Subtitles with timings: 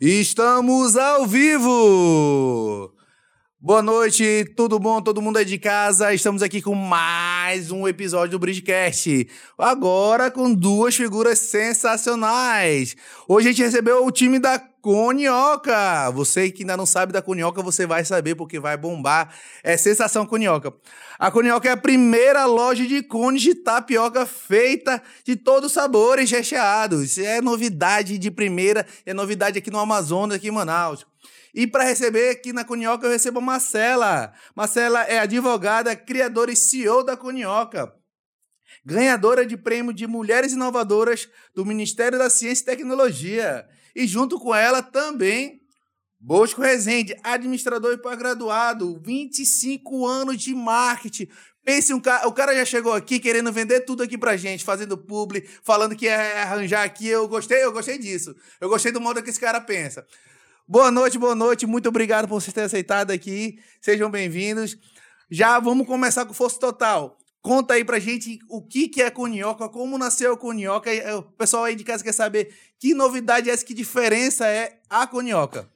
[0.00, 2.94] Estamos ao vivo!
[3.62, 5.02] Boa noite, tudo bom?
[5.02, 6.14] Todo mundo aí de casa?
[6.14, 9.28] Estamos aqui com mais um episódio do Bridgecast.
[9.58, 12.96] Agora com duas figuras sensacionais.
[13.28, 16.10] Hoje a gente recebeu o time da Conioca.
[16.12, 19.30] Você que ainda não sabe da Conioca, você vai saber porque vai bombar.
[19.62, 20.72] É sensação Conioca.
[21.18, 26.30] A Conioca é a primeira loja de cones de tapioca feita de todos os sabores
[26.30, 27.18] recheados.
[27.18, 31.09] É novidade de primeira, é novidade aqui no Amazonas, aqui em Manaus.
[31.54, 34.32] E para receber aqui na Cunhoca eu recebo a Marcela.
[34.54, 37.92] Marcela é advogada, criadora e CEO da Cunhoca.
[38.84, 43.66] Ganhadora de prêmio de Mulheres Inovadoras do Ministério da Ciência e Tecnologia.
[43.94, 45.60] E junto com ela também
[46.22, 51.28] Bosco Rezende, administrador e pós-graduado, 25 anos de marketing.
[51.64, 54.98] Pense, um cara, o cara já chegou aqui querendo vender tudo aqui pra gente, fazendo
[54.98, 57.08] publi, falando que ia arranjar aqui.
[57.08, 58.34] Eu gostei, eu gostei disso.
[58.60, 60.06] Eu gostei do modo que esse cara pensa.
[60.70, 61.66] Boa noite, boa noite.
[61.66, 63.58] Muito obrigado por vocês terem aceitado aqui.
[63.80, 64.78] Sejam bem-vindos.
[65.28, 67.18] Já vamos começar com Força Total.
[67.42, 70.88] Conta aí pra gente o que, que é Conioca, como nasceu a Conioca.
[71.16, 75.08] O pessoal aí de casa quer saber que novidade é essa, que diferença é a
[75.08, 75.68] Conioca.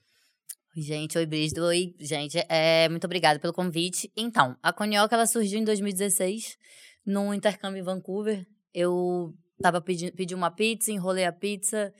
[0.76, 1.64] Gente, oi, Brígido.
[1.64, 2.38] Oi, gente.
[2.48, 4.12] É, muito obrigada pelo convite.
[4.16, 6.56] Então, a Conioca ela surgiu em 2016,
[7.04, 8.46] num intercâmbio em Vancouver.
[8.72, 11.92] Eu tava pedindo pedi uma pizza, enrolei a pizza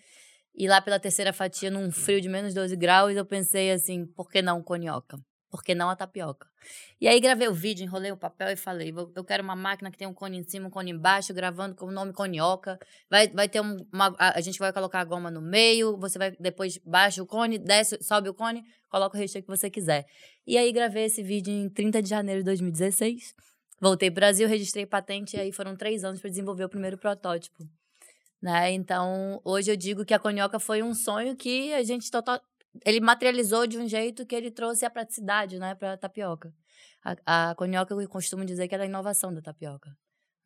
[0.54, 4.30] e lá pela terceira fatia, num frio de menos 12 graus, eu pensei assim, por
[4.30, 5.18] que não conioca?
[5.50, 6.48] Por que não a tapioca?
[7.00, 9.96] E aí gravei o vídeo, enrolei o papel e falei, eu quero uma máquina que
[9.96, 12.76] tem um cone em cima, um cone embaixo, gravando com o nome conioca.
[13.08, 14.14] Vai, vai ter um, uma...
[14.18, 18.02] A gente vai colocar a goma no meio, você vai depois baixa o cone, desce,
[18.02, 20.06] sobe o cone, coloca o recheio que você quiser.
[20.44, 23.34] E aí gravei esse vídeo em 30 de janeiro de 2016.
[23.80, 26.98] Voltei para o Brasil, registrei patente e aí foram três anos para desenvolver o primeiro
[26.98, 27.64] protótipo.
[28.44, 28.72] Né?
[28.72, 32.38] Então, hoje eu digo que a conhoca foi um sonho que a gente total,
[32.84, 36.52] ele materializou de um jeito que ele trouxe a praticidade, né, para tapioca.
[37.02, 39.96] A, a conhoca eu costumo dizer que é a inovação da tapioca.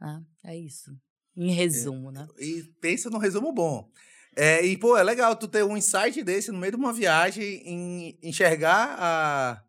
[0.01, 0.23] Né?
[0.45, 0.97] É isso.
[1.37, 2.29] Em resumo, é, né?
[2.39, 3.91] E pensa num resumo bom.
[4.37, 7.45] É, e, pô, é legal tu ter um insight desse no meio de uma viagem,
[7.67, 9.61] em enxergar a,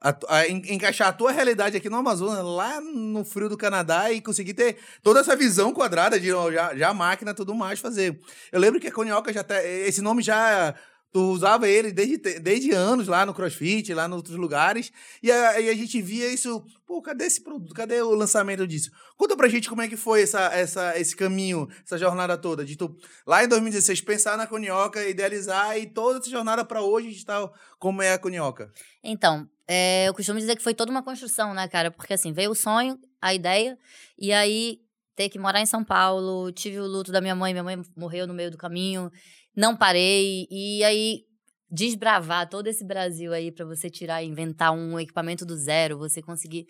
[0.00, 4.20] a, a, encaixar a tua realidade aqui no Amazonas, lá no frio do Canadá e
[4.20, 8.20] conseguir ter toda essa visão quadrada de já, já a máquina tudo mais fazer.
[8.52, 10.74] Eu lembro que a Conioca já tá, esse nome já
[11.10, 14.92] Tu usava ele desde, desde anos lá no CrossFit, lá em outros lugares.
[15.22, 16.62] E a, e a gente via isso.
[16.86, 17.74] Pô, cadê esse produto?
[17.74, 18.90] Cadê o lançamento disso?
[19.16, 22.62] Conta pra gente como é que foi essa, essa, esse caminho, essa jornada toda.
[22.62, 22.94] De tu,
[23.26, 28.02] lá em 2016, pensar na Conioca, idealizar e toda essa jornada para hoje estar como
[28.02, 28.70] é a Conioca.
[29.02, 31.90] Então, é, eu costumo dizer que foi toda uma construção, né, cara?
[31.90, 33.78] Porque assim, veio o sonho, a ideia,
[34.18, 34.80] e aí
[35.14, 38.26] ter que morar em São Paulo, tive o luto da minha mãe, minha mãe morreu
[38.26, 39.10] no meio do caminho
[39.58, 40.46] não parei.
[40.50, 41.24] E aí,
[41.70, 46.66] desbravar todo esse Brasil aí para você tirar, inventar um equipamento do zero, você conseguir.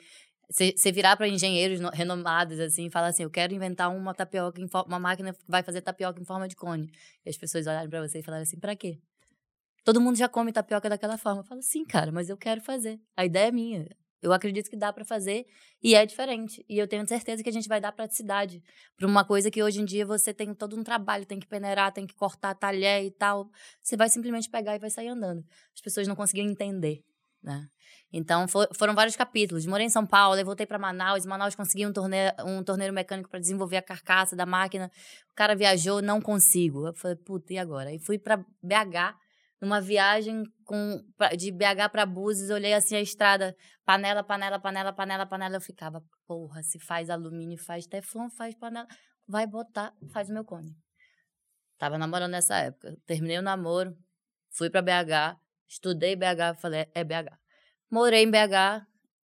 [0.50, 4.98] Você virar para engenheiros renomados assim e falar assim: eu quero inventar uma tapioca, uma
[4.98, 6.90] máquina que vai fazer tapioca em forma de cone.
[7.24, 8.98] E as pessoas olharem para você e falaram assim: para quê?
[9.84, 11.40] Todo mundo já come tapioca daquela forma.
[11.40, 13.00] Eu falo, sim, cara, mas eu quero fazer.
[13.16, 13.88] A ideia é minha.
[14.20, 15.46] Eu acredito que dá para fazer
[15.82, 16.64] e é diferente.
[16.68, 18.62] E eu tenho certeza que a gente vai dar praticidade
[18.96, 21.92] para uma coisa que hoje em dia você tem todo um trabalho, tem que peneirar,
[21.92, 23.48] tem que cortar talher e tal.
[23.80, 25.44] Você vai simplesmente pegar e vai sair andando.
[25.72, 27.04] As pessoas não conseguiam entender,
[27.40, 27.68] né?
[28.12, 29.66] Então for, foram vários capítulos.
[29.66, 31.24] Morei em São Paulo, voltei para Manaus.
[31.24, 34.90] Manaus consegui um torneio, um torneiro mecânico para desenvolver a carcaça da máquina.
[35.30, 36.88] O cara viajou, não consigo.
[36.88, 37.92] Eu falei, puta, e agora?
[37.92, 39.14] E fui para BH
[39.60, 41.02] numa viagem com,
[41.36, 45.56] de BH para Búzios, olhei assim a estrada, panela, panela, panela, panela, panela.
[45.56, 48.86] Eu ficava, porra, se faz alumínio, faz teflon, faz panela,
[49.26, 50.76] vai botar, faz o meu cone.
[51.76, 52.96] Tava namorando nessa época.
[53.06, 53.96] Terminei o namoro,
[54.50, 55.38] fui para BH,
[55.68, 57.36] estudei BH, falei, é BH.
[57.90, 58.86] Morei em BH,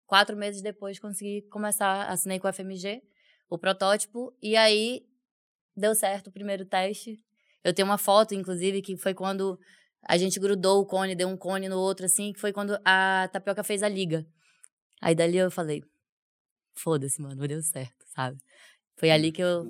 [0.06, 3.02] quatro meses depois consegui começar, assinei com a FMG,
[3.50, 5.02] o protótipo, e aí
[5.76, 7.20] deu certo o primeiro teste.
[7.64, 9.58] Eu tenho uma foto, inclusive, que foi quando
[10.06, 13.30] a gente grudou o cone, deu um cone no outro, assim, que foi quando a
[13.32, 14.26] tapioca fez a liga.
[15.02, 15.84] Aí dali eu falei,
[16.74, 18.38] foda-se, mano, deu certo, sabe?
[18.96, 19.66] Foi ali que eu.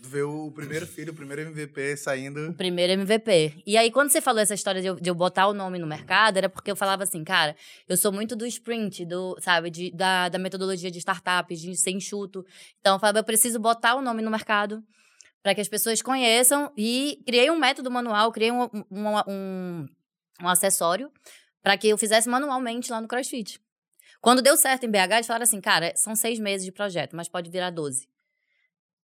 [0.00, 2.50] Tu vê o primeiro filho, o primeiro MVP saindo.
[2.50, 3.60] O primeiro MVP.
[3.66, 5.86] E aí, quando você falou essa história de eu, de eu, botar o nome no
[5.86, 7.56] mercado, era porque eu falava assim, cara,
[7.88, 11.90] eu sou muito do sprint, do, sabe, de, da, da metodologia de startups, de ser
[11.90, 12.46] enxuto.
[12.80, 14.82] Então, eu falava, eu preciso botar o nome no mercado
[15.42, 19.88] para que as pessoas conheçam e criei um método manual, criei um, um, um,
[20.40, 21.10] um acessório
[21.62, 23.60] para que eu fizesse manualmente lá no CrossFit.
[24.20, 27.28] Quando deu certo em BH, eles falaram assim, cara, são seis meses de projeto, mas
[27.28, 28.08] pode virar 12.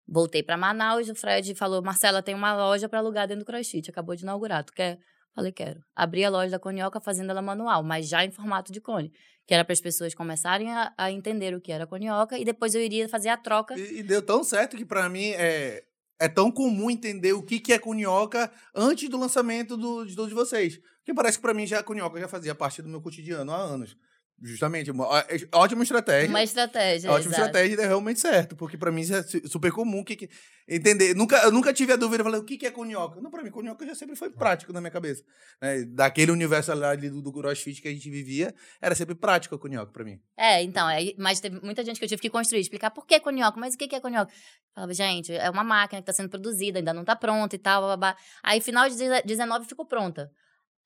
[0.06, 3.90] Voltei para Manaus, o Fred falou: Marcela, tem uma loja para alugar dentro do CrossFit,
[3.90, 4.98] acabou de inaugurar, tu quer?
[5.34, 5.84] Falei, quero.
[5.94, 9.12] Abri a loja da Conioca fazendo ela manual, mas já em formato de cone.
[9.46, 12.74] Que era para as pessoas começarem a, a, entender o que era Conioca e depois
[12.74, 13.78] eu iria fazer a troca.
[13.78, 15.84] E, e deu tão certo que para mim é,
[16.18, 20.32] é tão comum entender o que, que é Conioca antes do lançamento do, de todos
[20.32, 20.78] vocês.
[20.98, 23.56] Porque parece que para mim já a Conioca já fazia parte do meu cotidiano há
[23.56, 23.96] anos.
[24.42, 25.08] Justamente, uma,
[25.52, 26.28] ótima estratégia.
[26.28, 27.10] Uma estratégia.
[27.10, 27.46] Ótima exato.
[27.46, 30.28] estratégia e deu realmente certo, porque para mim isso é super comum que, que,
[30.68, 31.14] entender.
[31.14, 33.18] Nunca, eu nunca tive a dúvida, falei, o que, que é conhoca?
[33.20, 35.24] Não, para mim, conhoca já sempre foi prático na minha cabeça.
[35.60, 35.84] Né?
[35.84, 39.90] Daquele universo ali do, do crossfit que a gente vivia, era sempre prático a conhoca
[39.90, 40.20] para mim.
[40.36, 43.18] É, então, é, mas teve muita gente que eu tive que construir, explicar por que
[43.18, 44.30] conhoca, mas o que, que é conhoca?
[44.74, 47.80] Falava, gente, é uma máquina que está sendo produzida, ainda não está pronta e tal,
[47.80, 48.16] blá, blá, blá.
[48.42, 50.30] Aí, final de 19 ficou pronta.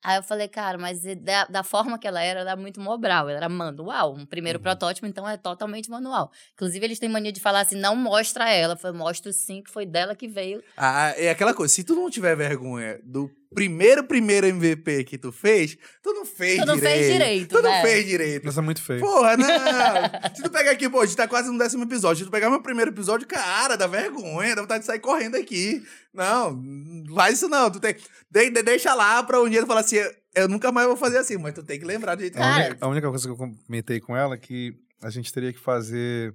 [0.03, 3.29] Aí eu falei, cara, mas da, da, forma que ela era, ela era muito mobral,
[3.29, 4.15] ela era manual.
[4.15, 4.63] Um primeiro uhum.
[4.63, 6.31] protótipo, então é totalmente manual.
[6.53, 8.75] Inclusive, eles têm mania de falar assim: não mostra ela.
[8.75, 10.63] Foi, mostro sim que foi dela que veio.
[10.75, 15.31] Ah, é aquela coisa, se tu não tiver vergonha do primeiro, primeiro MVP que tu
[15.31, 16.97] fez, tu não fez tu não direito.
[16.97, 17.69] Fez direito tu né?
[17.69, 18.47] não fez direito.
[18.47, 18.99] Isso é muito feio.
[18.99, 19.47] Porra, não.
[20.35, 22.23] se tu pegar aqui, pô, a gente tá quase no décimo episódio.
[22.23, 25.83] Se tu pegar meu primeiro episódio, cara, dá vergonha, dá vontade de sair correndo aqui.
[26.13, 27.69] Não, não faz isso não.
[27.69, 27.95] Tu tem,
[28.29, 29.97] de, de, deixa lá pra um dia tu falar assim,
[30.33, 32.55] eu nunca mais vou fazer assim, mas tu tem que lembrar do jeito que a,
[32.55, 35.59] única, a única coisa que eu comentei com ela é que a gente teria que
[35.59, 36.33] fazer,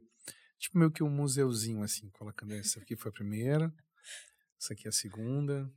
[0.58, 3.72] tipo, meio que um museuzinho, assim, colocando essa aqui foi a primeira,
[4.60, 5.70] essa aqui é a segunda,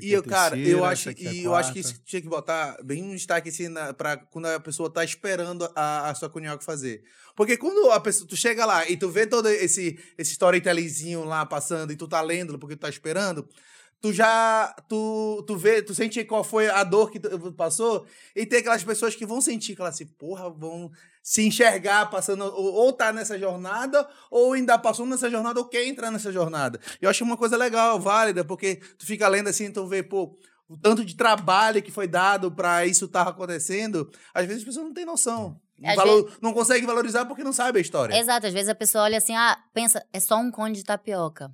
[0.00, 3.14] e eu, cara, eu acho, e eu acho que isso tinha que botar bem um
[3.14, 7.02] destaque assim na, pra quando a pessoa tá esperando a, a sua cunhada fazer.
[7.36, 11.46] Porque quando a pessoa, tu chega lá e tu vê todo esse, esse storytellingzinho lá
[11.46, 13.48] passando e tu tá lendo porque tu tá esperando,
[14.00, 18.46] tu já tu, tu vê, tu sente qual foi a dor que tu passou e
[18.46, 20.90] tem aquelas pessoas que vão sentir que elas assim, porra, vão
[21.22, 25.84] se enxergar passando ou, ou tá nessa jornada ou ainda passou nessa jornada ou quer
[25.86, 26.80] entrar nessa jornada.
[27.00, 30.36] Eu acho uma coisa legal, válida, porque tu fica lendo assim, tu vê, pô,
[30.68, 34.66] o tanto de trabalho que foi dado para isso estar tá acontecendo, às vezes as
[34.66, 35.60] pessoas não têm noção.
[35.78, 36.38] Não, valor, vezes...
[36.40, 38.16] não consegue valorizar porque não sabe a história.
[38.16, 41.50] Exato, às vezes a pessoa olha assim, ah, pensa, é só um cone de tapioca.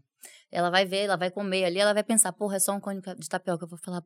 [0.54, 3.00] Ela vai ver, ela vai comer ali, ela vai pensar, porra, é só um cone
[3.18, 3.64] de tapioca.
[3.64, 4.02] Eu vou falar,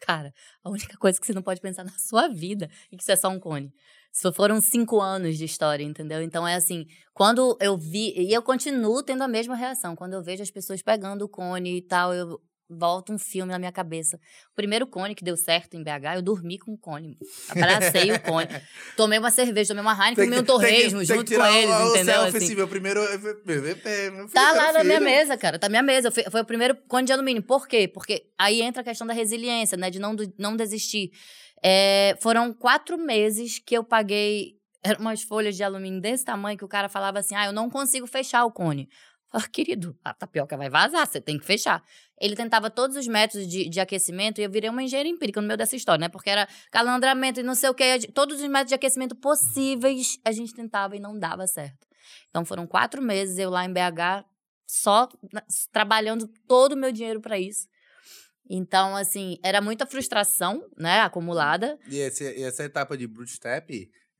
[0.00, 0.32] cara,
[0.62, 3.16] a única coisa que você não pode pensar na sua vida é que isso é
[3.16, 3.72] só um cone.
[4.12, 6.22] Isso foram cinco anos de história, entendeu?
[6.22, 10.22] Então é assim, quando eu vi, e eu continuo tendo a mesma reação, quando eu
[10.22, 14.16] vejo as pessoas pegando o cone e tal, eu volta um filme na minha cabeça.
[14.52, 17.18] O primeiro cone que deu certo em BH, eu dormi com o cone.
[17.48, 18.48] Abracei o cone.
[18.96, 22.20] Tomei uma cerveja, tomei uma Heineken, tomei um torresmo junto com eles, o, entendeu?
[22.20, 22.60] O assim.
[22.60, 23.00] o primeiro
[24.32, 25.58] Tá lá na minha mesa, cara.
[25.58, 26.10] Tá na minha mesa.
[26.10, 27.42] Foi, foi o primeiro cone de alumínio.
[27.42, 27.88] Por quê?
[27.88, 29.90] Porque aí entra a questão da resiliência, né?
[29.90, 31.10] De não, não desistir.
[31.62, 36.64] É, foram quatro meses que eu paguei eram umas folhas de alumínio desse tamanho que
[36.64, 38.88] o cara falava assim: ah, eu não consigo fechar o cone.
[39.38, 41.84] Falei, querido, a tapioca vai vazar, você tem que fechar.
[42.18, 45.46] Ele tentava todos os métodos de, de aquecimento e eu virei uma engenheira empírica no
[45.46, 46.08] meio dessa história, né?
[46.08, 50.32] Porque era calandramento e não sei o que, todos os métodos de aquecimento possíveis a
[50.32, 51.86] gente tentava e não dava certo.
[52.30, 54.24] Então foram quatro meses eu lá em BH
[54.66, 55.08] só
[55.70, 57.68] trabalhando todo o meu dinheiro para isso.
[58.48, 61.78] Então, assim, era muita frustração, né, acumulada.
[61.90, 63.70] E, esse, essa etapa de bootstrap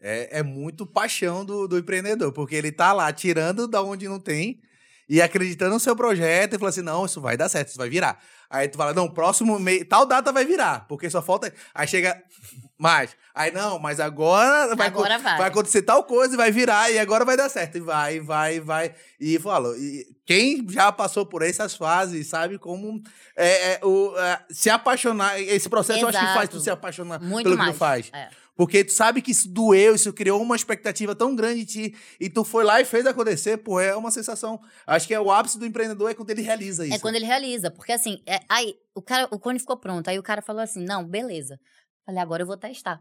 [0.00, 4.20] é, é muito paixão do, do empreendedor, porque ele tá lá tirando da onde não
[4.20, 4.60] tem
[5.08, 7.88] e acreditando no seu projeto e falando assim: não, isso vai dar certo, isso vai
[7.88, 8.18] virar.
[8.48, 11.52] Aí tu fala, não, próximo mês, tal data vai virar, porque só falta.
[11.74, 12.22] Aí chega
[12.78, 13.16] mais.
[13.34, 15.38] Aí não, mas agora vai, agora vai.
[15.38, 17.78] vai acontecer tal coisa e vai virar, e agora vai dar certo.
[17.78, 18.94] E vai, vai, vai.
[19.20, 23.02] E falo, e quem já passou por essas fases sabe como
[23.36, 25.40] é, é o, é, se apaixonar.
[25.40, 26.14] Esse processo Exato.
[26.14, 27.70] eu acho que faz tu se apaixonar Muito pelo mais.
[27.70, 28.10] que tu faz.
[28.12, 28.28] É.
[28.56, 32.30] Porque tu sabe que isso doeu, isso criou uma expectativa tão grande de ti, e
[32.30, 34.58] tu foi lá e fez acontecer, pô, é uma sensação.
[34.86, 36.96] Acho que é o ápice do empreendedor é quando ele realiza é isso.
[36.96, 40.18] É quando ele realiza, porque assim, é, aí o cara, o cone ficou pronto, aí
[40.18, 41.60] o cara falou assim: não, beleza.
[42.06, 43.00] Falei, agora eu vou testar.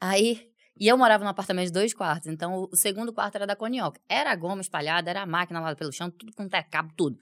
[0.00, 3.56] Aí e eu morava num apartamento de dois quartos, então o segundo quarto era da
[3.56, 3.98] Conioca.
[4.08, 7.18] Era goma espalhada, era a máquina lá pelo chão, tudo com cabo, tudo.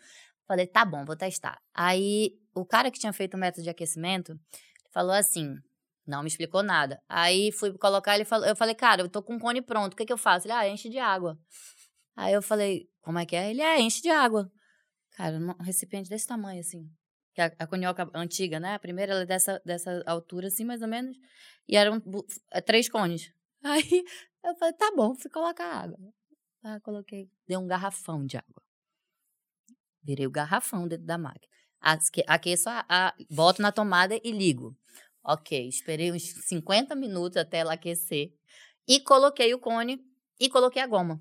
[0.46, 1.58] Falei, tá bom, vou testar.
[1.72, 4.38] Aí o cara que tinha feito o método de aquecimento
[4.92, 5.54] falou assim:
[6.06, 7.02] não me explicou nada.
[7.08, 9.96] Aí fui colocar, ele falou, eu falei, cara, eu tô com o cone pronto, o
[9.96, 10.46] que, que eu faço?
[10.46, 11.38] Ele, ah, enche de água.
[12.16, 13.50] Aí eu falei, como é que é?
[13.50, 14.50] Ele, é, enche de água.
[15.12, 16.88] Cara, um recipiente desse tamanho, assim.
[17.34, 18.74] Que a, a conhoca antiga, né?
[18.74, 21.16] A primeira, ela é dessa, dessa altura, assim, mais ou menos.
[21.68, 22.02] E eram
[22.52, 23.32] é, três cones.
[23.62, 24.04] Aí
[24.44, 25.98] eu falei, tá bom, fui colocar água.
[26.62, 28.62] Aí coloquei, dei um garrafão de água.
[30.02, 31.52] Virei o garrafão dentro da máquina.
[32.26, 34.76] Aqueço, a, a, boto na tomada e ligo.
[35.24, 38.30] Ok, esperei uns 50 minutos até ela aquecer.
[38.86, 39.98] E coloquei o cone
[40.38, 41.18] e coloquei a goma.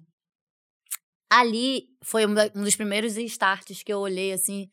[1.29, 4.69] ali foi um dos primeiros starts que eu olhei assim.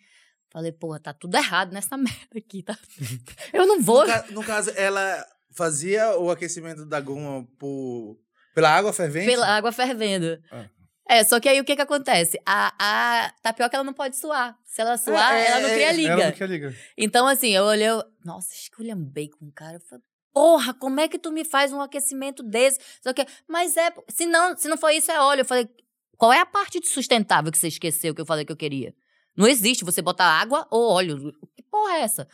[0.52, 2.76] Falei, porra, tá tudo errado nessa merda aqui, tá?
[3.52, 4.00] Eu não vou.
[4.00, 8.18] No, ca- no caso, ela fazia o aquecimento da goma por,
[8.52, 9.26] pela água fervente?
[9.26, 10.42] Pela água fervendo.
[10.50, 10.68] Ah.
[11.12, 12.40] É, só que aí o que que acontece?
[12.46, 14.56] A, a tapioca, ela não pode suar.
[14.64, 16.12] Se ela suar, É, é, ela não cria é, liga.
[16.12, 16.74] Ela não quer liga.
[16.96, 19.78] Então, assim, eu olhei, eu, nossa, esculhambei com o cara.
[19.78, 22.78] Eu falei, porra, como é que tu me faz um aquecimento desse?
[23.02, 25.40] Só que, mas é, se não, se não for isso, é óleo.
[25.40, 25.68] Eu falei,
[26.16, 28.94] qual é a parte de sustentável que você esqueceu que eu falei que eu queria?
[29.36, 31.32] Não existe você botar água ou óleo.
[31.56, 32.28] Que porra é essa?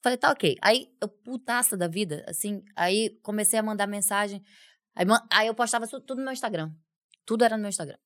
[0.00, 0.54] Falei, tá ok.
[0.62, 4.40] Aí, eu, putaça da vida, assim, aí comecei a mandar mensagem.
[4.94, 6.70] Aí, aí eu postava tudo no meu Instagram.
[7.26, 7.98] Tudo era no meu Instagram.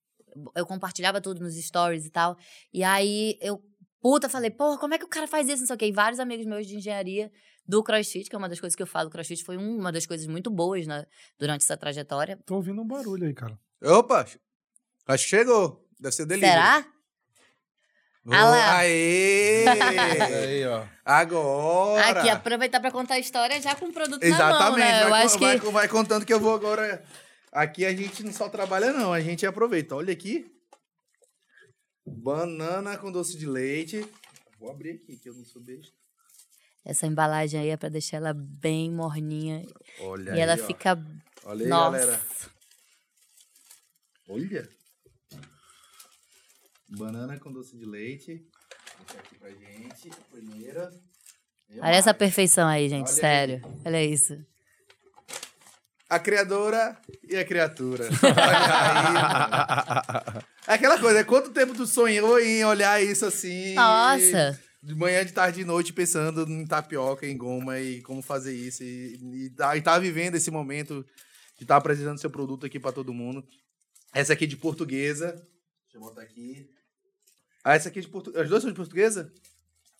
[0.56, 2.36] Eu compartilhava tudo nos stories e tal.
[2.72, 3.62] E aí eu,
[4.00, 5.60] puta, falei, porra, como é que o cara faz isso?
[5.60, 5.86] Não sei o quê.
[5.86, 7.30] E vários amigos meus de engenharia
[7.66, 9.92] do CrossFit, que é uma das coisas que eu falo, o CrossFit foi um- uma
[9.92, 11.04] das coisas muito boas né,
[11.38, 12.38] durante essa trajetória.
[12.46, 13.56] Tô ouvindo um barulho aí, cara.
[13.82, 14.24] Opa,
[15.06, 15.86] acho que chegou.
[16.00, 16.52] Deve ser delivery.
[16.52, 16.84] Será?
[18.26, 18.76] Oh, Ah lá.
[18.78, 19.64] Aê!
[19.68, 20.84] aí, ó.
[21.04, 22.20] Agora!
[22.20, 24.58] Aqui, aproveitar pra contar a história já com o produto Exatamente.
[24.60, 25.04] na mão, né?
[25.04, 25.44] Eu vai, acho que...
[25.44, 27.02] vai, vai contando que eu vou agora.
[27.52, 29.12] Aqui a gente não só trabalha, não.
[29.12, 29.96] A gente aproveita.
[29.96, 30.50] Olha aqui.
[32.06, 34.06] Banana com doce de leite.
[34.58, 35.92] Vou abrir aqui, que eu não sou besta.
[36.84, 39.66] Essa embalagem aí é pra deixar ela bem morninha.
[40.00, 40.66] Olha e aí, ela ó.
[40.66, 40.98] fica...
[41.44, 41.98] Olha aí, Nossa.
[41.98, 42.20] galera.
[44.28, 44.68] Olha.
[46.88, 48.46] Banana com doce de leite.
[48.96, 50.10] Vou deixar aqui pra gente.
[50.10, 50.90] A primeira.
[51.78, 53.08] Olha essa perfeição aí, gente.
[53.08, 53.20] Olha aí.
[53.20, 53.62] sério.
[53.84, 54.46] Olha isso.
[56.10, 58.08] A criadora e a criatura.
[58.22, 58.34] Olha
[60.36, 60.42] aí.
[60.66, 63.74] É aquela coisa, é quanto tempo tu sonhou em olhar isso assim?
[63.74, 64.60] Nossa.
[64.82, 68.82] De manhã, de tarde, de noite, pensando em tapioca, em goma e como fazer isso.
[68.82, 71.06] E, e, tá, e tá vivendo esse momento
[71.56, 73.44] de estar apresentando seu produto aqui pra todo mundo.
[74.12, 75.32] Essa aqui é de portuguesa.
[75.32, 76.68] Deixa eu botar aqui.
[77.62, 78.42] Ah, essa aqui é de portuguesa.
[78.42, 79.32] As duas são de portuguesa?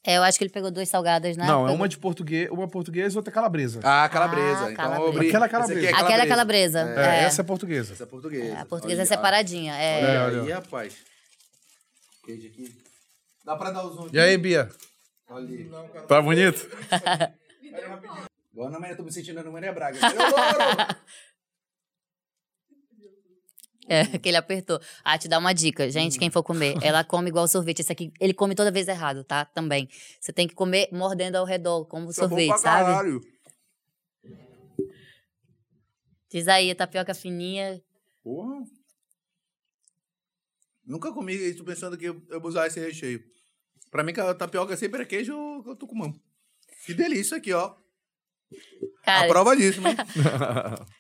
[0.04, 1.46] É, eu acho que ele pegou duas salgadas, né?
[1.46, 3.80] Não, é uma de português, uma portuguesa e outra calabresa.
[3.84, 4.66] Ah, calabresa.
[4.66, 5.22] Ah, então calabresa.
[5.24, 5.96] eu Aquela essa aqui calabresa.
[5.96, 6.80] Aquela é calabresa.
[6.80, 7.24] É, É.
[7.24, 7.92] essa é portuguesa.
[7.92, 8.58] Essa é portuguesa.
[8.60, 9.74] A portuguesa é Olha, separadinha.
[9.74, 9.98] É.
[10.02, 10.42] Olha olha.
[10.42, 10.96] aí, rapaz.
[12.24, 12.74] Queijo aqui.
[13.44, 14.16] Dá pra dar o zoom aqui?
[14.16, 14.70] E aí, Bia?
[15.28, 15.70] Olha aí.
[16.08, 16.66] Tá bonito?
[18.52, 19.98] Agora, mas eu tô me sentindo no Maria Braga.
[20.00, 20.96] Louro!
[23.90, 24.80] É, que ele apertou.
[25.02, 25.90] Ah, te dá uma dica.
[25.90, 27.80] Gente, quem for comer, ela come igual sorvete.
[27.80, 29.44] Esse aqui, ele come toda vez errado, tá?
[29.44, 29.88] Também.
[30.20, 32.84] Você tem que comer mordendo ao redor, como Isso é sorvete, pra sabe?
[32.84, 33.20] caralho.
[36.30, 37.82] Diz aí, tapioca fininha.
[38.22, 38.64] Porra.
[40.86, 43.22] Nunca comi isso pensando que eu eu vou usar esse recheio.
[43.90, 45.32] Pra mim, a tapioca sempre é queijo
[45.64, 46.12] com tucumã.
[46.86, 47.74] Que delícia aqui, ó.
[49.02, 49.96] A Cara, prova disso, né?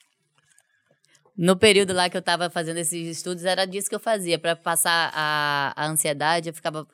[1.40, 4.38] no período lá que eu tava fazendo esses estudos, era disso que eu fazia.
[4.38, 6.86] Pra passar a, a ansiedade, eu ficava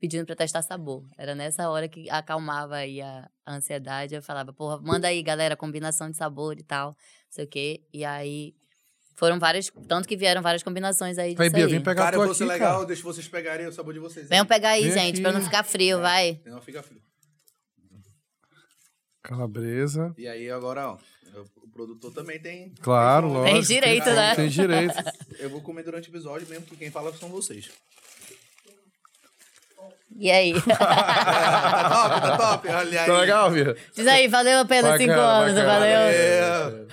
[0.00, 1.04] pedindo pra testar sabor.
[1.16, 4.16] Era nessa hora que acalmava aí a, a ansiedade.
[4.16, 6.96] Eu falava, porra, manda aí, galera, combinação de sabor e tal, não
[7.30, 7.80] sei o quê.
[7.92, 8.56] E aí
[9.14, 12.18] foram várias, tanto que vieram várias combinações aí disso Aí, Bia, vem pegar Cara, a
[12.18, 12.86] eu vou ser aqui, legal, cara.
[12.86, 14.28] deixa vocês pegarem o sabor de vocês.
[14.28, 16.40] Venham pegar aí, Vem gente, pra não ficar frio, vai.
[16.44, 17.00] Não fica frio.
[19.22, 20.12] Calabresa.
[20.18, 20.98] E aí, agora, ó.
[21.61, 22.72] O produtor também tem.
[22.80, 23.54] Claro, tem lógico.
[23.54, 24.34] Tem direito, né?
[24.34, 24.94] Tem direito.
[25.38, 27.70] Eu vou comer durante o episódio, mesmo que quem fala são vocês.
[30.16, 30.52] E aí?
[30.62, 32.68] tá top, tá top.
[32.68, 33.06] Olha aí.
[33.06, 33.76] Tá legal, Bia?
[33.94, 35.72] Diz aí, valeu a pena cinco Bacana, anos, bacana.
[35.72, 35.98] valeu?
[35.98, 36.86] É.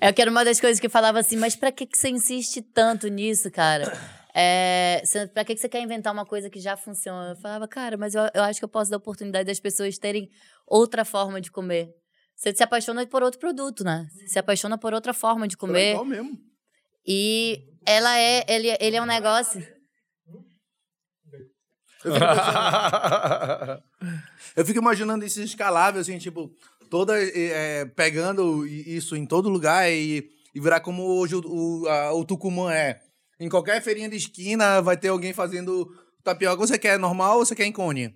[0.00, 2.08] É que era uma das coisas que eu falava assim, mas pra que, que você
[2.08, 3.96] insiste tanto nisso, cara?
[4.34, 5.00] É,
[5.32, 7.30] pra que, que você quer inventar uma coisa que já funciona?
[7.30, 10.28] Eu falava, cara, mas eu, eu acho que eu posso dar oportunidade das pessoas terem
[10.66, 11.94] outra forma de comer.
[12.42, 14.08] Você se apaixona por outro produto, né?
[14.10, 15.90] Você se apaixona por outra forma de comer.
[15.92, 16.36] Legal mesmo.
[17.06, 19.60] E ela é, ele, ele é um negócio.
[22.04, 23.82] Eu fico, pensando-
[24.56, 26.52] eu fico imaginando isso escalável, assim, tipo,
[26.90, 27.14] toda.
[27.16, 32.24] é, pegando isso em todo lugar e, e virar como hoje o, o, a- o
[32.24, 33.00] Tucumã é.
[33.38, 35.88] Em qualquer feirinha de esquina vai ter alguém fazendo
[36.24, 36.56] tapioca.
[36.56, 38.08] Você quer normal ou você quer em cone?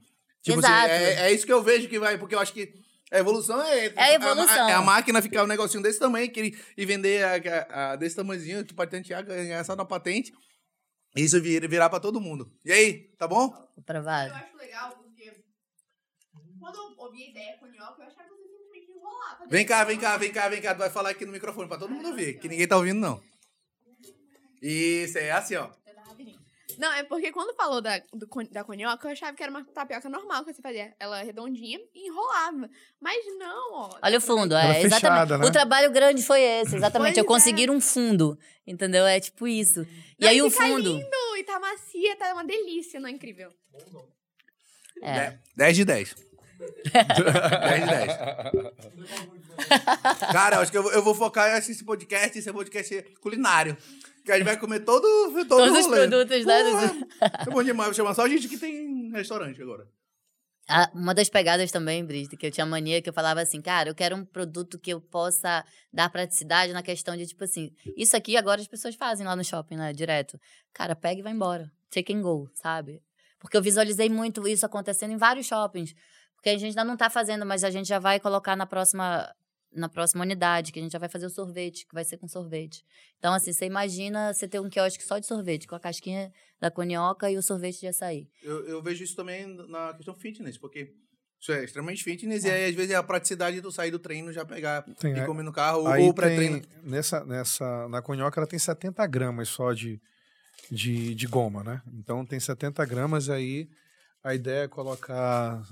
[0.43, 0.89] Tipo assim, Exato.
[0.89, 2.75] é, é isso que eu vejo que vai, porque eu acho que
[3.13, 3.87] a evolução é.
[3.87, 4.69] É a evolução.
[4.69, 8.17] É a, máquina ficar um negocinho desse tamanho que, e vender a, a- a- desse
[8.17, 10.33] tamanhozinho, tu patentear, ganhar só na patente.
[11.17, 12.51] E isso vir, virar pra todo mundo.
[12.65, 13.49] E aí, tá bom?
[13.49, 14.29] Vou provar.
[14.29, 15.33] Eu acho legal porque
[16.61, 19.39] quando eu ouvi a ideia com o nhoque, eu achava que você simplesmente enrolar.
[19.49, 20.75] Vem cá, vem cá, vem cá, vem cá.
[20.75, 23.23] Tu vai falar aqui no microfone pra todo mundo ouvir, que ninguém tá ouvindo, não.
[24.61, 25.71] Isso, é assim, ó.
[26.79, 30.09] Não, é porque quando falou da, do, da conhoca, eu achava que era uma tapioca
[30.09, 30.93] normal que você fazia.
[30.99, 32.69] Ela redondinha e enrolava.
[33.01, 33.99] Mas não, ó.
[34.03, 35.41] Olha o fundo, Ela é, é fechada, exatamente.
[35.43, 35.47] né?
[35.49, 37.15] O trabalho grande foi esse, exatamente.
[37.15, 37.27] Pois eu é.
[37.27, 39.07] conseguir um fundo, entendeu?
[39.07, 39.83] É tipo isso.
[40.19, 40.93] E Não, aí o fundo.
[40.99, 43.53] lindo, e tá macia, tá uma delícia, não é incrível?
[45.03, 45.31] É.
[45.31, 46.15] De- 10 de 10.
[46.93, 47.07] 10
[47.85, 48.17] de 10.
[50.33, 53.77] Cara, eu acho que eu, vou- eu vou focar nesse podcast, esse é podcast culinário.
[54.27, 56.63] Que a gente vai comer todo, todo Todos os produtos, né?
[56.65, 59.87] Porra, É bom demais, vou chamar só gente que tem restaurante agora.
[60.69, 63.89] Ah, uma das pegadas também, Brista, que eu tinha mania, que eu falava assim, cara,
[63.89, 68.17] eu quero um produto que eu possa dar praticidade na questão de, tipo assim, isso
[68.17, 70.41] aqui agora as pessoas fazem lá no shopping, né, direto.
[70.75, 71.71] Cara, pega e vai embora.
[71.89, 73.01] Take and go, sabe?
[73.39, 75.95] Porque eu visualizei muito isso acontecendo em vários shoppings.
[76.35, 79.33] Porque a gente ainda não tá fazendo, mas a gente já vai colocar na próxima
[79.77, 82.27] na próxima unidade, que a gente já vai fazer o sorvete, que vai ser com
[82.27, 82.85] sorvete.
[83.19, 86.71] Então, assim, você imagina você ter um quiosque só de sorvete, com a casquinha da
[86.71, 88.29] conioca e o sorvete de açaí.
[88.43, 90.95] Eu, eu vejo isso também na questão fitness, porque
[91.39, 94.33] isso é extremamente fitness e aí às vezes é a praticidade do sair do treino
[94.33, 95.27] já pegar Tem, e é.
[95.27, 96.63] comer no carro Aí ou pré-treino.
[96.83, 100.01] nessa, nessa, na conhoca ela tem 70 gramas só de,
[100.71, 101.83] de, de goma, né?
[101.93, 103.69] Então tem 70 gramas aí
[104.27, 105.63] a ideia é colocar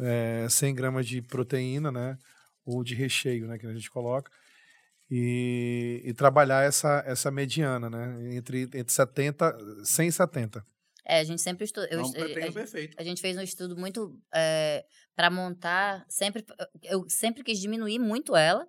[0.00, 2.16] é, 100 gramas de proteína, né?
[2.64, 3.58] Ou de recheio, né?
[3.58, 4.30] Que a gente coloca.
[5.10, 8.34] E, e trabalhar essa, essa mediana, né?
[8.34, 10.66] Entre, entre 70, 100 e 70.
[11.04, 11.86] É, a gente sempre estuda.
[11.90, 12.96] É um a- perfeito.
[12.98, 16.44] A gente fez um estudo muito é, para montar, sempre
[16.84, 18.66] eu sempre quis diminuir muito ela,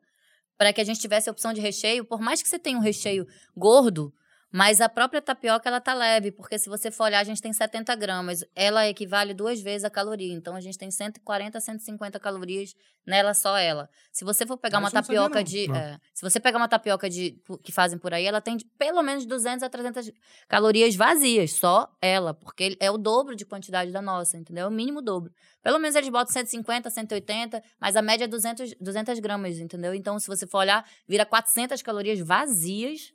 [0.58, 2.82] para que a gente tivesse a opção de recheio, por mais que você tenha um
[2.82, 4.14] recheio gordo,
[4.56, 7.52] mas a própria tapioca ela tá leve, porque se você for olhar, a gente tem
[7.52, 12.20] 70 gramas, ela equivale duas vezes a caloria, então a gente tem 140 a 150
[12.20, 13.90] calorias nela só ela.
[14.12, 15.44] Se você for pegar Ah, uma não sabia, tapioca não.
[15.44, 15.76] de, Não.
[15.76, 19.02] é, se você pegar uma tapioca de que fazem por aí, ela tem de pelo
[19.02, 20.12] menos 200 a 300
[20.48, 24.66] calorias vazias, só ela, porque é o dobro de quantidade da nossa, entendeu?
[24.66, 25.34] É o mínimo dobro.
[25.64, 29.96] Pelo menos eles botam 150, 180, mas a média é 200, 200 gramas, entendeu?
[29.96, 33.12] Então, se você for olhar, vira 400 calorias vazias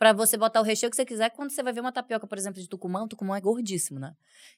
[0.00, 1.28] para você botar o recheio que você quiser.
[1.28, 4.14] Quando você vai ver uma tapioca, por exemplo, de Tucumã, o Tucumã é gordíssimo, né?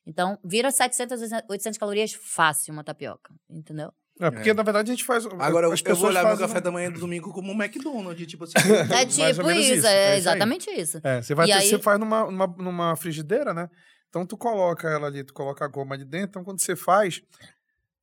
[0.07, 1.21] Então, vira 700,
[1.51, 3.93] 800 calorias fácil uma tapioca, entendeu?
[4.21, 4.55] É, porque É.
[4.55, 5.27] na verdade a gente faz.
[5.27, 7.61] Agora, as eu vou pessoas olhar meu fazem- café da manhã do domingo como um
[7.61, 8.53] McDonald's, tipo assim.
[9.03, 10.35] É tipo isso, isso, é, é isso aí.
[10.37, 11.01] exatamente isso.
[11.03, 13.69] É, você, vai ter- aí- você faz numa, numa, numa frigideira, né?
[14.11, 16.29] Então tu coloca ela ali, tu coloca a goma ali dentro.
[16.29, 17.21] Então quando você faz,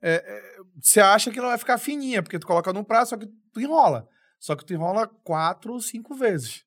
[0.02, 3.18] é, é, você acha que ela vai ficar fininha, porque tu coloca num prato, só
[3.18, 4.06] que tu enrola.
[4.40, 6.66] Só que tu enrola quatro ou cinco vezes.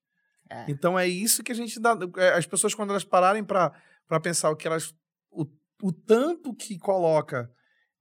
[0.52, 0.64] É.
[0.68, 1.96] Então é isso que a gente dá.
[2.18, 3.72] é, As pessoas, quando elas pararem pra
[4.22, 4.94] pensar o que elas.
[5.30, 5.46] O,
[5.82, 7.50] o tanto que coloca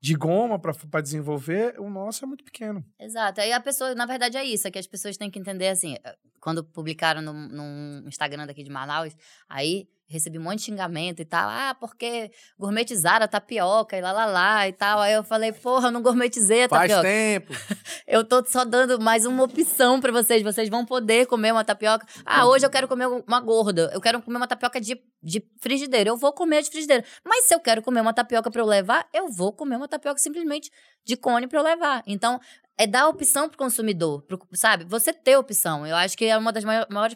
[0.02, 2.84] de goma pra desenvolver, o nosso é muito pequeno.
[3.00, 3.40] Exato.
[3.40, 5.96] Aí a pessoa, na verdade, é isso, é que as pessoas têm que entender assim.
[6.04, 9.16] eh, Quando publicaram no, num Instagram daqui de Manaus,
[9.48, 11.50] aí recebi um monte de xingamento e tal.
[11.50, 15.00] Ah, porque gourmetizaram a tapioca e lá lá lá e tal.
[15.00, 17.08] Aí eu falei, porra, eu não gourmetizei a Faz tapioca.
[17.08, 17.54] tempo.
[18.08, 20.44] Eu tô só dando mais uma opção pra vocês.
[20.44, 22.06] Vocês vão poder comer uma tapioca.
[22.26, 23.90] Ah, hoje eu quero comer uma gorda.
[23.94, 26.10] Eu quero comer uma tapioca de, de frigideira.
[26.10, 27.06] Eu vou comer de frigideira.
[27.24, 30.18] Mas se eu quero comer uma tapioca pra eu levar, eu vou comer uma tapioca
[30.20, 30.70] simplesmente
[31.06, 32.04] de cone pra eu levar.
[32.06, 32.38] Então,
[32.78, 34.84] é dar opção pro consumidor, pro- sabe?
[34.86, 35.88] Você ter opção.
[35.88, 37.16] Eu acho que é uma das mai- maiores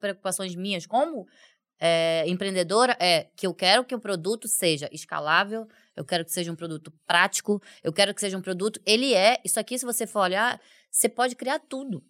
[0.00, 1.26] preocupações minhas como
[1.84, 5.66] é, empreendedora é que eu quero que o produto seja escalável,
[5.96, 8.80] eu quero que seja um produto prático, eu quero que seja um produto.
[8.86, 12.00] Ele é, isso aqui, se você for olhar, você pode criar tudo.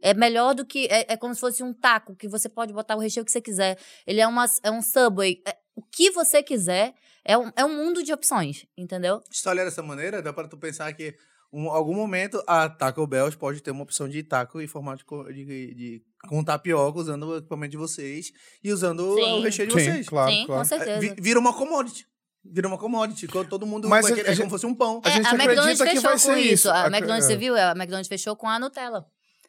[0.00, 0.86] É melhor do que.
[0.86, 3.40] É, é como se fosse um taco, que você pode botar o recheio que você
[3.40, 3.76] quiser.
[4.06, 5.42] Ele é, uma, é um subway.
[5.44, 6.94] É, o que você quiser
[7.24, 9.20] é um, é um mundo de opções, entendeu?
[9.32, 11.16] Se tu olhar dessa maneira, dá para tu pensar que
[11.52, 15.44] em algum momento a Taco Bell pode ter uma opção de taco em formato de,
[15.44, 18.32] de, de- com tapioca, usando o equipamento de vocês
[18.62, 19.38] e usando Sim.
[19.38, 20.08] o recheio de Sim, vocês.
[20.08, 20.60] claro, Sim, claro.
[20.62, 21.00] com certeza.
[21.00, 22.06] Vi- Vira uma commodity.
[22.44, 23.26] Vira uma commodity.
[23.28, 25.00] quando Todo mundo Mas vai a- querer, a é gente- como se fosse um pão.
[25.04, 26.52] A É, gente a McDonald's acredita que fechou com isso.
[26.54, 26.70] isso.
[26.70, 27.28] A Ac- McDonald's, é.
[27.32, 27.56] você viu?
[27.56, 29.06] A McDonald's fechou com a Nutella.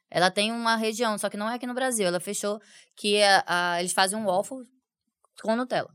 [0.09, 2.07] Ela tem uma região, só que não é aqui no Brasil.
[2.07, 2.59] Ela fechou
[2.95, 4.59] que a- a- eles fazem um waffle
[5.43, 5.89] com Nutella.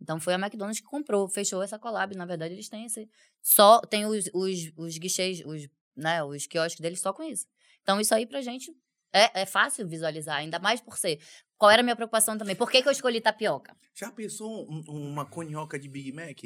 [0.00, 2.16] Então foi a McDonald's que comprou, fechou essa collab.
[2.16, 3.08] Na verdade, eles têm esse.
[3.42, 7.46] Só tem os, os, os guichês, os, né, os quiosques deles só com isso.
[7.82, 8.72] Então, isso aí pra gente
[9.12, 11.20] é, é fácil visualizar, ainda mais por ser.
[11.58, 12.56] Qual era a minha preocupação também?
[12.56, 13.76] Por que, que eu escolhi tapioca?
[13.94, 16.38] Já pensou um- uma conhoca de Big Mac?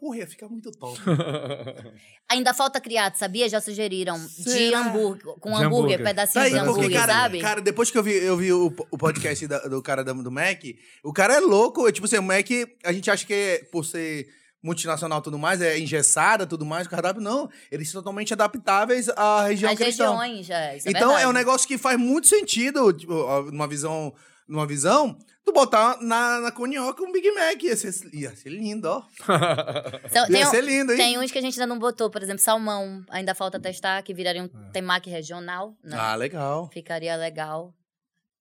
[0.00, 0.98] Porra, ia ficar muito top.
[2.30, 3.48] Ainda falta criado, sabia?
[3.48, 4.18] Já sugeriram.
[4.18, 4.80] De Será?
[4.80, 6.02] hambúrguer, com De hambúrguer, hambúrguer.
[6.04, 7.40] pedacinho Tá aí, de porque, hambúrguer, cara, sabe?
[7.40, 10.30] cara, depois que eu vi, eu vi o, o podcast da- do cara da- do
[10.30, 10.62] Mac,
[11.04, 11.86] o cara é louco.
[11.86, 12.46] é Tipo assim, o Mac,
[12.84, 14.26] a gente acha que é, por ser
[14.62, 17.50] multinacional e tudo mais, é engessada tudo mais, o cardápio não.
[17.70, 20.16] Eles são totalmente adaptáveis à região As que eles estão.
[20.18, 21.34] regiões, é, isso é então é um verdade.
[21.34, 24.14] negócio que faz muito sentido, tipo, ó, numa visão
[24.50, 27.62] numa visão, tu botar na, na conioca um Big Mac.
[27.62, 29.02] Ia ser, ia ser lindo, ó.
[30.04, 30.98] Então, Ia ser lindo, hein?
[30.98, 33.04] tem uns que a gente ainda não botou, por exemplo, salmão.
[33.08, 34.70] Ainda falta testar, que viraria um É.
[34.72, 35.76] temaki regional.
[35.84, 35.96] Né?
[35.98, 36.68] Ah, legal.
[36.72, 37.72] Ficaria legal.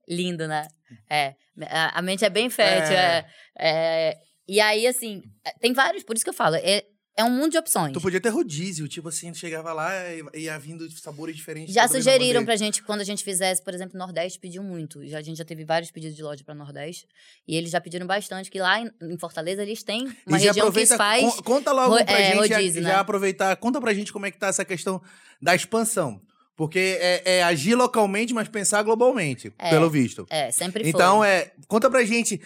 [0.07, 0.67] Lindo, né?
[1.09, 1.35] É.
[1.69, 2.95] A, a mente é bem fértil.
[2.95, 3.25] É.
[3.57, 3.69] É.
[4.09, 4.17] é.
[4.47, 5.21] E aí, assim,
[5.61, 6.55] tem vários, por isso que eu falo.
[6.55, 6.83] É,
[7.19, 7.91] é um mundo de opções.
[7.93, 9.91] Tu podia ter rodízio, tipo assim, chegava lá
[10.33, 11.73] e ia vindo sabores diferentes.
[11.73, 15.05] Já sugeriram pra gente, quando a gente fizesse, por exemplo, Nordeste, pediu muito.
[15.05, 17.05] Já, a gente já teve vários pedidos de loja pra Nordeste.
[17.47, 20.47] E eles já pediram bastante, que lá em, em Fortaleza eles têm uma E já
[20.53, 21.35] região que faz.
[21.35, 22.95] con- conta logo ro- pra é, gente, já- rodízio, já, né?
[22.95, 25.01] aproveitar, conta pra gente como é que tá essa questão
[25.41, 26.21] da expansão.
[26.55, 30.25] Porque é, é agir localmente, mas pensar globalmente, É, pelo visto.
[30.29, 30.89] É, sempre foi.
[30.89, 32.41] Então, é, conta pra gente,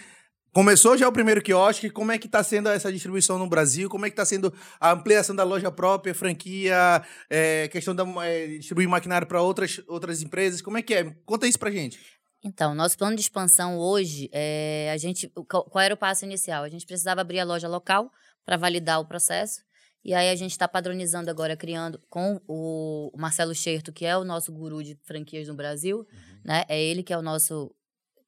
[0.54, 4.06] começou já o primeiro quiosque, como é que tá sendo essa distribuição no Brasil, como
[4.06, 8.88] é que tá sendo a ampliação da loja própria, franquia, é, questão da é, distribuir
[8.88, 11.04] maquinário para outras, outras empresas, como é que é?
[11.26, 11.98] Conta isso pra gente.
[12.42, 16.62] Então, nosso plano de expansão hoje, é, a gente, qual era o passo inicial?
[16.62, 18.10] A gente precisava abrir a loja local
[18.44, 19.62] para validar o processo.
[20.04, 24.22] E aí a gente está padronizando agora, criando com o Marcelo Scherto, que é o
[24.22, 26.06] nosso guru de franquias no Brasil,
[26.44, 26.64] né?
[26.68, 27.74] É ele que é o nosso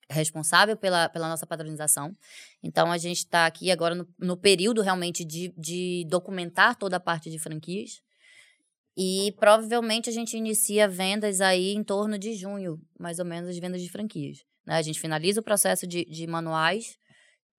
[0.09, 2.17] responsável pela, pela nossa padronização.
[2.63, 7.01] Então, a gente está aqui agora no, no período realmente de, de documentar toda a
[7.01, 8.01] parte de franquias.
[8.97, 13.59] E provavelmente a gente inicia vendas aí em torno de junho, mais ou menos, as
[13.59, 14.39] vendas de franquias.
[14.67, 14.75] Né?
[14.75, 16.99] A gente finaliza o processo de, de manuais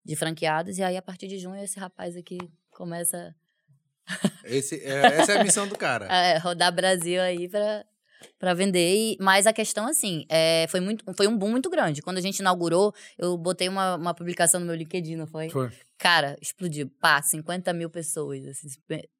[0.03, 2.37] de franqueados, e aí a partir de junho esse rapaz aqui
[2.71, 3.35] começa
[4.45, 6.07] Esse, é, essa é a missão do cara.
[6.09, 7.85] a rodar Brasil aí para
[8.39, 8.95] para vender.
[8.95, 12.01] E, mas a questão, assim, é, foi, muito, foi um boom muito grande.
[12.01, 15.49] Quando a gente inaugurou, eu botei uma, uma publicação no meu LinkedIn, não foi?
[15.49, 15.69] Foi.
[15.97, 16.89] Cara, explodiu.
[16.99, 18.45] Pá, 50 mil pessoas.
[18.45, 18.67] assim,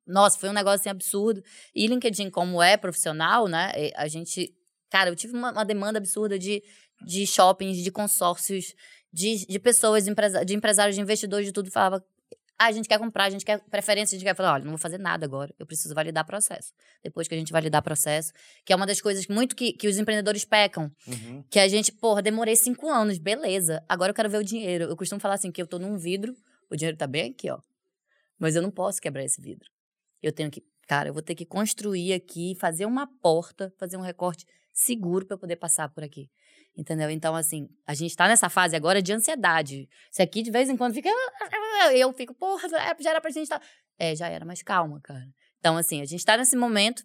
[0.06, 1.44] Nossa, foi um negócio assim, absurdo.
[1.74, 3.72] E LinkedIn, como é profissional, né?
[3.96, 4.54] A gente.
[4.90, 6.64] Cara, eu tive uma, uma demanda absurda de,
[7.06, 8.74] de shoppings, de consórcios,
[9.12, 11.72] de, de pessoas, de empresários, de investidores, de tudo.
[11.72, 12.04] Falava.
[12.60, 14.72] Ah, a gente quer comprar, a gente quer preferência, a gente quer falar, olha, não
[14.72, 16.74] vou fazer nada agora, eu preciso validar processo.
[17.04, 18.34] Depois que a gente validar processo,
[18.66, 21.44] que é uma das coisas muito que, que os empreendedores pecam, Uhum.
[21.52, 23.84] que a gente, porra, demorei cinco anos, beleza.
[23.88, 24.86] Agora eu quero ver o dinheiro.
[24.86, 26.36] Eu costumo falar assim, que eu tô num vidro,
[26.70, 27.60] o dinheiro tá bem aqui, ó.
[28.40, 29.70] Mas eu não posso quebrar esse vidro.
[30.22, 34.02] Eu tenho que, cara, eu vou ter que construir aqui, fazer uma porta, fazer um
[34.02, 36.28] recorte seguro para eu poder passar por aqui.
[36.78, 37.10] Entendeu?
[37.10, 39.90] Então, assim, a gente tá nessa fase agora de ansiedade.
[40.12, 41.10] Se aqui de vez em quando fica.
[41.96, 43.62] Eu fico, porra, já era pra gente estar.
[43.98, 45.26] É, já era, mas calma, cara.
[45.60, 47.04] Então, assim, a gente tá nesse momento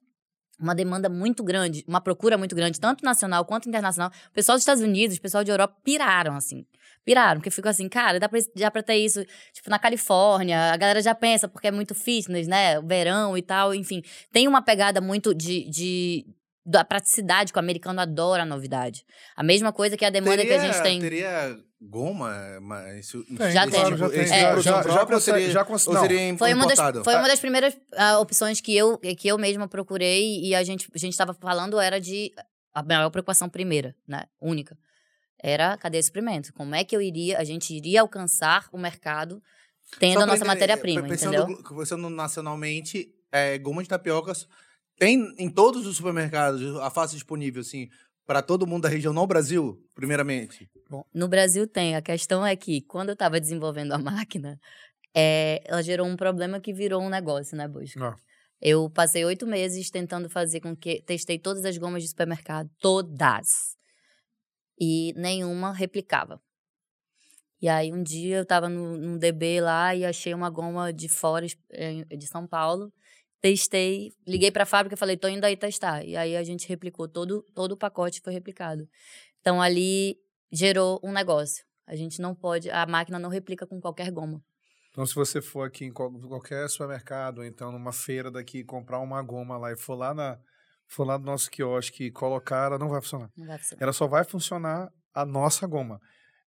[0.61, 4.13] uma demanda muito grande, uma procura muito grande, tanto nacional quanto internacional.
[4.29, 6.67] O pessoal dos Estados Unidos, o pessoal de Europa piraram, assim.
[7.05, 10.77] Piraram, porque ficou assim, cara, dá pra, já pra ter isso, tipo, na Califórnia, a
[10.77, 12.79] galera já pensa, porque é muito fitness, né?
[12.79, 14.03] O verão e tal, enfim.
[14.31, 15.69] Tem uma pegada muito de.
[15.69, 16.27] de
[16.65, 19.05] da praticidade que o americano adora a novidade.
[19.35, 21.01] A mesma coisa que a demanda que a gente tem.
[21.01, 23.71] Teria goma, mas isso, Tem, Já tem.
[23.73, 24.21] claro, já tipo- tem.
[24.23, 24.49] esse É.
[24.51, 26.01] tipo Já, de já, já, seria- já cons- ou não.
[26.03, 27.03] seria Foi uma, das, importado?
[27.05, 30.89] foi uma das primeiras ah, opções que eu, que eu mesma procurei e a gente
[30.95, 32.33] a gente estava falando era de
[32.73, 34.79] a maior preocupação primeira, né, única,
[35.43, 36.53] era cadê esse suprimento?
[36.55, 39.43] Como é que eu iria, a gente iria alcançar o mercado
[39.99, 41.47] tendo Só a nossa matéria-prima, entendeu?
[41.77, 44.33] Pensando nacionalmente, é, goma de tapioca
[44.99, 47.89] tem em todos os supermercados a fácil disponível, assim,
[48.27, 50.71] para todo mundo da região no Brasil, primeiramente.
[51.13, 51.97] No Brasil tem.
[51.97, 54.59] A questão é que, quando eu estava desenvolvendo a máquina,
[55.15, 57.99] é, ela gerou um problema que virou um negócio, né, Busca?
[57.99, 58.15] Não.
[58.61, 61.03] Eu passei oito meses tentando fazer com que.
[61.03, 62.71] Testei todas as gomas de supermercado.
[62.79, 63.77] Todas.
[64.79, 66.41] E nenhuma replicava.
[67.61, 71.47] E aí, um dia, eu estava num DB lá e achei uma goma de fora,
[71.71, 72.93] eh, de São Paulo.
[73.43, 76.05] Testei, liguei para a fábrica e falei, tô indo aí testar.
[76.05, 78.89] E aí, a gente replicou todo, todo o pacote, foi replicado.
[79.41, 80.17] Então, ali
[80.53, 81.65] gerou um negócio.
[81.85, 84.41] A gente não pode, a máquina não replica com qualquer goma.
[84.91, 89.01] Então, se você for aqui em qual- qualquer supermercado, ou então numa feira daqui, comprar
[89.01, 90.39] uma goma lá e for lá, na,
[90.87, 93.29] for lá no nosso quiosque e colocar, ela não vai funcionar.
[93.37, 93.83] Não vai funcionar.
[93.83, 95.99] Ela só vai funcionar a nossa goma.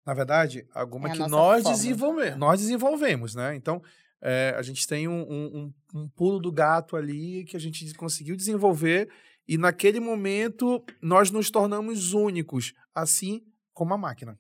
[0.06, 3.56] Na verdade, a goma É a que nós, desenvolve, nós desenvolvemos, né?
[3.56, 3.82] Então,
[4.28, 8.36] é, a gente tem um, um- um- pulo do gato ali que a gente conseguiu
[8.36, 9.08] desenvolver
[9.48, 14.40] e naquele momento nós nos tornamos únicos, assim como a máquina.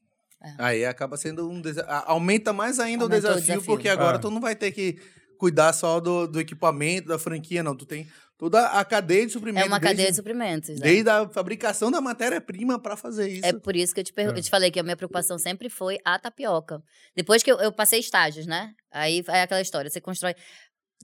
[0.57, 1.91] Aí acaba sendo um desafio.
[2.05, 3.65] Aumenta mais ainda o Aumentou o desafio, desafio.
[3.73, 4.19] porque agora É.
[4.19, 4.97] tu não vai ter que
[5.37, 7.75] cuidar só do, do equipamento, da franquia, não.
[7.75, 9.67] Tu tem toda a cadeia de É suprimento.
[9.67, 10.69] uma cadeia de desde, suprimentos.
[10.69, 10.75] né?
[10.81, 13.45] desde a fabricação da matéria-prima para fazer isso.
[13.45, 14.27] É por isso que eu te, É.
[14.27, 16.81] eu te falei que a minha preocupação sempre foi a tapioca.
[17.15, 18.73] Depois que eu, eu passei estágios, né?
[18.91, 20.35] Aí é aquela história, você constrói.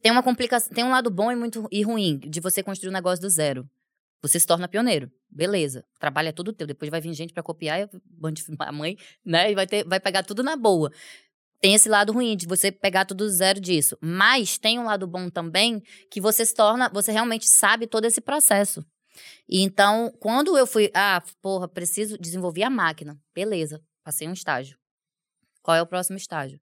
[0.01, 2.93] Tem uma complicação, tem um lado bom e muito e ruim de você construir um
[2.93, 3.69] negócio do zero.
[4.21, 5.11] Você se torna pioneiro.
[5.29, 5.83] Beleza.
[5.99, 6.67] É tudo teu.
[6.67, 7.89] Depois vai vir gente para copiar,
[8.59, 9.51] a mãe, né?
[9.51, 10.91] E vai, ter, vai pegar tudo na boa.
[11.61, 13.95] Tem esse lado ruim de você pegar tudo zero disso.
[14.01, 18.19] Mas tem um lado bom também, que você se torna, você realmente sabe todo esse
[18.19, 18.83] processo.
[19.47, 23.15] E então, quando eu fui, ah, porra, preciso desenvolver a máquina.
[23.33, 24.75] Beleza, passei um estágio.
[25.61, 26.59] Qual é o próximo estágio?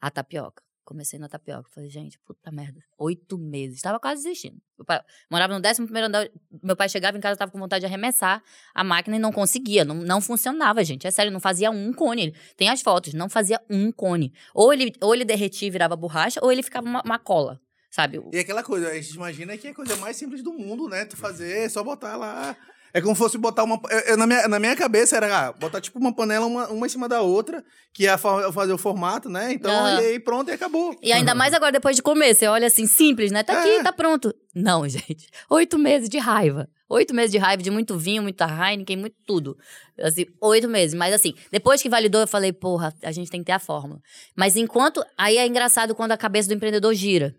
[0.00, 0.62] A tapioca.
[0.90, 1.70] Comecei na tapioca.
[1.72, 2.82] Falei, gente, puta merda.
[2.98, 3.76] Oito meses.
[3.76, 4.60] Estava quase desistindo.
[4.84, 5.00] Pai,
[5.30, 6.28] morava no 11 primeiro andar.
[6.60, 8.42] Meu pai chegava em casa, estava com vontade de arremessar
[8.74, 9.84] a máquina e não conseguia.
[9.84, 11.06] Não, não funcionava, gente.
[11.06, 12.34] É sério, não fazia um cone.
[12.56, 14.32] Tem as fotos, não fazia um cone.
[14.52, 18.20] Ou ele, ou ele derretia e virava borracha, ou ele ficava uma, uma cola sabe?
[18.32, 21.04] E aquela coisa, a gente imagina que é a coisa mais simples do mundo, né?
[21.04, 22.56] Tu fazer, é só botar lá
[22.92, 23.80] é como se fosse botar uma.
[23.88, 26.86] Eu, eu, na, minha, na minha cabeça era ah, botar tipo uma panela uma, uma
[26.86, 29.52] em cima da outra, que ia fazer o formato, né?
[29.52, 30.00] Então, uhum.
[30.00, 30.96] e aí pronto, e acabou.
[31.02, 33.42] E ainda mais agora, depois de comer, você olha assim, simples, né?
[33.42, 33.82] Tá aqui, é.
[33.82, 34.34] tá pronto.
[34.54, 35.28] Não, gente.
[35.48, 36.68] Oito meses de raiva.
[36.88, 39.56] Oito meses de raiva, de muito vinho, muita Heineken, muito tudo.
[40.00, 40.92] Assim, oito meses.
[40.92, 44.00] Mas assim, depois que validou, eu falei, porra, a gente tem que ter a fórmula.
[44.34, 45.04] Mas enquanto.
[45.16, 47.34] Aí é engraçado quando a cabeça do empreendedor gira.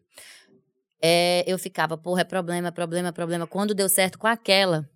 [1.03, 3.47] É, eu ficava, porra, é problema, problema, problema.
[3.47, 4.87] Quando deu certo com aquela,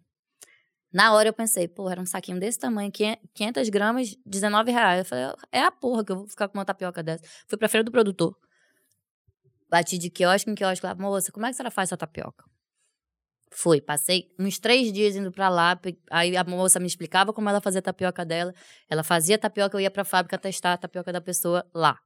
[0.96, 5.00] na hora eu pensei, pô, era um saquinho desse tamanho, 500 gramas, 19 reais.
[5.00, 7.22] Eu falei, é a porra que eu vou ficar com uma tapioca dessa.
[7.50, 8.34] Fui pra feira do produtor.
[9.70, 12.46] Bati de quiosque em quiosque lá, moça, como é que a senhora faz essa tapioca?
[13.52, 15.78] Fui, passei uns três dias indo pra lá,
[16.10, 18.54] aí a moça me explicava como ela fazia a tapioca dela.
[18.90, 22.00] Ela fazia tapioca, eu ia pra fábrica testar a tapioca da pessoa lá.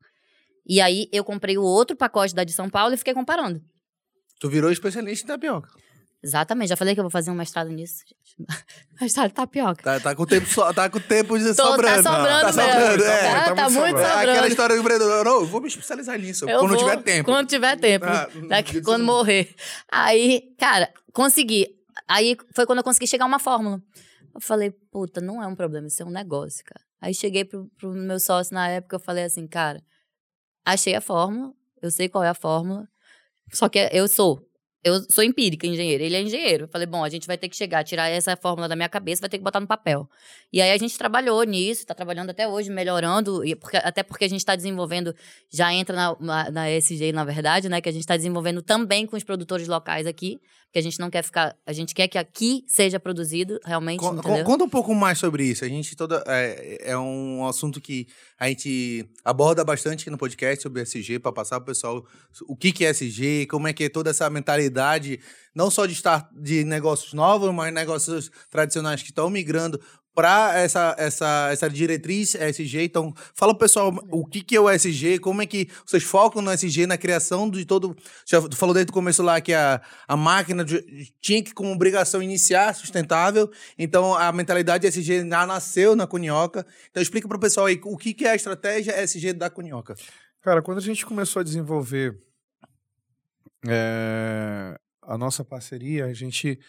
[0.66, 3.62] E aí eu comprei o outro pacote da de São Paulo e fiquei comparando.
[4.40, 5.70] Tu virou especialista em tapioca.
[6.22, 8.04] Exatamente, já falei que eu vou fazer um mestrado nisso.
[9.00, 9.82] mestrado de tapioca.
[9.82, 12.04] Tá, tá com tempo so, tá com tempo de Tô, sobrando.
[12.04, 13.22] Tá sobrando, tá sobrando, é.
[13.22, 13.98] Tá, tá, tá muito sobrando.
[14.00, 14.32] sobrando.
[14.32, 17.26] Aquela história do empreendedor, não, eu vou me especializar nisso, eu quando vou, tiver tempo.
[17.26, 19.56] Quando tiver tempo, ah, daqui, quando morrer.
[19.90, 21.68] Aí, cara, consegui.
[22.06, 23.82] Aí foi quando eu consegui chegar a uma fórmula.
[24.36, 26.82] Eu falei, puta, não é um problema, isso é um negócio, cara.
[27.02, 29.82] Aí cheguei pro, pro meu sócio na época, eu falei assim, cara,
[30.66, 32.88] achei a fórmula, eu sei qual é a fórmula,
[33.54, 34.49] só que eu sou
[34.84, 36.04] eu sou empírica, engenheiro.
[36.04, 36.64] Ele é engenheiro.
[36.64, 39.22] Eu falei, bom, a gente vai ter que chegar, tirar essa fórmula da minha cabeça,
[39.22, 40.10] vai ter que botar no papel.
[40.54, 44.26] E aí a gente trabalhou nisso, está trabalhando até hoje, melhorando, e porque, até porque
[44.26, 45.14] a gente está desenvolvendo,
[45.50, 47.82] já entra na, na, na SG, na verdade, né?
[47.82, 50.40] Que a gente está desenvolvendo também com os produtores locais aqui,
[50.72, 51.56] que a gente não quer ficar.
[51.66, 54.00] A gente quer que aqui seja produzido realmente.
[54.00, 55.66] Con, conta um pouco mais sobre isso.
[55.66, 56.24] A gente toda.
[56.28, 58.08] É, é um assunto que
[58.40, 62.06] a gente aborda bastante aqui no podcast sobre SG, para passar para o pessoal
[62.48, 64.69] o que, que é SG, como é que é toda essa mentalidade,
[65.56, 69.80] não só de estar de negócios novos, mas negócios tradicionais que estão migrando
[70.20, 72.84] para essa, essa, essa diretriz SG.
[72.84, 76.42] Então, fala pro pessoal o que, que é o SG, como é que vocês focam
[76.42, 77.96] no SG, na criação de todo.
[78.26, 80.84] Já falou desde o começo lá que a, a máquina de,
[81.22, 83.50] tinha que, como obrigação, iniciar sustentável.
[83.78, 86.66] Então, a mentalidade SG já nasceu na Cunhoca.
[86.90, 89.96] Então, explica pro pessoal aí o que, que é a estratégia SG da Cunhoca.
[90.42, 92.18] Cara, quando a gente começou a desenvolver
[93.68, 96.60] é, a nossa parceria, a gente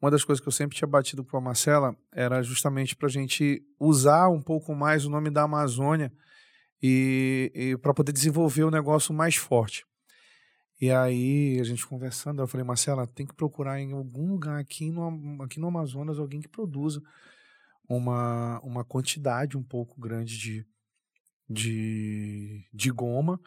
[0.00, 3.10] uma das coisas que eu sempre tinha batido com a Marcela era justamente para a
[3.10, 6.10] gente usar um pouco mais o nome da Amazônia
[6.82, 9.84] e, e para poder desenvolver o negócio mais forte.
[10.80, 14.90] E aí, a gente conversando, eu falei, Marcela, tem que procurar em algum lugar aqui
[14.90, 17.02] no, aqui no Amazonas alguém que produza
[17.86, 20.66] uma, uma quantidade um pouco grande de,
[21.46, 23.38] de, de goma,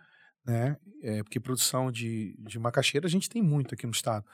[0.45, 0.77] né?
[1.01, 4.25] É, porque produção de, de macaxeira a gente tem muito aqui no estado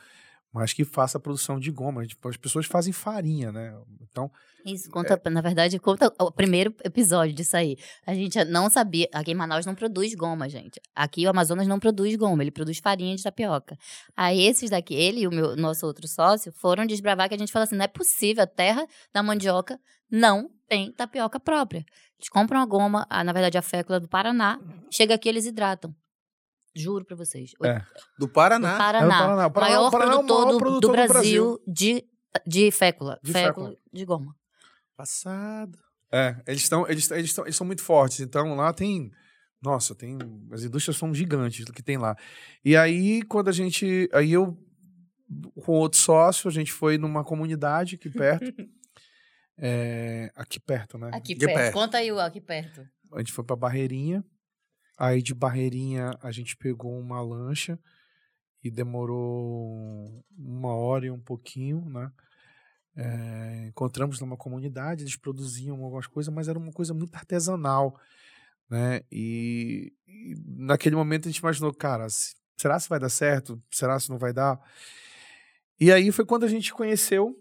[0.52, 2.06] mas que faça produção de goma.
[2.06, 3.76] Tipo, as pessoas fazem farinha, né?
[4.02, 4.32] Então.
[4.65, 5.30] Isso, conta, é...
[5.30, 7.78] na verdade, conta o primeiro episódio disso aí.
[8.06, 9.08] A gente não sabia.
[9.13, 10.82] Aqui em Manaus não produz goma, gente.
[10.95, 13.78] Aqui o Amazonas não produz goma, ele produz farinha de tapioca.
[14.17, 17.52] Aí esses daqui, ele e o meu, nosso outro sócio, foram desbravar que a gente
[17.52, 19.80] falou assim: não é possível, a terra da mandioca
[20.12, 21.86] não tem tapioca própria.
[22.17, 24.60] Eles compram a goma, a, na verdade a fécula do Paraná,
[24.91, 25.95] chega aqui eles hidratam.
[26.76, 27.52] Juro pra vocês.
[27.63, 27.82] É.
[28.17, 28.74] Do Paraná.
[28.74, 29.15] Do Paraná.
[29.15, 29.48] É Paraná.
[29.48, 32.06] O Paraná, maior, Paraná produtor, é o maior produtor do, do, Brasil, Brasil, de,
[32.45, 33.19] de fécula.
[33.24, 34.36] De fécula, fécula de goma.
[34.95, 35.78] Passado.
[36.12, 38.19] É, eles estão, eles, eles, eles são muito fortes.
[38.19, 39.12] Então lá tem.
[39.62, 40.17] Nossa, tem.
[40.52, 42.15] As indústrias são gigantes que tem lá.
[42.63, 44.10] E aí, quando a gente.
[44.13, 44.58] Aí eu,
[45.63, 48.45] com outro sócio, a gente foi numa comunidade aqui perto.
[49.62, 51.10] é, aqui perto, né?
[51.13, 51.54] Aqui perto.
[51.54, 51.74] perto.
[51.74, 52.88] Conta aí o aqui perto.
[53.12, 54.24] A gente foi pra Barreirinha.
[54.98, 57.78] Aí de Barreirinha a gente pegou uma lancha
[58.63, 62.12] e demorou uma hora e um pouquinho, né?
[62.95, 67.98] É, encontramos numa comunidade, eles produziam algumas coisas, mas era uma coisa muito artesanal,
[68.69, 69.02] né?
[69.12, 72.08] E, e naquele momento a gente imaginou, cara,
[72.58, 73.62] será se vai dar certo?
[73.72, 74.60] Será se não vai dar?
[75.80, 77.36] E aí foi quando a gente conheceu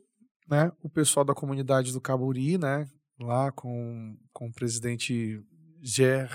[0.48, 2.88] né, o pessoal da comunidade do Caburi, né,
[3.20, 5.42] lá com, com o presidente
[5.82, 6.30] Ger.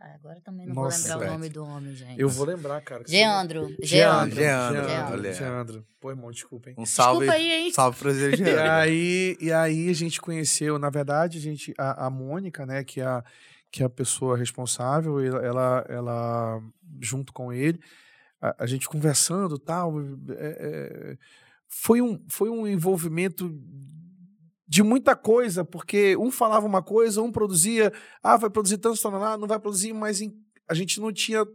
[0.00, 2.20] Ah, agora também não Nossa, vou lembrar o nome do homem, gente.
[2.20, 3.02] Eu vou lembrar, cara.
[3.08, 3.62] Geandro.
[3.68, 4.36] você- Geandro.
[4.36, 5.32] Geandro, Geandro, olha.
[5.32, 5.86] Geandro.
[5.98, 6.76] Pô, irmão, desculpa, hein.
[6.78, 7.20] Um salve.
[7.26, 7.72] Desculpa aí, hein?
[7.72, 8.72] Salve pro presidente E Jean.
[8.74, 13.00] aí, e aí a gente conheceu, na verdade, a gente, a, a Mônica, né, que
[13.00, 13.24] é a,
[13.72, 16.62] que é a pessoa responsável, ela, ela, ela,
[17.00, 17.80] junto com ele,
[18.40, 20.04] a, a gente conversando tal, é,
[20.38, 21.18] é,
[21.68, 23.50] foi, um, foi um envolvimento
[24.66, 29.46] de muita coisa, porque um falava uma coisa, um produzia, ah, vai produzir tanto, não
[29.46, 30.20] vai produzir, mas
[30.68, 31.46] a gente não tinha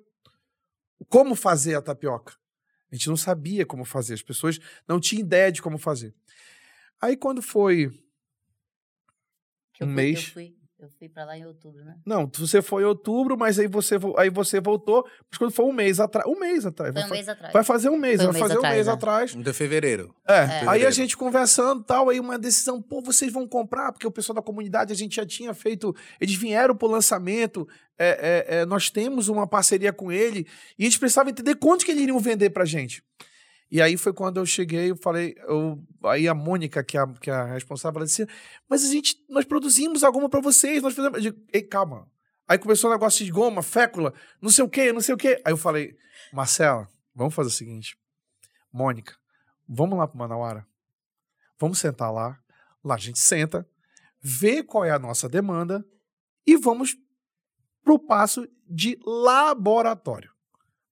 [1.10, 2.36] como fazer a tapioca.
[2.92, 6.14] A gente não sabia como fazer, as pessoas não tinham ideia de como fazer.
[7.02, 7.92] Aí quando foi.
[9.82, 10.26] Um mês.
[10.26, 11.96] Fui, eu fui pra lá em outubro, né?
[12.06, 15.06] Não, você foi em outubro, mas aí você, vo- aí você voltou.
[15.30, 16.26] Mas quando foi um mês atrás.
[16.28, 16.92] Um mês atrás.
[16.94, 17.54] Foi vai, um fa- mês atrás.
[17.54, 18.92] vai fazer um mês, Foi um vai mês fazer um atrás, mês é.
[18.92, 19.36] atrás.
[19.36, 20.16] De fevereiro.
[20.28, 20.92] É, aí a Fevereiro.
[20.92, 24.92] gente conversando tal, aí uma decisão, pô, vocês vão comprar, porque o pessoal da comunidade
[24.92, 27.68] a gente já tinha feito, eles vieram pro lançamento,
[27.98, 31.86] é, é, é, nós temos uma parceria com ele, e a gente precisava entender quanto
[31.86, 33.04] que eles iriam vender pra gente.
[33.72, 37.08] E aí foi quando eu cheguei, eu falei, eu, aí a Mônica, que é a,
[37.08, 38.28] que é a responsável, ela disse,
[38.68, 42.06] mas a gente, nós produzimos alguma pra vocês, nós fizemos, eu digo, ei, calma.
[42.46, 45.42] Aí começou o negócio de goma, fécula, não sei o quê, não sei o quê.
[45.46, 45.96] Aí eu falei,
[46.34, 47.98] Marcela, vamos fazer o seguinte,
[48.74, 49.16] Mônica,
[49.66, 50.68] vamos lá pro Manauara,
[51.58, 52.38] vamos sentar lá,
[52.84, 53.66] lá a gente senta,
[54.20, 55.86] vê qual é a nossa demanda
[56.46, 56.98] e vamos
[57.82, 60.31] pro passo de laboratório.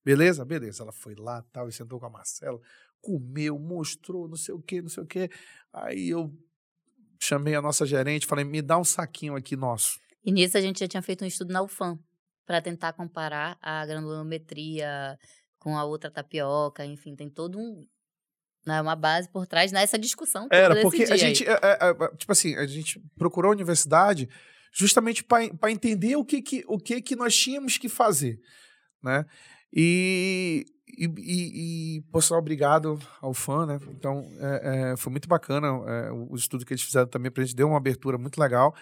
[0.10, 0.44] Beleza?
[0.44, 0.82] Beleza.
[0.82, 2.60] Ela foi lá, tal, e sentou com a Marcela,
[3.00, 5.30] comeu, mostrou, não sei o quê, não sei o quê.
[5.72, 6.34] Aí eu
[7.20, 10.00] chamei a nossa gerente, falei, me dá um saquinho aqui nosso.
[10.26, 12.00] E nisso a gente já tinha feito um estudo na UFAM
[12.44, 15.16] para tentar comparar a granulometria
[15.60, 17.86] com a outra tapioca, enfim, tem todo um
[18.66, 22.32] né, uma base por trás nessa discussão Era, porque a gente, é, é, é, tipo
[22.32, 24.28] assim, a gente procurou a universidade
[24.72, 28.40] justamente para entender o que que, o que que nós tínhamos que fazer,
[29.04, 29.26] né?
[29.74, 30.66] E,
[30.98, 33.80] e, e, e obrigado ao fã, né?
[33.90, 37.56] Então, é, é, foi muito bacana é, o, estudo que eles fizeram também pra gente,
[37.56, 38.76] deu uma abertura muito legal.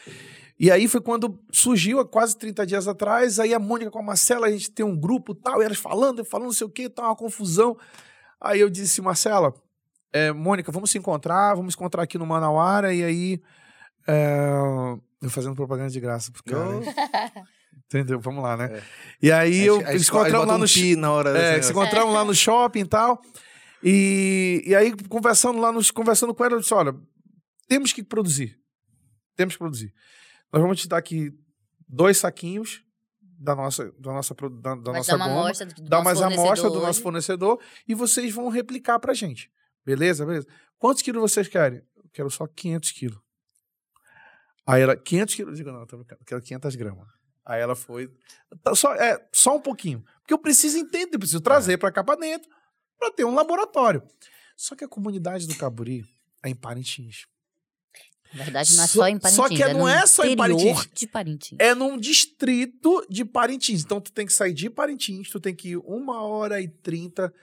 [0.59, 4.03] E aí foi quando surgiu, há quase 30 dias atrás, aí a Mônica com a
[4.03, 6.89] Marcela, a gente tem um grupo tal, e elas falando, falando não sei o quê,
[6.89, 7.77] tá uma confusão.
[8.41, 9.53] Aí eu disse, Marcela,
[10.11, 13.41] é, Mônica, vamos se encontrar, vamos se encontrar aqui no Manauara, e aí.
[14.07, 14.49] É,
[15.21, 16.79] eu fazendo propaganda de graça cara.
[17.87, 18.19] Entendeu?
[18.19, 18.65] Vamos lá, né?
[18.65, 18.83] É.
[19.21, 21.29] E aí eu A encontramos lá um no pi na hora.
[21.37, 23.21] é, assim, se encontramos lá no shopping e tal.
[23.81, 26.93] E, e aí, conversando lá, nos, conversando com ela, eu disse: olha,
[27.67, 28.59] temos que produzir.
[29.35, 29.93] Temos que produzir.
[30.51, 31.31] Nós vamos te dar aqui
[31.87, 32.83] dois saquinhos
[33.21, 36.21] da nossa, da nossa, da, da nossa dar uma goma, amostra do dar nosso mais
[36.21, 39.49] amostra fornecedor do nosso fornecedor e vocês vão replicar pra gente.
[39.85, 40.25] Beleza?
[40.25, 40.47] Beleza?
[40.77, 41.81] Quantos quilos vocês querem?
[41.95, 43.19] Eu quero só 500 quilos.
[44.65, 45.51] Aí ela, 500 quilos?
[45.51, 47.07] Eu digo, não, tô brincando, eu quero 500 gramas.
[47.47, 48.11] Aí ela foi,
[48.61, 50.03] tá, só, é, só um pouquinho.
[50.19, 52.49] Porque eu preciso entender, eu preciso trazer pra cá pra dentro
[52.99, 54.03] pra ter um laboratório.
[54.57, 56.03] Só que a comunidade do Caburi
[56.43, 57.25] é em Parintins.
[58.33, 59.57] Na verdade, não é Só- só em só Parintins.
[59.57, 60.89] que é não no é só em interior Parintins.
[60.93, 61.57] de Parintins.
[61.61, 63.81] É num distrito de Parintins.
[63.85, 67.33] Então tu tem que sair de Parintins, tu tem que ir uma hora e trinta.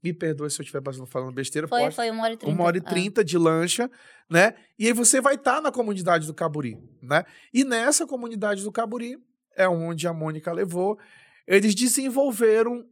[0.00, 1.66] Me perdoe se eu estiver falando besteira.
[1.66, 2.54] Foi, pode- foi uma hora e trinta.
[2.54, 2.88] uma hora e Ah.
[2.88, 3.90] trinta de lancha,
[4.30, 4.54] né?
[4.78, 7.24] E aí você vai estar na comunidade do Caburi, né?
[7.52, 9.16] E nessa comunidade do Caburi
[9.56, 10.98] é onde a Mônica levou.
[11.46, 12.86] Eles desenvolveram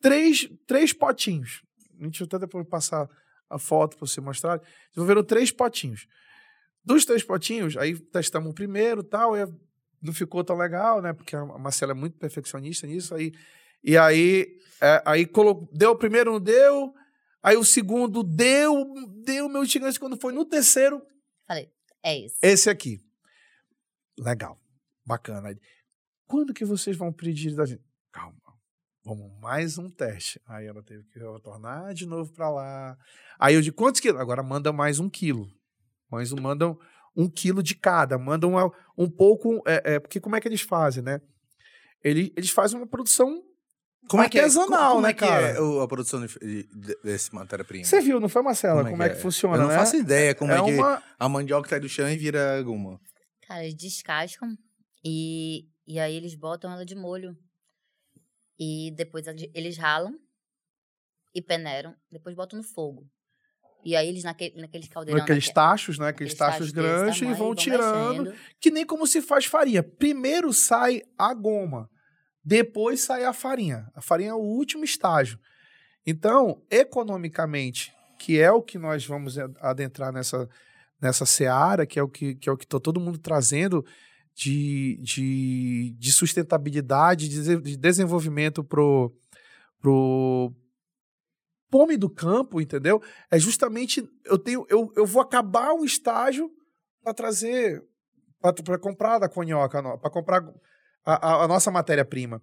[0.00, 1.62] três, três potinhos.
[1.92, 3.08] Deixa eu até depois passar
[3.48, 4.60] a foto para você mostrar.
[4.90, 6.06] Desenvolveram três potinhos.
[6.84, 9.44] Dos três potinhos, aí testamos o primeiro e tal, e
[10.00, 11.12] não ficou tão legal, né?
[11.12, 13.14] Porque a Marcela é muito perfeccionista nisso.
[13.14, 13.32] Aí,
[13.82, 15.28] e aí, é, aí
[15.72, 16.94] deu o primeiro, não deu.
[17.42, 19.98] Aí o segundo deu, deu meu gigante.
[19.98, 21.02] Quando foi no terceiro,
[21.46, 21.70] Falei,
[22.02, 22.36] é isso.
[22.42, 23.00] esse aqui.
[24.18, 24.58] Legal,
[25.04, 25.56] bacana.
[26.26, 27.82] Quando que vocês vão pedir da gente?
[28.12, 28.36] Calma,
[29.04, 30.40] vamos mais um teste.
[30.46, 32.96] Aí ela teve que retornar de novo para lá.
[33.38, 34.20] Aí eu de quantos quilos?
[34.20, 35.46] Agora manda mais um quilo.
[36.10, 36.78] Mas um- mandam
[37.16, 38.18] um quilo de cada.
[38.18, 39.62] Mandam uma- um pouco.
[39.66, 41.20] É, é, porque como é que eles fazem, né?
[42.02, 43.42] Eles, eles fazem uma produção
[44.08, 45.46] Como é que é, artesanal, como né, é que cara?
[45.48, 47.84] é a produção de, de- desse matéria-prima?
[47.84, 48.88] Você viu, não foi, Marcela?
[48.88, 49.74] Como, é, que, funciona, Eu não né?
[49.76, 51.02] faço ideia como é, que uma...
[51.18, 53.00] a mandioca sai do chão e vira goma.
[53.48, 54.54] Cara, eles descascam
[55.04, 57.36] e, e aí eles botam ela de molho.
[58.58, 60.18] E depois eles- ralam
[61.34, 61.94] e peneiram.
[62.10, 63.06] Depois botam no fogo.
[63.84, 65.20] E aí eles naquele, naqueles caldeirão...
[65.20, 66.08] Naqueles naque- tachos, né?
[66.08, 68.24] Aqueles tachos grandes e tamanho, vão tirando.
[68.24, 68.38] mexendo.
[68.60, 69.82] Que nem como se faz farinha.
[69.82, 71.88] Primeiro sai a goma,
[72.42, 73.86] depois sai a farinha.
[73.94, 75.38] A farinha é o último estágio.
[76.04, 80.48] Então, economicamente, que é o que nós vamos adentrar nessa,
[81.00, 83.84] nessa seara, que é o que, que, é o que tá todo mundo trazendo
[84.36, 89.10] de, de, de sustentabilidade, de, de desenvolvimento pro,
[89.80, 90.52] pro
[91.72, 93.02] homem do campo, entendeu?
[93.30, 96.50] É justamente eu tenho eu, eu vou acabar um estágio
[97.02, 97.82] para trazer
[98.62, 100.46] para comprar da Conhoca, para comprar
[101.02, 102.42] a, a, a nossa matéria-prima.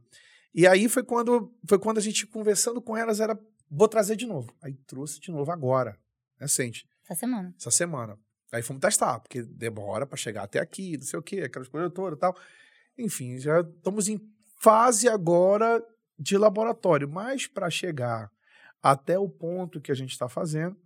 [0.51, 3.39] E aí foi quando foi quando a gente conversando com elas era
[3.69, 4.51] vou trazer de novo.
[4.63, 5.95] Aí trouxe de novo agora,
[6.39, 6.87] recente.
[7.07, 7.53] Essa semana.
[7.55, 8.17] Essa semana.
[8.53, 11.91] Aí fomos testar, porque demora para chegar até aqui, não sei o quê, aquelas coisas
[11.91, 12.37] todas e tal.
[12.95, 14.21] Enfim, já estamos em
[14.59, 15.83] fase agora
[16.19, 18.31] de laboratório, mas para chegar
[18.81, 20.77] até o ponto que a gente está fazendo,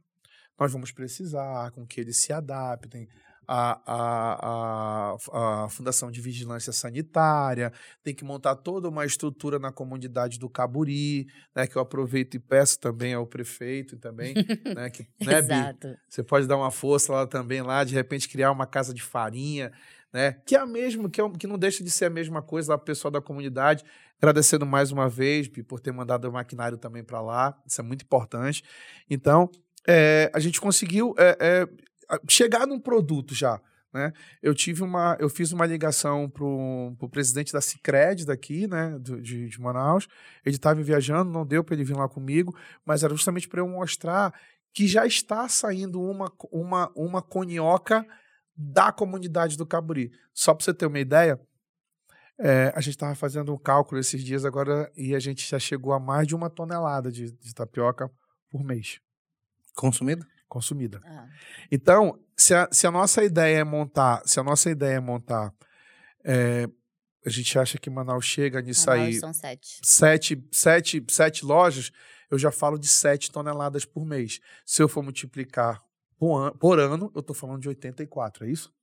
[0.58, 3.10] nós vamos precisar com que eles se adaptem
[3.48, 7.72] a, a, a, a, Fundação de Vigilância Sanitária,
[8.04, 12.40] tem que montar toda uma estrutura na comunidade do Caburi, né, que eu aproveito e
[12.40, 14.34] peço também ao prefeito também,
[14.76, 15.88] né, que, né, Exato.
[15.88, 19.02] Bi, você pode dar uma força lá também, lá, de repente criar uma casa de
[19.02, 19.72] farinha,
[20.12, 22.74] né, que é a mesma, que, é, que não deixa de ser a mesma coisa
[22.74, 23.86] lá, pessoal da comunidade,
[24.18, 27.84] agradecendo mais uma vez, Bi, por ter mandado o maquinário também para lá, isso é
[27.84, 28.64] muito importante.
[29.10, 29.50] Então,
[29.88, 31.68] é, a gente conseguiu é, é,
[32.30, 33.60] chegar num produto já.
[33.94, 34.12] Né?
[34.42, 39.50] Eu tive uma, eu fiz uma ligação para o presidente da Cicred daqui, né, de,
[39.50, 40.08] de Manaus.
[40.46, 42.56] Ele estava viajando, não deu para ele vir lá comigo,
[42.86, 44.34] mas era justamente para eu mostrar
[44.74, 48.06] que já está saindo uma, uma, uma conioca
[48.56, 50.12] da comunidade do Caburi.
[50.34, 51.40] Só para você ter uma ideia,
[52.40, 55.94] é, a gente estava fazendo um cálculo esses dias agora e a gente já chegou
[55.94, 58.12] a mais de uma tonelada de, de tapioca
[58.50, 59.00] por mês.
[59.76, 60.26] Consumido?
[60.48, 61.02] Consumida.
[61.06, 61.28] Ah.
[61.72, 65.54] Então, se a, se a nossa ideia é montar, se a nossa ideia é montar,
[66.24, 66.68] é,
[67.26, 69.14] a gente acha que Manaus chega nisso Manaus aí.
[69.20, 69.80] São sete.
[69.84, 71.92] Sete, sete, sete lojas,
[72.30, 74.40] eu já falo de sete toneladas por mês.
[74.66, 75.82] Se eu for multiplicar
[76.18, 78.74] por, an, por ano, eu estou falando de 84, é isso?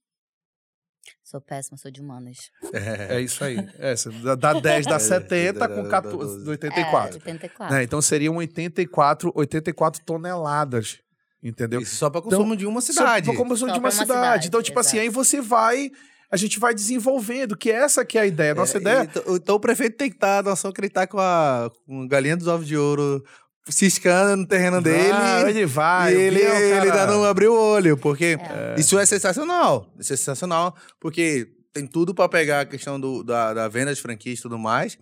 [1.23, 2.51] Sou péssima, sou de humanas.
[2.73, 3.57] É, é isso aí.
[3.79, 3.95] É,
[4.37, 7.17] dá 10, dá 70 com 14, 84.
[7.17, 7.77] É, 84.
[7.77, 7.83] Né?
[7.83, 11.03] Então seriam 84, 84 toneladas
[11.45, 11.80] Entendeu?
[11.80, 13.26] Isso só para consumo então, de uma cidade.
[13.26, 14.09] Só para consumo de uma, uma cidade.
[14.09, 14.49] cidade.
[14.49, 14.97] Então, tipo exato.
[14.97, 15.90] assim, aí você vai
[16.30, 18.53] a gente vai desenvolvendo, que essa que é a ideia.
[18.53, 19.03] A nossa é, ideia.
[19.03, 22.03] Então, então, o prefeito tem que estar, tá, só que ele tá com a, com
[22.03, 23.22] a galinha dos ovos de ouro
[23.68, 25.12] ciscando no terreno dele.
[25.12, 26.12] Ah, ele vai.
[26.12, 28.74] E ele, ele ainda não abriu o olho, porque é.
[28.78, 29.92] isso é sensacional.
[29.99, 34.01] Isso é sensacional, porque tem tudo para pegar a questão do, da, da venda de
[34.01, 34.97] franquias e tudo mais.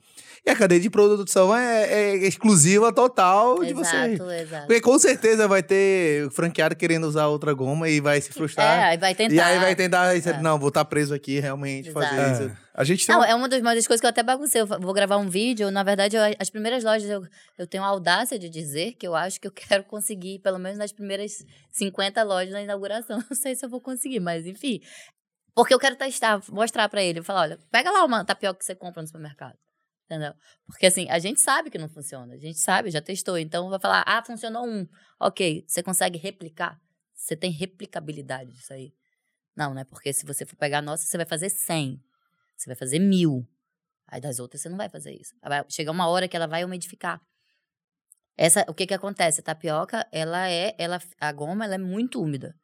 [0.45, 3.95] E a cadeia de produção é, é exclusiva total de você.
[3.95, 4.67] Exato, exato.
[4.67, 8.95] Porque com certeza vai ter franqueado querendo usar outra goma e vai se frustrar.
[8.95, 9.35] É, vai tentar.
[9.35, 10.41] E aí vai tentar, é.
[10.41, 12.07] não, vou estar tá preso aqui realmente, exato.
[12.07, 12.43] fazer isso.
[12.59, 12.63] É.
[12.75, 14.63] A gente não, é uma das, uma das coisas que eu até baguncei.
[14.63, 15.71] Eu vou gravar um vídeo.
[15.71, 17.23] Na verdade, eu, as primeiras lojas eu,
[17.59, 20.79] eu tenho a audácia de dizer que eu acho que eu quero conseguir, pelo menos
[20.79, 23.23] nas primeiras 50 lojas na inauguração.
[23.31, 24.81] Não sei se eu vou conseguir, mas enfim.
[25.55, 27.23] Porque eu quero testar, mostrar para ele.
[27.23, 29.59] Falar, olha, pega lá uma tapioca que você compra no supermercado.
[30.07, 30.35] Entendeu?
[30.67, 32.35] Porque assim, a gente sabe que não funciona.
[32.35, 33.39] A gente sabe, já testou.
[33.39, 34.87] Então vai falar, ah, funcionou um.
[35.21, 36.81] Ok, você consegue replicar?
[37.15, 38.93] Você tem replicabilidade disso aí?
[39.55, 39.85] Não, né?
[39.85, 42.03] Porque se você for pegar a nossa, você vai fazer 100.
[42.57, 43.47] Você vai fazer mil.
[44.07, 45.35] Aí das outras você não vai fazer isso.
[45.43, 47.21] Vai chegar uma hora que ela vai umidificar.
[48.37, 49.41] Essa, o que que acontece?
[49.41, 52.55] A tapioca, ela é, ela, a goma, ela é muito úmida.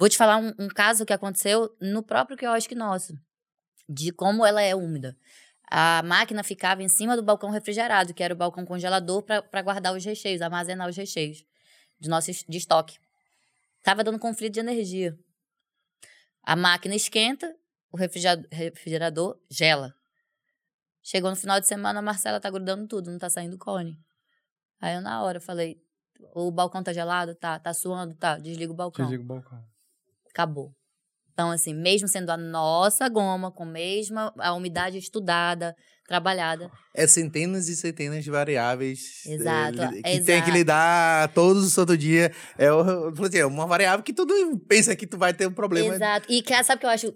[0.00, 3.14] Vou te falar um, um caso que aconteceu no próprio quiosque nosso,
[3.88, 5.16] de como ela é úmida
[5.70, 9.94] a máquina ficava em cima do balcão refrigerado, que era o balcão congelador para guardar
[9.94, 11.46] os recheios, armazenar os recheios
[11.98, 12.98] de nosso de estoque.
[13.82, 15.16] Tava dando conflito de energia.
[16.42, 17.54] A máquina esquenta,
[17.92, 19.94] o refrigerador, refrigerador gela.
[21.02, 23.96] Chegou no final de semana, a Marcela tá grudando tudo, não tá saindo cone.
[24.80, 25.80] Aí eu na hora falei,
[26.34, 27.34] o balcão tá gelado?
[27.34, 27.58] Tá.
[27.58, 28.14] Tá suando?
[28.14, 28.38] Tá.
[28.38, 29.06] Desliga o balcão.
[29.06, 29.69] Desliga o balcão.
[30.30, 30.72] Acabou.
[31.32, 35.74] Então, assim, mesmo sendo a nossa goma, com mesma a umidade estudada,
[36.06, 36.70] trabalhada.
[36.94, 39.24] É centenas e centenas de variáveis.
[39.24, 39.80] Exato.
[39.80, 40.26] É, que exato.
[40.26, 42.30] tem que lidar todos os santo dia.
[42.58, 44.34] É, assim, é uma variável que tudo
[44.68, 45.94] pensa que tu vai ter um problema.
[45.94, 46.26] Exato.
[46.28, 47.14] E sabe o que eu acho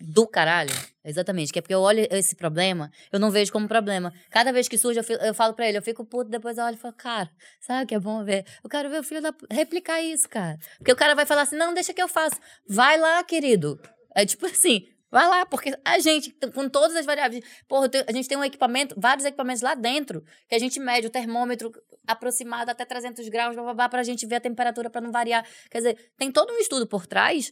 [0.00, 0.74] do caralho.
[1.04, 1.52] Exatamente.
[1.52, 4.12] Que é porque eu olho esse problema, eu não vejo como problema.
[4.30, 6.64] Cada vez que surge, eu, fico, eu falo pra ele, eu fico puto, depois eu
[6.64, 7.30] olho e falo, cara,
[7.60, 8.44] sabe o que é bom ver?
[8.62, 9.34] Eu quero ver o filho da.
[9.50, 10.58] replicar isso, cara.
[10.78, 12.36] Porque o cara vai falar assim, não, deixa que eu faço.
[12.68, 13.80] Vai lá, querido.
[14.14, 18.28] É tipo assim, Vai lá, porque a gente, com todas as variáveis, porra, a gente
[18.28, 21.72] tem um equipamento, vários equipamentos lá dentro, que a gente mede o termômetro
[22.06, 23.56] aproximado até 300 graus,
[23.90, 25.44] para a gente ver a temperatura para não variar.
[25.68, 27.50] Quer dizer, tem todo um estudo por trás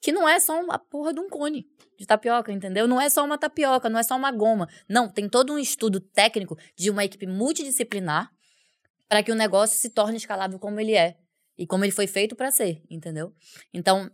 [0.00, 1.66] que não é só uma porra de um cone
[1.98, 2.86] de tapioca, entendeu?
[2.86, 4.68] Não é só uma tapioca, não é só uma goma.
[4.88, 8.30] Não, tem todo um estudo técnico de uma equipe multidisciplinar
[9.08, 11.16] para que o negócio se torne escalável como ele é.
[11.58, 13.32] E como ele foi feito para ser, entendeu?
[13.72, 14.10] Então,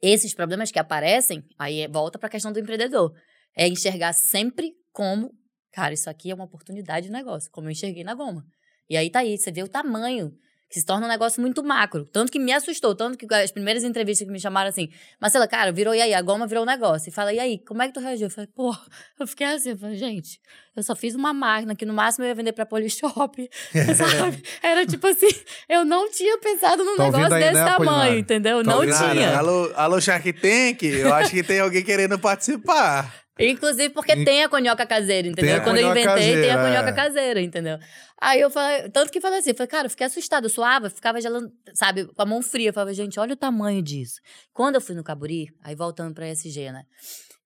[0.00, 3.12] esses problemas que aparecem, aí é- volta para a questão do empreendedor.
[3.54, 5.34] É enxergar sempre como,
[5.72, 8.46] cara, isso aqui é uma oportunidade de negócio, como eu enxerguei na goma.
[8.88, 10.32] E aí tá aí, você vê o tamanho,
[10.70, 12.04] que se torna um negócio muito macro.
[12.04, 14.88] Tanto que me assustou, tanto que as primeiras entrevistas que me chamaram assim,
[15.20, 17.08] Marcela, cara, virou e aí, a goma virou um negócio.
[17.08, 18.26] E fala, e aí, como é que tu reagiu?
[18.26, 18.76] Eu falei, pô,
[19.18, 20.38] eu fiquei assim, eu falei, gente,
[20.76, 23.50] eu só fiz uma máquina que no máximo eu ia vender pra Polishop,
[23.96, 24.42] sabe?
[24.62, 25.28] Era tipo assim,
[25.68, 28.62] eu não tinha pensado num ouvindo negócio aí, desse né, tamanho, entendeu?
[28.62, 28.94] Tá não ouvindo?
[28.96, 29.38] Cara, tinha.
[29.38, 33.12] alô, alô, Shark Tank, eu acho que tem alguém querendo participar.
[33.38, 35.62] Inclusive porque E- tem a conhoca caseira, entendeu?
[35.62, 36.04] Quando eu inventei,
[36.40, 36.92] tem a caseira, conhoca é.
[36.92, 37.78] caseira, entendeu?
[38.20, 41.20] Aí eu falei, tanto que falei assim, falei, cara, eu fiquei assustada, eu suava, ficava
[41.20, 42.70] gelando, sabe, com a mão fria.
[42.70, 44.20] Eu falava, gente, olha o tamanho disso.
[44.52, 46.82] Quando eu fui no Caburi, aí voltando pra SG, né?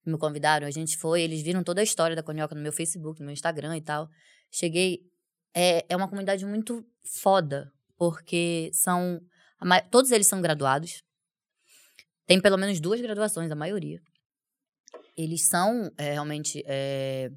[0.07, 3.21] Me convidaram, a gente foi, eles viram toda a história da conhoca no meu Facebook,
[3.21, 4.09] no meu Instagram e tal.
[4.51, 5.01] Cheguei,
[5.55, 9.21] é, é uma comunidade muito foda, porque são,
[9.91, 11.03] todos eles são graduados,
[12.27, 14.01] tem pelo menos duas graduações, a maioria.
[15.17, 16.63] Eles são é, realmente.
[16.67, 17.31] é,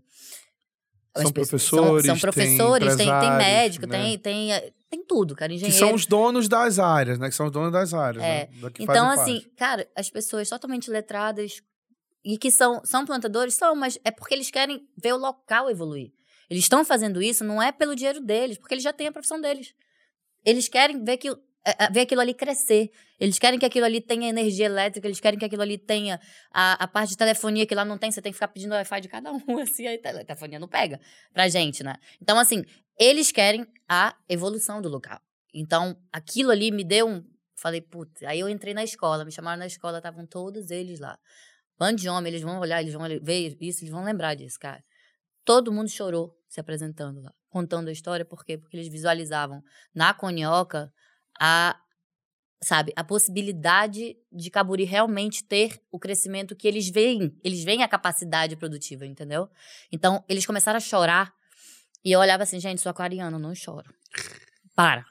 [1.18, 4.02] São professores, São, tem professores, tem, tem, empresários, médico, né?
[4.02, 5.50] tem, tem, é, tem tudo, cara.
[5.50, 5.78] Que Engenheiro.
[5.78, 7.30] são os donos das áreas, né?
[7.30, 8.24] Que são os donos das áreas.
[8.24, 8.50] É.
[8.62, 8.70] Né?
[8.72, 9.50] Que Então, assim, parte.
[9.56, 11.62] cara, as pessoas totalmente letradas
[12.24, 16.12] e que são, são plantadores, são, mas é porque eles querem ver o local evoluir.
[16.50, 19.40] Eles estão fazendo isso não é pelo dinheiro deles, porque eles já têm a profissão
[19.40, 19.74] deles.
[20.44, 21.36] Eles querem ver, que,
[21.92, 22.92] ver aquilo ali crescer.
[23.20, 26.20] Eles querem que aquilo ali tenha energia elétrica, eles querem que aquilo ali tenha
[26.52, 29.02] a, a parte de telefonia que lá não tem, você tem que ficar pedindo Wi-Fi
[29.02, 31.00] de cada um, assim, aí a telefonia não pega
[31.34, 31.96] pra gente, né?
[32.22, 32.64] Então, assim,
[33.00, 35.20] eles querem a evolução do local.
[35.54, 37.24] Então, aquilo ali me deu um.
[37.58, 41.18] Falei, putz, aí eu entrei na escola, me chamaram na escola, estavam todos eles lá.
[41.78, 44.84] Bando de homem, eles vão olhar, eles vão ver isso, eles vão lembrar disso, cara.
[45.46, 48.58] Todo mundo chorou se apresentando lá, contando a história, por quê?
[48.58, 49.62] Porque eles visualizavam
[49.94, 50.92] na Conhoca
[51.40, 51.80] a,
[52.64, 57.88] sabe, a possibilidade de Caburi realmente ter o crescimento que eles veem, eles veem a
[57.88, 59.50] capacidade produtiva, entendeu?
[59.92, 61.34] Então, eles começaram a chorar
[62.04, 63.94] e eu olhava assim, gente, sou aquariano, não choro.
[64.76, 65.06] Para.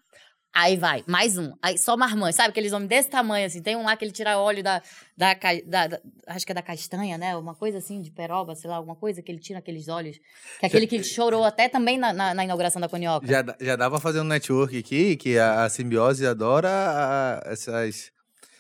[0.57, 1.53] Aí vai, mais um.
[1.61, 2.51] Aí só marmanjo, sabe?
[2.51, 3.61] Aqueles homens desse tamanho, assim.
[3.61, 4.81] Tem um lá que ele tira óleo da,
[5.17, 5.35] da,
[5.67, 7.37] da- da- Acho que é da castanha, né?
[7.37, 10.17] Uma coisa assim, de peroba, sei lá, alguma coisa que ele tira aqueles óleos.
[10.61, 13.27] Que é aquele que chorou até também na, na, na inauguração da Conioca.
[13.27, 18.13] Já, já dá pra fazer um network aqui, que a, a simbiose adora a- essas,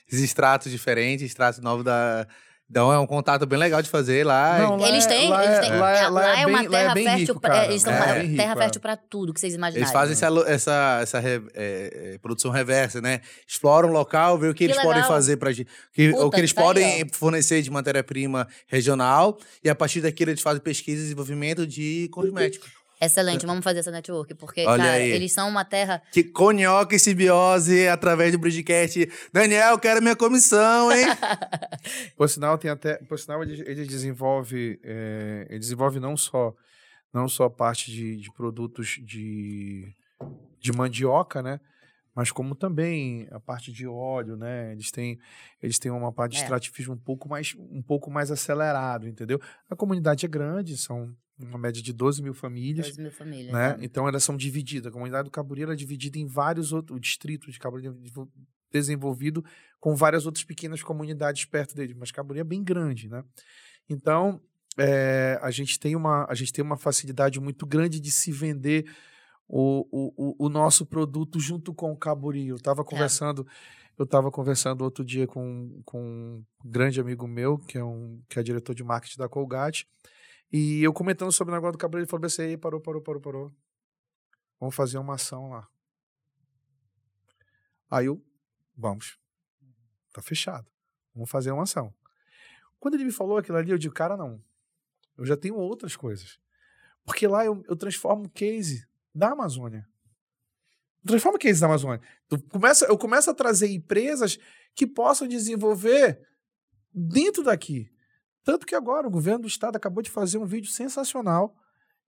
[0.09, 2.27] esses extratos diferentes, extratos novos da.
[2.75, 4.59] Então é um contato bem legal de fazer lá.
[4.59, 5.79] Não, lá Eles é- têm, lá eles é- têm.
[5.79, 7.39] lá é- é- lá é uma é terra fértil.
[7.39, 7.64] cara.
[7.66, 8.57] eles são É, terra é.
[8.57, 9.83] fértil pra tudo que vocês imaginarem.
[9.85, 13.20] Eles fazem essa, lo- essa, essa re- é, é, produção reversa, né?
[13.47, 15.09] Exploram o local, vê o que, Que eles podem legal.
[15.09, 15.64] fazer para que,
[16.18, 20.43] o que eles tá aí, podem fornecer de matéria-prima regional e a partir daquilo eles
[20.43, 22.68] fazem pesquisa e desenvolvimento de cosméticos.
[23.01, 24.35] Excelente, vamos fazer essa network.
[24.35, 25.11] Porque, Olha cara, aí.
[25.11, 26.03] eles são uma terra.
[26.13, 29.09] Que conhoca e simbiose através do Bridgecast.
[29.33, 31.07] Daniel, quero minha comissão, hein?
[32.17, 32.97] Por sinal, tem até.
[32.99, 34.81] Por sinal, ele, ele desenvolve.
[34.83, 36.55] é, ele desenvolve não só,
[37.13, 39.93] não só parte de, de produtos de,
[40.61, 41.61] de mandioca, né?
[42.15, 44.73] Mas como também a parte de óleo, né?
[44.73, 45.19] Eles têm,
[45.61, 46.43] eles têm uma parte de É.
[46.43, 49.41] extrativismo um pouco, mais, um pouco mais acelerado, entendeu?
[49.69, 52.87] A comunidade é grande, são uma média de 12 mil famílias.
[52.87, 53.53] 12 mil famílias.
[53.53, 53.71] né?
[53.71, 53.79] né?
[53.81, 54.87] Então elas são divididas.
[54.91, 58.29] A comunidade do Caburi é dividida em vários outros o distrito de Caburi é desenvol-
[58.71, 59.45] desenvolvido
[59.81, 63.25] com várias outras pequenas comunidades perto dele, mas Caburi é bem grande, né?
[63.89, 64.41] Então
[64.79, 68.85] é, a gente tem uma a gente tem uma facilidade muito grande de se vender
[69.49, 72.49] o, o, o- nosso produto junto com o Caburi.
[72.49, 73.47] Eu estava conversando
[73.97, 78.41] eu estava conversando outro dia com, com um grande amigo meu, que é, um, que
[78.41, 79.89] é diretor de marketing da Colgate,
[80.53, 83.21] e eu comentando sobre o negócio do Caburi, ele falou assim, "Ei, parou, parou, parou,
[83.21, 83.53] parou.
[84.59, 85.69] Vamos fazer uma ação lá.
[87.91, 88.21] Aí eu,
[88.77, 89.17] vamos.
[90.13, 90.67] Tá fechado.
[91.15, 91.95] Vamos fazer uma ação.
[92.81, 94.43] Quando ele me falou aquilo ali, eu digo, cara, não.
[95.17, 96.39] Eu já tenho outras coisas.
[97.05, 99.87] Porque lá eu, eu transformo o case da Amazônia.
[101.05, 102.01] Eu transformo o case da Amazônia.
[102.29, 104.39] Tu começa, eu começo a trazer empresas
[104.75, 106.21] que possam desenvolver
[106.93, 107.91] dentro daqui.
[108.43, 111.57] Tanto que agora o governo do estado acabou de fazer um vídeo sensacional,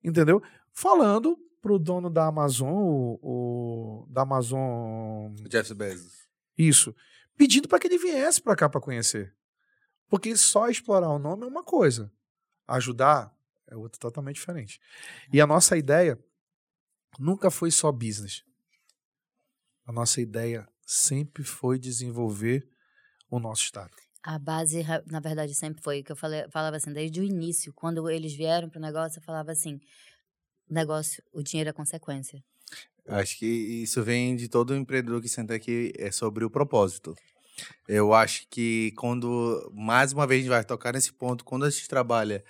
[0.03, 0.43] entendeu?
[0.73, 6.29] Falando pro dono da Amazon, o, o- da Amazon, Jeff Bezos.
[6.57, 6.95] isso,
[7.37, 9.35] pedindo para que ele viesse para cá para conhecer.
[10.09, 12.13] Porque só explorar o nome é uma coisa,
[12.69, 13.35] ajudar
[13.69, 14.81] é outra totalmente diferente.
[15.33, 16.19] E a nossa ideia
[17.19, 18.43] nunca foi só business.
[19.87, 22.69] A nossa ideia sempre foi desenvolver
[23.31, 23.93] o nosso estado.
[24.23, 27.73] A base, na verdade, sempre foi o que eu falei, falava assim, desde o início,
[27.73, 29.81] quando eles vieram pro negócio, eu falava assim,
[30.69, 32.43] o negócio, o dinheiro é consequência.
[33.07, 37.15] Acho que isso vem de todo empreendedor que senta aqui, é sobre o propósito.
[37.87, 41.71] Eu acho que quando, mais uma vez, a gente vai tocar nesse ponto, quando a
[41.71, 42.45] gente trabalha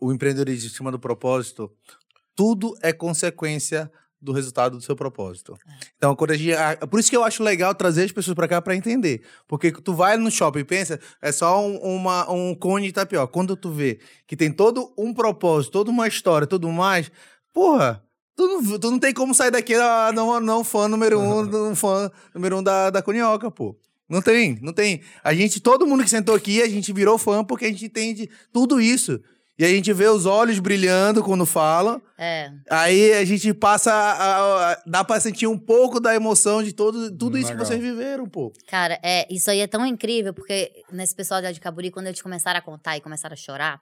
[0.00, 1.72] o empreendedorismo em cima do propósito,
[2.34, 3.90] tudo é consequência
[4.22, 5.58] do resultado do seu propósito.
[5.96, 8.46] Então, quando a gente, a- por isso que eu acho legal trazer as pessoas para
[8.46, 12.54] cá para entender, porque tu vai no shopping e pensa, é só um, uma, um
[12.54, 13.26] cone de tapioca.
[13.32, 17.10] Quando tu vê que tem todo um propósito, toda uma história, tudo mais,
[17.52, 18.02] porra,
[18.36, 21.74] tu não, tu não tem como sair daqui ah, não, não fã número um, não
[21.74, 23.76] fã número um da, da Cunhoca, pô.
[24.08, 25.00] Não tem, não tem.
[25.24, 28.28] A gente, todo mundo que sentou aqui, a gente virou fã porque a gente entende
[28.52, 29.18] tudo isso.
[29.58, 32.00] E a gente vê os olhos brilhando quando fala.
[32.18, 32.50] É.
[32.70, 36.72] Aí a gente passa a, a- a- dá pra sentir um pouco da emoção de
[36.72, 37.66] todo, tudo isso que Legal.
[37.66, 38.50] vocês viveram, pô.
[38.66, 42.58] Cara, é, isso aí é tão incrível, porque nesse pessoal de Caburi, quando eles começaram
[42.58, 43.80] a contar e começaram a chorar,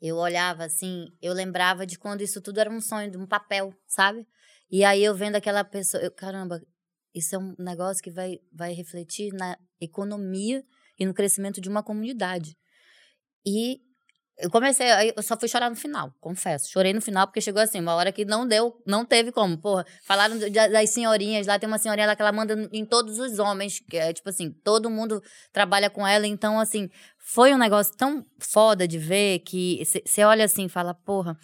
[0.00, 3.74] eu olhava assim, eu lembrava de quando isso tudo era um sonho, de um papel,
[3.86, 4.26] sabe?
[4.70, 6.58] E aí eu vendo aquela pessoa, eu, caramba,
[7.14, 10.64] isso é um negócio que vai, vai refletir na economia
[10.98, 12.56] e no crescimento de uma comunidade.
[13.46, 13.80] E
[14.40, 14.86] eu comecei,
[15.16, 16.70] eu só fui chorar no final, confesso.
[16.70, 19.56] Chorei no final porque chegou assim, uma hora que não deu, não teve como.
[19.58, 23.38] Porra, falaram das senhorinhas lá, tem uma senhorinha lá que ela manda em todos os
[23.38, 25.22] homens, que é tipo assim, todo mundo
[25.52, 26.88] trabalha com ela, então assim,
[27.18, 31.38] foi um negócio tão foda de ver que você olha assim e fala, porra,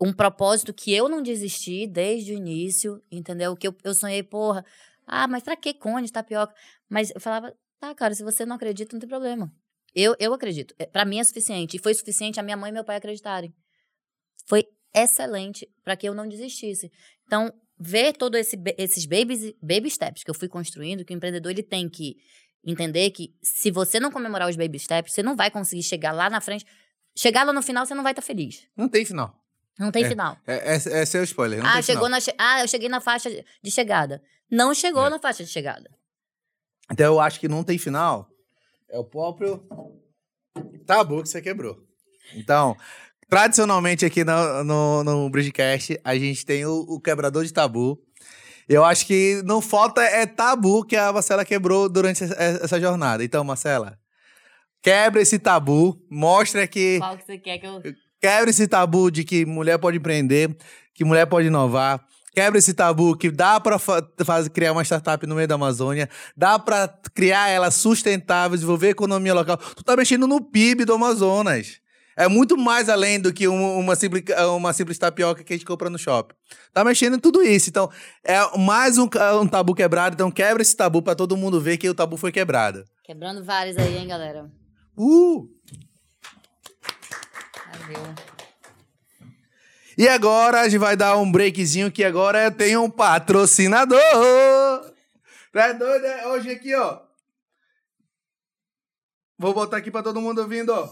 [0.00, 3.56] um propósito que eu não desisti desde o início, entendeu?
[3.56, 4.64] Que eu, eu sonhei, porra,
[5.06, 6.54] ah, mas pra que cone tapioca?
[6.88, 9.52] Mas eu falava, tá, cara, se você não acredita, não tem problema.
[9.94, 10.74] Eu, eu acredito.
[10.78, 11.76] É, Pra mim é suficiente.
[11.76, 13.54] E foi suficiente a minha mãe e meu pai acreditarem.
[14.46, 14.64] Foi
[14.94, 16.90] excelente para que eu não desistisse.
[17.26, 21.52] Então, ver todos esse, esses babies, baby steps que eu fui construindo, que o empreendedor
[21.52, 22.16] ele tem que
[22.64, 26.30] entender que se você não comemorar os baby steps, você não vai conseguir chegar lá
[26.30, 26.64] na frente.
[27.16, 28.66] Chegar lá no final, você não vai estar feliz.
[28.76, 29.40] Não tem final.
[29.78, 30.08] Não tem É.
[30.08, 30.36] final.
[30.46, 31.62] É, esse esse é o spoiler.
[31.62, 32.20] Não ah, chegou final.
[32.20, 33.28] na ah, eu cheguei na faixa
[33.62, 34.22] de chegada.
[34.50, 35.10] Não chegou É.
[35.10, 35.90] na faixa de chegada.
[36.90, 38.28] Então eu acho que não tem final.
[38.94, 39.60] É o próprio
[40.86, 41.76] tabu que você quebrou.
[42.36, 42.76] Então,
[43.28, 47.98] tradicionalmente aqui no, no, no Bridgecast, a gente tem o, o quebrador de tabu.
[48.68, 53.24] Eu acho que não falta é tabu que a Marcela quebrou durante essa, essa jornada.
[53.24, 53.98] Então, Marcela,
[54.80, 57.82] quebra esse tabu, mostra que Qual que você quer que eu.
[58.20, 60.56] Quebra esse tabu de que mulher pode empreender,
[60.94, 62.00] que mulher pode inovar.
[62.34, 63.62] Quebra esse tabu que dá
[64.24, 68.90] faz- criar uma startup no meio da Amazônia, dá pra criar ela sustentável, desenvolver a
[68.90, 69.56] economia local.
[69.56, 71.80] Tu tá mexendo no PIB do Amazonas.
[72.16, 74.22] É muito mais além do que um- uma, simples,
[74.56, 76.34] uma simples tapioca que a gente compra no shopping.
[76.72, 77.68] Tá mexendo em tudo isso.
[77.70, 77.90] Então,
[78.24, 79.08] é mais um,
[79.40, 80.14] um tabu quebrado.
[80.14, 82.84] Então, quebra esse tabu pra todo mundo ver que o tabu foi quebrado.
[83.04, 84.48] Quebrando vários aí, hein, galera?
[84.96, 85.48] Uh!
[87.80, 88.33] Valeu.
[89.96, 94.00] E agora a gente vai dar um breakzinho que agora eu tenho um patrocinador.
[95.52, 96.04] Tá doido?
[96.04, 96.26] é?
[96.28, 97.00] Hoje aqui, ó.
[99.38, 100.88] Vou botar aqui pra todo mundo ouvindo, ó.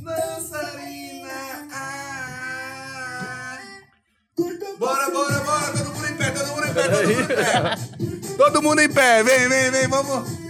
[0.00, 1.28] Dançarina.
[1.72, 3.58] ah.
[4.78, 5.72] Bora, bora, bora.
[5.72, 8.36] Todo mundo em pé, todo mundo em pé, todo mundo em pé.
[8.36, 9.22] Todo mundo em pé.
[9.22, 10.41] Vem, vem, vem, vamos.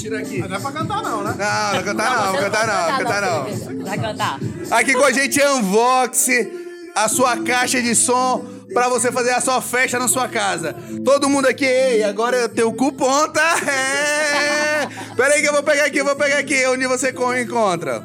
[0.00, 0.38] Tirar aqui.
[0.38, 1.34] Não é pra cantar, não, né?
[1.38, 3.84] Não, não cantar não, Você cantar não, vai cantar não.
[3.84, 4.38] Vai cantar.
[4.70, 6.28] Aqui com a gente é Unvox,
[6.94, 10.74] a sua caixa de som pra você fazer a sua festa na sua casa.
[11.04, 13.56] Todo mundo aqui, ei, agora eu tenho o cupom, tá?
[13.68, 14.88] É.
[15.16, 18.02] Pera aí que eu vou pegar aqui, eu vou pegar aqui, onde você co- encontra.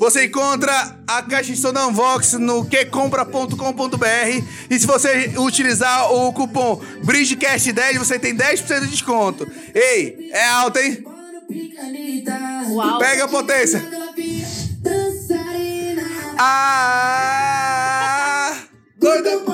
[0.00, 6.32] Você encontra a caixa de som da Unvox no quecompra.com.br e se você utilizar o
[6.32, 9.46] cupom BRIDGECAST10, você tem 10% de desconto.
[9.74, 11.04] Ei, é alto, hein?
[12.70, 12.98] Uau.
[12.98, 13.86] Pega a potência.
[16.38, 17.36] Ah!
[18.96, 19.44] Doido!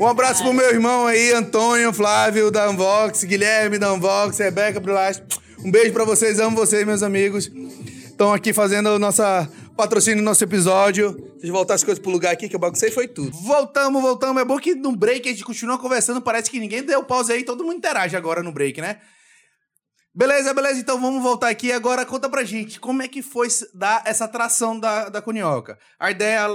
[0.00, 5.22] Um abraço pro meu irmão aí, Antônio, Flávio da Unvox, Guilherme da Unvox, Rebeca Brilas.
[5.62, 7.52] Um beijo pra vocês, amo vocês, meus amigos.
[8.06, 9.20] Estão aqui fazendo o nosso
[9.76, 11.12] patrocínio no nosso episódio.
[11.32, 13.30] Deixa eu voltar as coisas pro lugar aqui, que eu baguncei foi tudo.
[13.42, 14.40] Voltamos, voltamos.
[14.40, 16.22] É bom que no break a gente continua conversando.
[16.22, 19.00] Parece que ninguém deu pausa aí, todo mundo interage agora no break, né?
[20.12, 20.80] Beleza, beleza.
[20.80, 21.70] Então vamos voltar aqui.
[21.70, 25.78] Agora conta pra gente como é que foi dar essa atração da, da Cunhoca.
[25.98, 26.46] A ideia,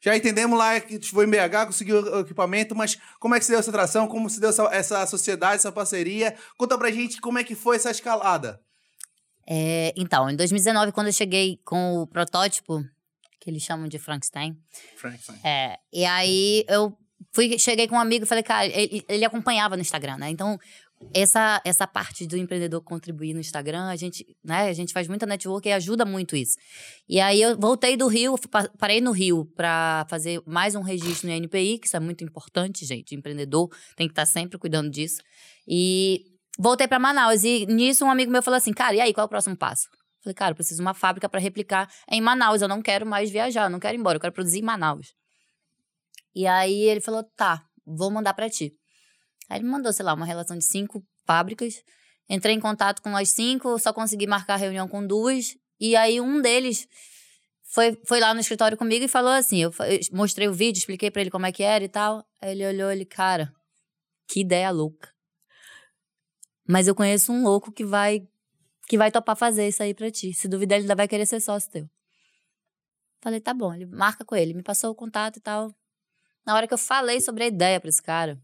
[0.00, 3.52] já entendemos lá que foi em BH, conseguiu o equipamento, mas como é que se
[3.52, 4.08] deu essa atração?
[4.08, 6.34] Como se deu essa, essa sociedade, essa parceria?
[6.56, 8.60] Conta pra gente como é que foi essa escalada.
[9.48, 12.82] É, então, em 2019, quando eu cheguei com o protótipo,
[13.40, 14.56] que eles chamam de Frankenstein,
[15.44, 16.96] é, e aí eu
[17.32, 20.30] fui, cheguei com um amigo e falei, cara, ele, ele acompanhava no Instagram, né?
[20.30, 20.58] Então,
[21.14, 25.26] essa, essa parte do empreendedor contribuir no Instagram, a gente, né, a gente faz muita
[25.26, 26.56] network e ajuda muito isso.
[27.08, 31.28] E aí eu voltei do Rio, pa- parei no Rio para fazer mais um registro
[31.28, 33.14] no NPI, que isso é muito importante, gente.
[33.14, 35.20] Empreendedor tem que estar sempre cuidando disso.
[35.68, 36.22] E
[36.58, 39.26] voltei para Manaus e nisso um amigo meu falou assim: "Cara, e aí, qual é
[39.26, 39.88] o próximo passo?"
[40.22, 43.30] Falei: "Cara, eu preciso de uma fábrica para replicar em Manaus, eu não quero mais
[43.30, 45.14] viajar, eu não quero ir embora, eu quero produzir em Manaus."
[46.34, 48.72] E aí ele falou: "Tá, vou mandar para ti."
[49.52, 51.84] Aí ele mandou, sei lá, uma relação de cinco fábricas.
[52.26, 55.54] Entrei em contato com as cinco, só consegui marcar reunião com duas.
[55.78, 56.88] E aí um deles
[57.64, 61.10] foi, foi lá no escritório comigo e falou assim: eu, eu mostrei o vídeo, expliquei
[61.10, 62.26] pra ele como é que era e tal.
[62.40, 63.52] Aí ele olhou ele, cara,
[64.26, 65.12] que ideia louca.
[66.66, 68.26] Mas eu conheço um louco que vai
[68.88, 70.32] que vai topar fazer isso aí pra ti.
[70.32, 71.90] Se duvidar, ele ainda vai querer ser sócio teu.
[73.20, 75.70] Falei, tá bom, ele marca com ele, me passou o contato e tal.
[76.46, 78.40] Na hora que eu falei sobre a ideia pra esse cara,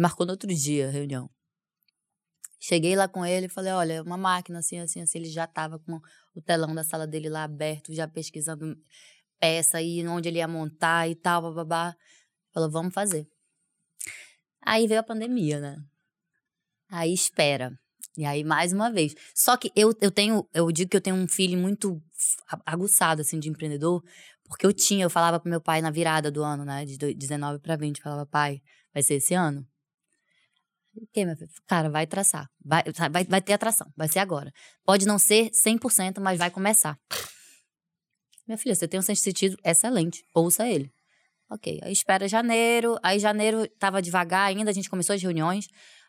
[0.00, 1.30] marcou no outro dia a reunião.
[2.60, 5.18] Cheguei lá com ele e falei, olha, uma máquina assim, assim, assim.
[5.18, 6.00] Ele já tava com
[6.34, 8.76] o telão da sala dele lá aberto, já pesquisando
[9.38, 11.94] peça e onde ele ia montar e tal, bababá.
[12.52, 13.28] Falou, vamos fazer.
[14.62, 15.76] Aí veio a pandemia, né?
[16.90, 17.72] Aí espera.
[18.16, 19.14] E aí, mais uma vez.
[19.34, 22.02] Só que eu, eu tenho, eu digo que eu tenho um feeling muito
[22.66, 24.02] aguçado, assim, de empreendedor,
[24.44, 27.14] porque eu tinha, eu falava pro meu pai na virada do ano, né, de do-
[27.14, 28.60] 19 para 20, falava, pai,
[28.92, 29.64] vai ser esse ano?
[31.00, 31.50] O quê, meu filho?
[31.66, 32.46] Cara, vai traçar.
[32.64, 33.86] Vai, vai, vai ter atração.
[33.96, 34.50] Vai ser agora.
[34.84, 36.96] Pode não ser 100%, mas vai começar.
[38.46, 40.24] Minha filha, você tem um sentido excelente.
[40.34, 40.90] Ouça ele.
[41.50, 41.78] Ok.
[41.82, 42.98] Aí espera janeiro.
[43.02, 45.66] Aí janeiro tava devagar ainda, a gente começou as reuniões.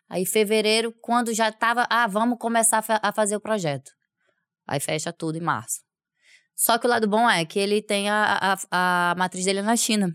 [0.09, 3.91] Aí fevereiro, quando já tava, ah, vamos começar a fa- a fazer o projeto.
[4.67, 5.81] Aí fecha tudo em março.
[6.55, 9.75] Só que o lado bom é que ele tem a, a, a matriz dele na
[9.75, 10.13] China.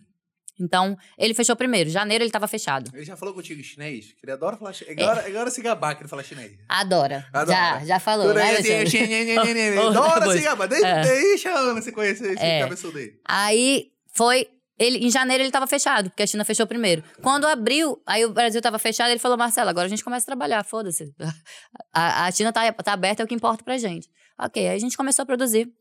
[0.60, 1.90] Então, ele fechou primeiro.
[1.90, 2.90] Janeiro ele tava fechado.
[2.94, 4.14] Ele já falou contigo em chinês?
[4.22, 4.96] Ele adora falar chinês.
[4.98, 6.52] Agora, agora se gabar que ele fala chinês.
[6.68, 7.26] Adora.
[7.32, 7.56] Adora.
[7.56, 8.72] Já, já falou, né, assim,
[9.78, 10.68] adora se gabar.
[10.68, 11.02] Desde, É.
[11.02, 12.60] Deixa a Ana você conhecer esse É.
[12.60, 13.12] cabeçudo aí.
[13.26, 14.48] Aí foi.
[14.76, 17.02] Ele, em janeiro ele tava fechado, porque a China fechou primeiro.
[17.22, 20.26] Quando abriu, aí o Brasil tava fechado, ele falou: Marcelo, agora a gente começa a
[20.26, 21.14] trabalhar, foda-se.
[21.92, 24.08] A, a China tá, tá aberta, é o que importa pra gente.
[24.36, 25.72] Ok, aí a gente começou a produzir.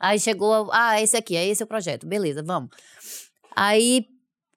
[0.00, 2.70] Aí chegou, ah, esse aqui, é esse o projeto, beleza, vamos.
[3.54, 4.06] Aí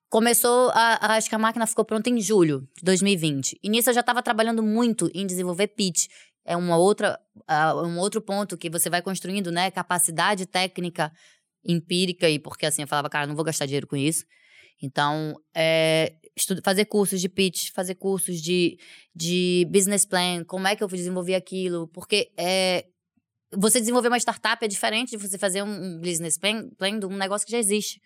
[0.09, 3.59] começou, a, acho que a máquina ficou pronta em julho de 2020.
[3.61, 6.07] E nisso eu já tava trabalhando muito em desenvolver pitch.
[6.45, 9.69] É uma outra, ah, um outro ponto que você vai construindo, né?
[9.69, 11.11] Capacidade técnica
[11.65, 14.25] empírica e porque assim eu falava, cara, não vou gastar dinheiro com isso.
[14.81, 16.13] Então, é,
[16.63, 18.77] fazer cursos de pitch, fazer cursos de,
[19.13, 22.85] de business plan, como é que eu desenvolvi aquilo, porque é,
[23.51, 27.15] você desenvolver uma startup é diferente de você fazer um, business plan, plan de um
[27.15, 28.01] negócio que já existe.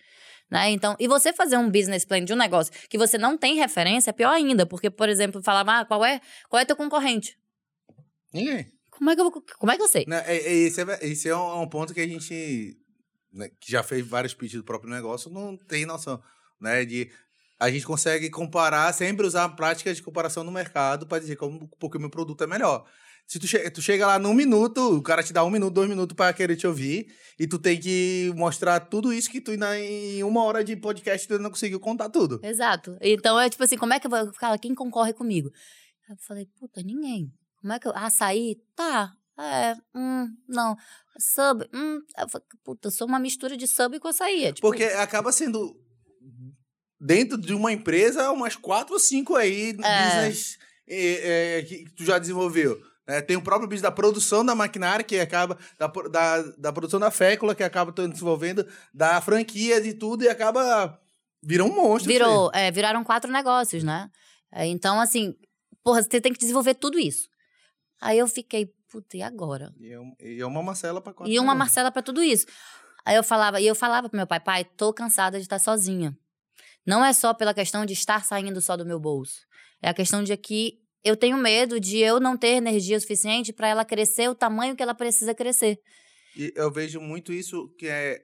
[0.49, 0.71] Né?
[0.71, 4.09] Então, e você fazer um business plan de um negócio que você não tem referência
[4.09, 6.19] é pior ainda, porque, por exemplo, falava, ah, qual é,
[6.49, 7.37] qual é teu concorrente?
[8.33, 8.71] Ninguém.
[8.89, 10.05] Como é que eu, como é que eu sei?
[10.07, 12.77] Né, é- é- esse, é, esse é um, é um ponto que a gente,
[13.33, 16.21] né, que já fez vários pitches do próprio negócio, não tem noção,
[16.59, 16.85] né?
[16.85, 17.09] De
[17.59, 21.97] a gente consegue comparar, sempre usar práticas de comparação no mercado para dizer como porque
[21.97, 22.85] o meu produto é melhor.
[23.27, 25.87] Se tu, che tu chega lá num minuto, o cara te dá um minuto, dois
[25.87, 27.07] minutos para querer te ouvir,
[27.39, 31.25] e tu tem que mostrar tudo isso que tu na- em uma hora de podcast
[31.27, 32.39] tu não conseguiu contar tudo.
[32.43, 32.97] Exato.
[33.01, 34.31] Então é tipo assim, como é que eu vou.
[34.33, 35.49] Cara, quem concorre comigo?
[36.09, 37.31] Aí eu falei, puta, ninguém.
[37.61, 37.93] Como é que eu.
[37.95, 38.57] Açaí?
[38.75, 39.13] Tá.
[39.39, 40.75] É, hum, não.
[41.17, 41.99] Sub, hum.
[42.17, 44.43] Eu falei, puta, eu sou uma mistura de sub com açaí.
[44.43, 45.73] É, tipo, Porque acaba sendo
[46.99, 49.73] dentro de uma empresa umas quatro ou cinco aí É.
[49.73, 50.57] business
[50.87, 52.77] é, é, que tu já desenvolveu.
[53.11, 53.21] Né?
[53.21, 55.57] tem o próprio business da produção da maquinária, que acaba.
[55.77, 60.99] Da, da, da produção da fécula, que acaba desenvolvendo, da franquia de tudo, e acaba.
[61.43, 62.11] Virou um monstro.
[62.11, 64.09] Virou, é, viraram quatro negócios, né?
[64.51, 65.35] É, então, assim,
[65.83, 67.27] porra, você tem que desenvolver tudo isso.
[67.99, 69.73] Aí eu fiquei, puta, e agora?
[69.79, 71.31] E é, é uma Marcela pra quatro.
[71.31, 71.53] E uma.
[71.53, 72.45] Marcela pra tudo isso.
[73.05, 76.15] Aí eu falava, e eu falava pro meu pai, pai, tô cansada de estar sozinha.
[76.85, 79.41] Não é só pela questão de estar saindo só do meu bolso.
[79.81, 83.67] É a questão de que eu tenho medo de eu não ter energia suficiente para
[83.67, 85.77] ela crescer o tamanho que ela precisa crescer.
[86.35, 88.21] E eu vejo muito isso, que é.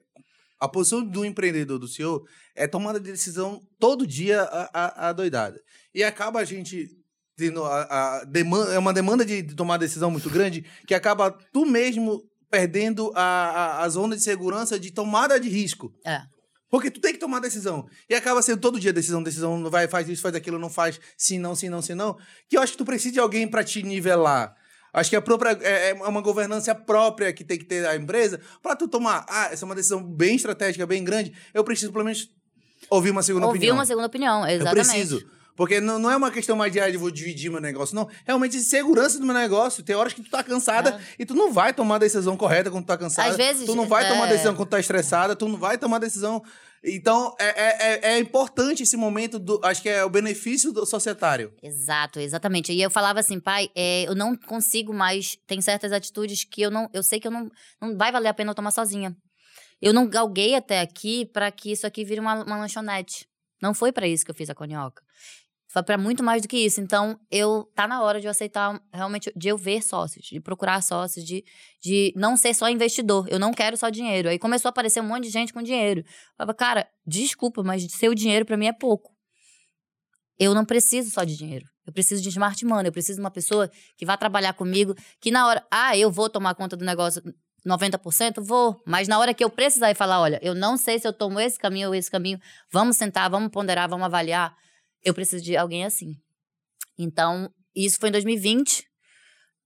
[0.60, 2.24] A posição do empreendedor, do CEO,
[2.56, 5.62] é tomada de decisão todo dia a, a, a doidada.
[5.94, 6.88] E acaba a gente
[7.36, 11.30] tendo a, a demanda, é uma demanda de, de tomar decisão muito grande, que acaba
[11.54, 15.94] tu mesmo perdendo a, a, a zona de segurança de tomada de risco.
[16.04, 16.22] É.
[16.70, 17.88] Porque tu tem que tomar decisão.
[18.10, 21.00] E acaba sendo todo dia decisão, decisão, não vai, faz isso, faz aquilo, não faz,
[21.18, 22.18] sim, não, sim, não, sim, não.
[22.50, 24.56] Que eu acho que tu precisa de alguém para te nivelar.
[24.94, 28.40] Acho que a própria é é uma governança própria que tem que ter a empresa
[28.62, 29.26] para tu tomar.
[29.30, 31.34] Ah, essa é uma decisão bem estratégica, bem grande.
[31.54, 32.30] Eu preciso pelo menos
[32.90, 33.76] ouvir uma segunda ouvir opinião.
[33.76, 34.88] uma segunda opinião, Eu exatamente.
[34.88, 35.37] preciso.
[35.58, 38.08] Porque não, não é uma questão mais de, ah, vou dividir meu negócio, não.
[38.26, 39.82] Realmente, segurança do meu negócio.
[39.84, 42.84] Tem horas que tu tá cansada e tu não vai tomar a decisão correta quando
[42.84, 43.30] tu tá cansada.
[43.30, 43.32] É.
[43.32, 45.76] Às vezes, Tu não vai tomar é- decisão quando tu tá estressada, tu não vai
[45.76, 46.44] tomar decisão.
[46.84, 50.86] Então, é, é, é- é importante esse momento, do, acho que é o benefício do
[50.86, 51.52] societário.
[51.64, 52.72] Exato, exatamente.
[52.72, 55.36] E eu falava assim, pai, é, eu não consigo mais.
[55.48, 56.88] Tem certas atitudes que eu não.
[56.94, 57.50] Eu sei que eu não,
[57.82, 59.18] não vai valer a pena eu tomar sozinha.
[59.82, 63.28] Eu não galguei até aqui pra que isso aqui vire uma, uma lanchonete.
[63.60, 65.02] Não foi pra isso que eu fiz a conioca.
[65.78, 66.82] Foi pra muito mais do que isso.
[66.82, 70.82] Então, eu tá na hora de eu aceitar realmente de eu ver sócios, de procurar
[70.82, 71.46] sócios, de,
[71.80, 73.28] de não ser só investidor.
[73.30, 74.28] Eu não quero só dinheiro.
[74.28, 76.00] Aí começou a aparecer um monte de gente com dinheiro.
[76.00, 76.06] Eu
[76.36, 79.12] falava, cara, desculpa, mas seu dinheiro pra mim é pouco.
[80.40, 81.68] Eu não preciso só de dinheiro.
[81.86, 82.88] Eu preciso de smart money.
[82.88, 86.28] Eu preciso de uma pessoa que vá trabalhar comigo, que na hora, ah, eu vou
[86.28, 87.22] tomar conta do negócio
[87.64, 88.42] 90%?
[88.42, 88.82] Vou.
[88.84, 91.40] Mas na hora que eu precisar e falar, olha, eu não sei se eu tomo
[91.40, 92.40] esse caminho ou esse caminho,
[92.72, 94.56] vamos sentar, vamos ponderar, vamos avaliar.
[95.04, 96.16] Eu preciso de alguém assim.
[96.98, 98.86] Então, isso foi em 2020.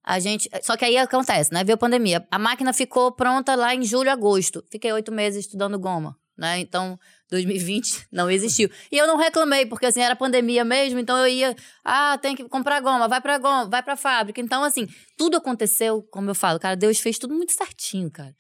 [0.04, 0.50] A gente.
[0.64, 1.64] Só que aí acontece, né?
[1.64, 2.28] Veio a pandemia.
[2.32, 4.64] A máquina ficou pronta lá em julho, agosto.
[4.72, 6.60] Fiquei oito meses estudando goma, né?
[6.60, 8.70] Então, 2020 não existiu.
[8.92, 12.44] E eu não reclamei, porque assim, era pandemia mesmo, então eu ia, ah, tem que
[12.50, 14.42] comprar goma, vai pra goma, vai pra fábrica.
[14.42, 18.36] Então, assim, tudo aconteceu, como eu falo, cara, Deus fez tudo muito certinho, cara.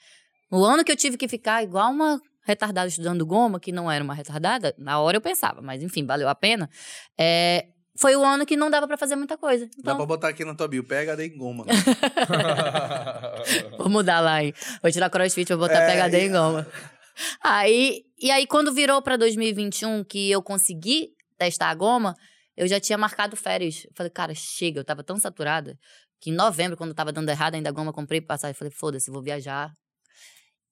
[0.52, 4.04] O ano que eu tive que ficar igual uma retardada estudando goma, que não era
[4.04, 6.70] uma retardada, na hora eu pensava, mas enfim, valeu a pena.
[7.18, 7.68] É,
[7.98, 9.66] foi o ano que não dava pra fazer muita coisa.
[9.66, 11.66] Dá Então, pra botar aqui na tua bio, PHD em goma.
[13.78, 14.54] Vou mudar lá, hein?
[14.82, 16.68] Vou tirar crossfit, vou botar É, PHD e- em goma.
[17.44, 22.16] Aí, e aí, quando virou pra 2021, que eu consegui testar a goma,
[22.56, 23.84] eu já tinha marcado férias.
[23.86, 25.78] Eu falei, cara, chega, eu tava tão saturada
[26.20, 28.54] que em novembro, quando tava dando errado, ainda a goma, comprei passagem.
[28.56, 29.72] Falei, foda-se, vou viajar.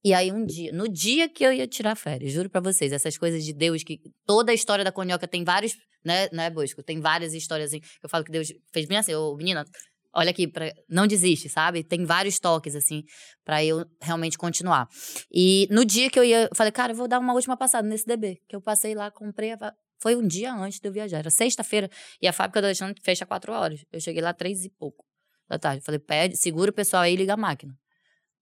[0.03, 3.17] E aí, um dia, no dia que eu ia tirar férias, juro pra vocês, essas
[3.17, 5.73] coisas de Deus, que toda a história da conhoca tem vários,
[6.05, 6.81] né, né, Bosco?
[6.81, 7.81] Tem várias histórias assim.
[8.01, 9.65] Eu falo que Deus fez bem assim, ô menina,
[10.13, 11.83] olha aqui, pra, não desiste, sabe?
[11.83, 13.03] Tem vários toques, assim,
[13.43, 14.87] pra eu realmente continuar.
[15.31, 17.87] E no dia que eu ia, eu falei, cara, eu vou dar uma última passada
[17.87, 18.37] nesse DB.
[18.47, 19.51] Que eu passei lá, comprei.
[19.51, 21.19] A, foi um dia antes de eu viajar.
[21.19, 21.89] Era sexta-feira
[22.21, 23.81] e a fábrica do Alexandre fecha quatro horas.
[23.91, 25.03] Eu cheguei lá três e pouco
[25.49, 25.83] da tarde.
[25.83, 27.73] Falei, pede, segura o pessoal aí e liga a máquina.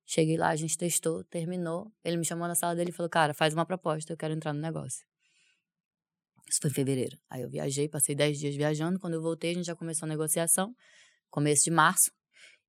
[0.09, 1.91] Cheguei lá, a gente testou, terminou.
[2.01, 4.53] Ele me chamou na sala dele e falou, cara, faz uma proposta, eu quero entrar
[4.53, 5.05] no negócio.
[6.49, 7.17] Isso foi em fevereiro.
[7.29, 8.97] Aí eu viajei, passei dez dias viajando.
[8.99, 10.73] Quando eu voltei, a gente já começou a negociação.
[11.29, 12.09] Começo de março.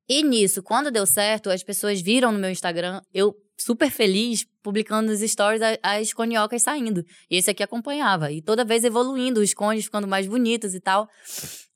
[0.09, 5.13] E nisso, quando deu certo, as pessoas viram no meu Instagram, eu super feliz, publicando
[5.13, 7.05] nos stories as coniocas saindo.
[7.31, 8.33] E esse aqui acompanhava.
[8.33, 11.09] E toda vez evoluindo, os cones ficando mais bonitos e tal.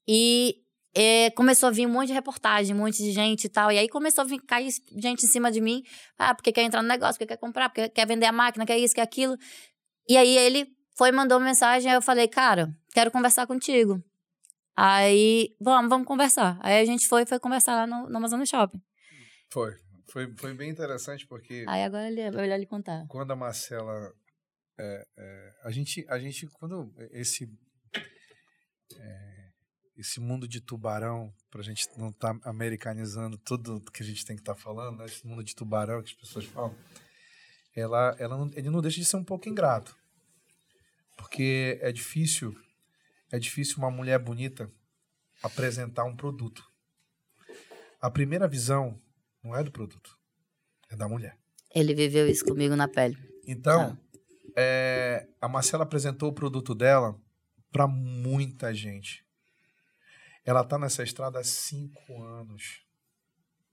[0.08, 0.61] E
[0.95, 3.72] é, começou a vir um monte de reportagem, um monte de gente e tal.
[3.72, 5.82] E aí começou a vir cair gente em cima de mim.
[6.18, 8.78] Ah, porque quer entrar no negócio, porque quer comprar, porque quer vender a máquina, quer
[8.78, 9.36] isso, quer aquilo.
[10.09, 10.66] E aí ele
[10.97, 14.03] foi e mandou uma mensagem, aí eu falei, cara, quero conversar contigo.
[14.76, 16.59] Aí, vamos, vamos conversar.
[16.61, 18.80] Aí a gente foi, foi conversar lá no, no Amazonas Shopping.
[19.51, 19.72] Foi.
[20.11, 23.07] Foi, foi bem interessante porque Aí agora ele vai olhar ele contar.
[23.09, 24.12] quando a Marcela.
[24.78, 27.49] é, é, a, gente, a gente, quando esse.
[28.99, 29.32] é,
[29.97, 34.43] esse mundo de tubarão, pra gente não estar americanizando tudo que a gente tem que
[34.43, 35.05] estar falando, né?
[35.07, 36.74] esse mundo de tubarão que as pessoas falam,
[37.74, 39.95] ela, ela não- ele não deixa de ser um pouco ingrato.
[41.16, 42.55] Porque é difícil,
[43.30, 44.70] é difícil uma mulher bonita
[45.43, 46.64] apresentar um produto.
[48.01, 49.01] A primeira visão
[49.45, 50.18] não é do produto,
[50.90, 51.38] é da mulher.
[51.74, 53.16] Ele viveu isso comigo na pele.
[53.47, 53.99] Então,
[54.57, 57.18] é, a Marcela apresentou o produto dela
[57.70, 59.24] para muita gente.
[60.45, 62.84] Ela tá nessa estrada há cinco anos.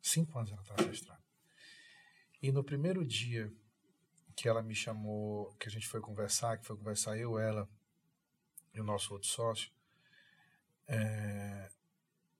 [0.01, 1.23] Cinco anos ela tá nessa estrada.
[2.41, 3.51] E no primeiro dia
[4.35, 7.69] que ela me chamou, que a gente foi conversar, que foi conversar eu, ela
[8.73, 9.69] e o nosso outro sócio,
[10.87, 11.69] é,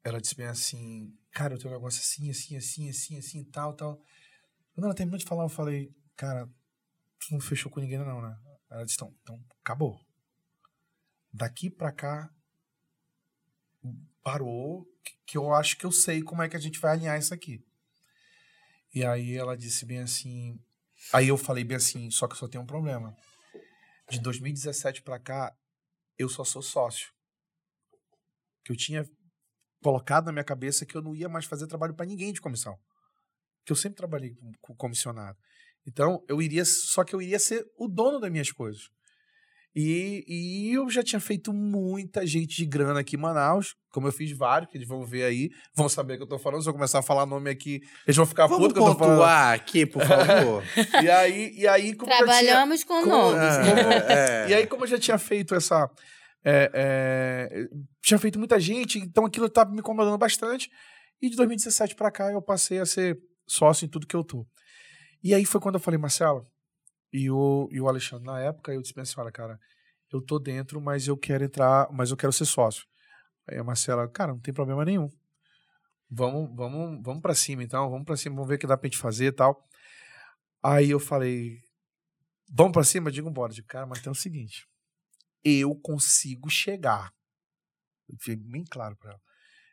[0.04, 3.74] ela disse bem assim, cara, eu tenho um negócio assim, assim, assim, assim, assim, tal,
[3.74, 4.02] tal.
[4.74, 6.48] Quando ela terminou de falar, eu falei, cara,
[7.20, 8.40] tu não fechou com ninguém não, né?
[8.70, 10.00] Ela disse, então, então acabou.
[11.34, 12.34] Daqui pra cá,
[14.24, 14.86] parou,
[15.26, 17.64] que- eu acho que eu sei como é que a gente vai alinhar isso aqui.
[18.94, 20.60] E aí ela disse bem assim,
[21.14, 23.16] aí eu falei bem assim, só que eu só tenho um problema.
[24.10, 25.56] De 2017 pra cá,
[26.18, 27.12] eu só sou sócio.
[28.64, 29.08] Que eu tinha
[29.84, 32.78] colocado na minha cabeça que eu não ia mais fazer trabalho pra ninguém de comissão.
[33.66, 35.38] Que eu sempre trabalhei com comissionado.
[35.86, 38.90] Então, eu iria, só que eu iria ser o dono das minhas coisas.
[39.76, 44.12] E, e eu já tinha feito muita gente de grana aqui em Manaus, como eu
[44.12, 46.64] fiz vários, que eles vão ver aí, vão saber que eu tô falando.
[46.64, 49.24] Se eu começar a falar nome aqui, eles vão ficar putos que eu tô falando.
[49.24, 50.64] aqui, por favor.
[51.04, 53.40] E aí, e aí como eu já tinha- Trabalhamos com como- nomes.
[54.10, 54.50] É, é.
[54.50, 55.90] E aí, como eu já tinha feito essa.
[56.44, 57.68] é, é,
[58.04, 60.70] tinha feito muita gente, então aquilo estava me incomodando bastante.
[61.22, 63.18] E de 2017 para cá eu passei a ser
[63.48, 64.46] sócio em tudo que eu tô.
[65.24, 66.44] E aí foi quando eu falei, Marcelo,
[67.12, 69.60] e o, e o Alexandre, na época, eu disse pra senhora, cara,
[70.12, 72.86] eu tô dentro, mas eu quero entrar, mas eu quero ser sócio.
[73.48, 75.10] Aí a Marcela, cara, não tem problema nenhum.
[76.10, 78.88] Vamos, vamos, vamos para cima então, vamos para cima, vamos ver o que dá pra
[78.88, 79.68] gente fazer e tal.
[80.64, 81.62] Aí eu falei,
[82.52, 83.12] vamos para cima?
[83.12, 83.54] Digo, bora.
[83.54, 84.68] Digo, cara, mas tem o seguinte,
[85.44, 87.14] eu consigo chegar.
[88.08, 89.22] Eu bem claro para ela.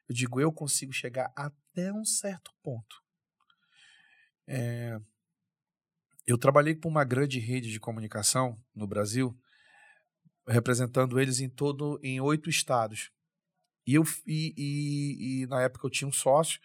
[0.08, 3.02] Eu digo, eu consigo chegar até um certo ponto.
[4.46, 5.00] É,
[6.26, 9.36] eu trabalhei com uma grande rede de comunicação no Brasil,
[10.46, 13.10] representando eles em todo em oito estados.
[13.86, 16.60] E, eu, e, e, e na época eu tinha um sócio,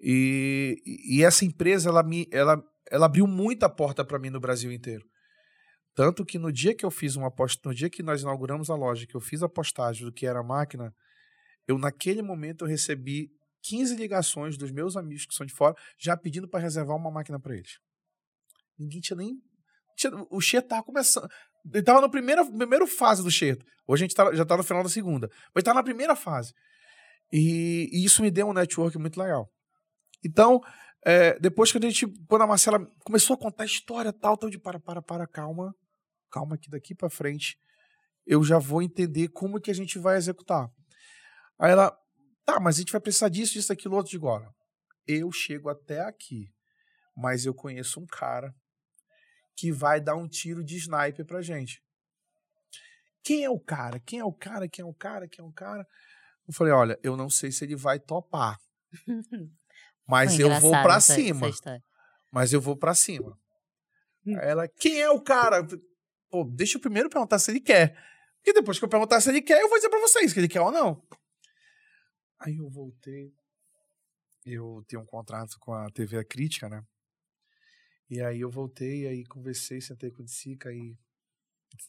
[0.00, 2.60] e, e essa empresa ela, me, ela,
[2.90, 5.06] ela abriu muita porta para mim no Brasil inteiro.
[5.94, 7.60] Tanto que no dia que eu fiz uma post...
[7.64, 10.40] no dia que nós inauguramos a loja, que eu fiz a postagem do que era
[10.40, 10.92] a máquina,
[11.68, 13.30] eu naquele momento eu recebi
[13.62, 17.38] 15 ligações dos meus amigos que são de fora, já pedindo para reservar uma máquina
[17.38, 17.78] para eles.
[18.78, 19.34] Ninguém tinha nem.
[20.30, 21.28] o Xerto tava começando.
[21.72, 23.64] Ele tava na primeira, primeira fase do Xerto.
[23.86, 25.28] Hoje a gente tá- já tá no final da segunda.
[25.54, 26.52] Mas tá na primeira fase.
[27.32, 29.48] E, e isso me deu um network muito legal.
[30.24, 30.60] Então,
[31.04, 32.06] é, depois que a gente.
[32.28, 35.74] Quando a Marcela começou a contar a história tal, tal de para, para, para, calma.
[36.30, 37.58] Calma que daqui para frente
[38.26, 40.68] eu já vou entender como que a gente vai executar.
[41.58, 41.96] Aí ela,
[42.44, 44.10] tá, mas a gente vai precisar disso, disso, aquilo, outro.
[44.10, 44.48] Digo, olha,
[45.06, 46.46] eu chego até aqui,
[47.16, 48.54] mas eu conheço um cara
[49.56, 51.82] que vai dar um tiro de sniper pra gente.
[53.24, 54.00] Quem é o cara?
[54.00, 54.68] Quem é o cara?
[54.68, 55.28] Quem é o cara?
[55.28, 55.86] Quem é o cara?
[56.48, 58.58] Eu falei, olha, eu não sei se ele vai topar,
[60.06, 61.48] mas eu vou essa- cima.
[61.48, 61.82] essa.
[62.32, 63.38] Mas eu vou pra cima.
[64.26, 64.36] Hum.
[64.40, 65.64] Ela, quem é o cara?
[66.30, 67.96] Pô, deixa eu primeiro perguntar se ele quer.
[68.44, 70.48] E depois que eu perguntar se ele quer, eu vou dizer pra vocês que ele
[70.48, 71.00] quer ou não.
[72.40, 73.32] Aí eu voltei.
[74.44, 76.82] Eu tenho um contrato com a TV Crítica, né?
[78.12, 80.98] E aí eu voltei, aí conversei, sentei com o Dissica e.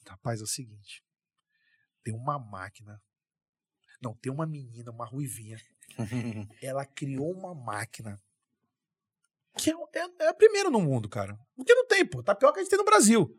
[0.07, 1.03] Rapaz, é o seguinte.
[2.01, 3.03] Tem uma máquina.
[4.01, 5.57] Não, tem uma menina, uma ruivinha.
[6.63, 8.23] Ela criou uma máquina
[9.57, 11.37] que é, é- é a primeira no mundo, cara.
[11.57, 12.23] Porque não tem, pô.
[12.23, 13.37] Tapioca a gente tem no Brasil.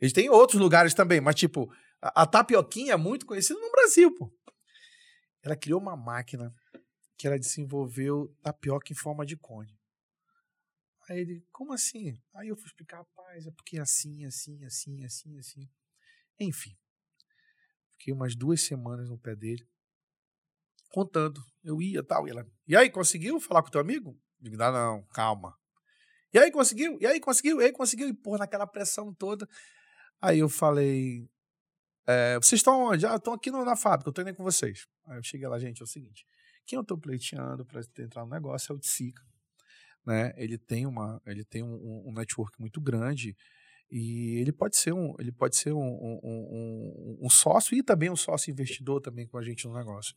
[0.00, 1.70] A gente tem em outros lugares também, mas, tipo,
[2.00, 4.32] a, a tapioquinha é muito conhecida no Brasil, pô.
[5.42, 6.50] Ela criou uma máquina
[7.18, 9.78] que ela desenvolveu tapioca em forma de cone.
[11.08, 12.16] Aí ele, como assim?
[12.34, 15.68] Aí eu fui explicar, rapaz, é porque é assim, assim, assim, assim, assim.
[16.38, 16.76] Enfim.
[17.92, 19.64] Fiquei umas duas semanas no pé dele,
[20.90, 21.40] contando.
[21.62, 22.46] Eu ia tal, e ela.
[22.66, 24.18] E aí, conseguiu falar com teu amigo?
[24.40, 25.56] Digo, não, não, calma.
[26.32, 26.98] E aí, conseguiu?
[27.00, 27.60] E aí, conseguiu?
[27.60, 28.08] E aí, conseguiu?
[28.08, 29.46] E, pô, naquela pressão toda.
[30.20, 31.28] Aí eu falei,
[32.06, 33.06] é, vocês estão onde?
[33.06, 34.86] Ah, estão aqui no- na fábrica, eu indo com vocês.
[35.06, 36.26] Aí eu cheguei lá, gente, é o seguinte,
[36.66, 39.22] quem eu tô pleiteando para entrar no negócio é o Tsica,
[40.06, 40.32] né?
[40.36, 43.36] Ele tem uma, ele tem um, um- network muito grande
[43.90, 45.80] e ele pode ser um, ele pode ser um-
[46.22, 50.14] um- um sócio e também um sócio investidor também com a gente no negócio.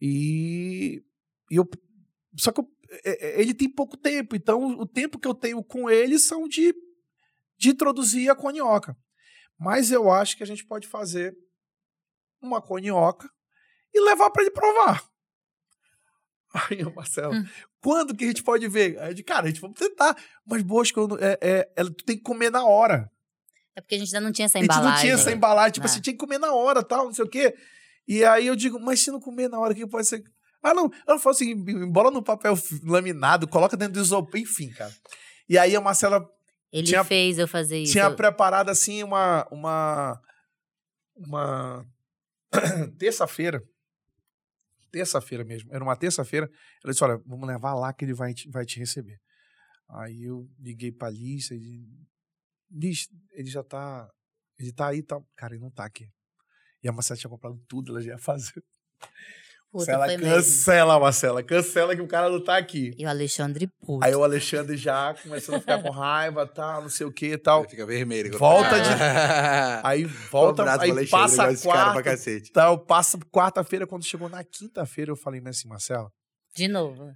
[0.00, 1.02] E,
[1.50, 1.68] e eu,
[2.36, 2.68] só que eu-
[3.04, 6.48] é- é- ele tem pouco tempo, então o tempo que eu tenho com ele são
[6.48, 6.74] de,
[7.58, 8.96] de introduzir a conioca.
[9.58, 11.34] Mas eu acho que a gente pode fazer
[12.42, 13.28] uma conioca
[13.94, 15.08] e levar para ele provar.
[16.70, 17.44] Aí, Marcelo, Hum.
[17.82, 18.98] quando que a gente pode ver?
[19.00, 20.16] Aí, eu digo, cara, a gente vamos tentar.
[20.46, 23.10] Mas não- é, é, ela- tu tem que comer na hora.
[23.76, 24.92] É porque a gente ainda não tinha essa A gente embalagem.
[24.94, 25.90] não tinha essa embalagem, tipo É.
[25.90, 27.54] assim, tinha que comer na hora, tal, não sei o quê.
[28.06, 30.22] E aí eu digo, mas se não comer na hora, o que pode ser?
[30.62, 30.88] Ah, não.
[31.08, 34.92] Ela falou assim, embola no papel laminado, coloca dentro do isopor, enfim, cara.
[35.48, 36.24] E aí a Marcela
[36.72, 37.92] Ele tinha- fez eu fazer isso.
[37.92, 40.20] tinha preparado assim uma uma
[41.16, 41.84] uma
[42.98, 43.62] terça-feira
[44.94, 45.74] terça-feira mesmo.
[45.74, 46.48] Era uma terça-feira
[46.82, 49.20] ela disse olha vamos levar lá que ele vai te, vai te receber.
[49.88, 51.84] Aí eu liguei pra Liz ele
[52.70, 54.08] Liz ele já tá
[54.56, 56.08] ele tá aí tá cara ele não tá aqui.
[56.80, 58.62] E a Marcela tinha comprado tudo ela já ia fazer
[59.76, 60.34] Puta, Marcela foi mesmo.
[60.36, 64.04] cancela Marcela cancela que o cara não tá aqui E o Alexandre puto.
[64.04, 67.62] aí o Alexandre já começando a ficar com raiva tal não sei o que tal
[67.62, 68.38] Ele fica vermelho.
[68.38, 68.88] Volta de-
[69.84, 75.16] Aí volta, pro aí Alexandre, passa quarta, tal, passa quarta-feira, quando chegou na quinta-feira, eu
[75.16, 76.10] falei assim, Marcelo,
[76.56, 77.12] De novo.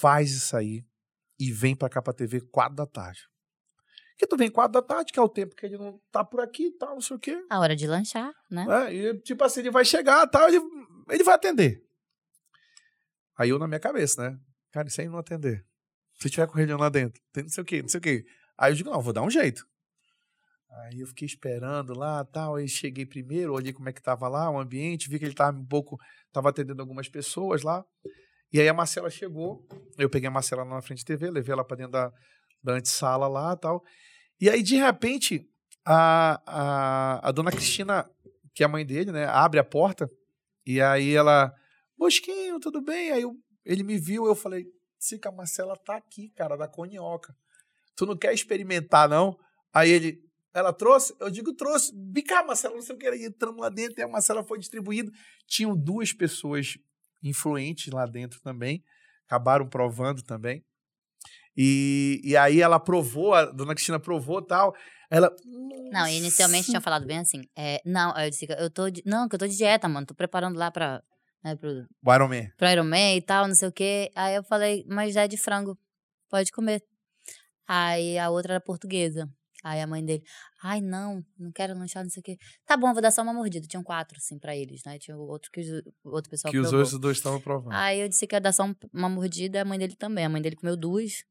[0.00, 0.82] faz isso aí
[1.40, 3.20] e vem pra cá pra TV quatro da tarde.
[4.18, 6.40] Que tu vem quatro da tarde, que é o tempo que ele não tá por
[6.40, 7.36] aqui e tal, não sei o quê.
[7.50, 8.66] A hora de lanchar, né?
[8.88, 10.60] É, e, tipo assim, ele vai chegar tal, ele,
[11.10, 11.82] ele vai atender.
[13.42, 14.38] Aí eu na minha cabeça, né?
[14.70, 15.66] Cara, isso aí não atender.
[16.14, 18.24] Se tiver reunião lá dentro, tem não sei o quê, não sei o quê.
[18.56, 19.66] Aí eu digo, não, vou dar um jeito.
[20.70, 24.48] Aí eu fiquei esperando lá, tal, aí cheguei primeiro, olhei como é que tava lá,
[24.48, 25.98] o ambiente, vi que ele tava um pouco,
[26.32, 27.84] tava atendendo algumas pessoas lá.
[28.52, 29.66] E aí a Marcela chegou,
[29.98, 32.12] eu peguei a Marcela lá na frente da TV, levei ela para dentro da,
[32.62, 33.82] da antessala lá, tal.
[34.40, 35.50] E aí de repente
[35.84, 38.08] a, a, a dona Cristina,
[38.54, 40.08] que é a mãe dele, né, abre a porta
[40.64, 41.52] e aí ela,
[42.02, 43.12] Bosquinho, tudo bem?
[43.12, 44.66] Aí eu, ele me viu, eu falei,
[44.98, 47.32] Cica, a Marcela tá aqui, cara, da Conioca.
[47.94, 49.38] Tu não quer experimentar, não?
[49.72, 50.18] Aí ele,
[50.52, 51.14] ela trouxe?
[51.20, 51.92] Eu digo, trouxe.
[51.94, 53.06] Bicar, Marcela, não sei o que.
[53.06, 55.12] Aí entramos lá dentro e a Marcela foi distribuída.
[55.46, 56.76] Tinham duas pessoas
[57.22, 58.82] influentes lá dentro também.
[59.24, 60.64] Acabaram provando também.
[61.56, 64.74] E, e aí ela provou, a dona Cristina provou tal.
[65.08, 65.32] Ela.
[65.92, 67.42] Não, inicialmente tinha falado bem assim.
[67.56, 70.06] É, não, eu disse, eu tô de, não, que eu tô de dieta, mano.
[70.06, 71.00] Tô preparando lá pra,
[71.44, 72.48] né, pro, O Iron Man.
[72.56, 74.10] pro Iron Man e tal, não sei o quê.
[74.14, 75.78] Aí eu falei, mas já é de frango,
[76.30, 76.82] pode comer.
[77.66, 79.28] Aí a outra era portuguesa.
[79.64, 80.24] Aí a mãe dele,
[80.60, 82.36] ai não, não quero lanchar, não sei o quê.
[82.66, 83.64] Tá bom, vou dar só uma mordida.
[83.66, 84.98] Tinham quatro, assim, pra eles, né?
[84.98, 86.80] Tinha outro que os- o outro pessoal Que os provou.
[86.80, 87.72] outros dois estavam provando.
[87.72, 90.24] Aí eu disse que ia dar só um- uma mordida, a mãe dele também.
[90.24, 91.24] A mãe dele comeu duas.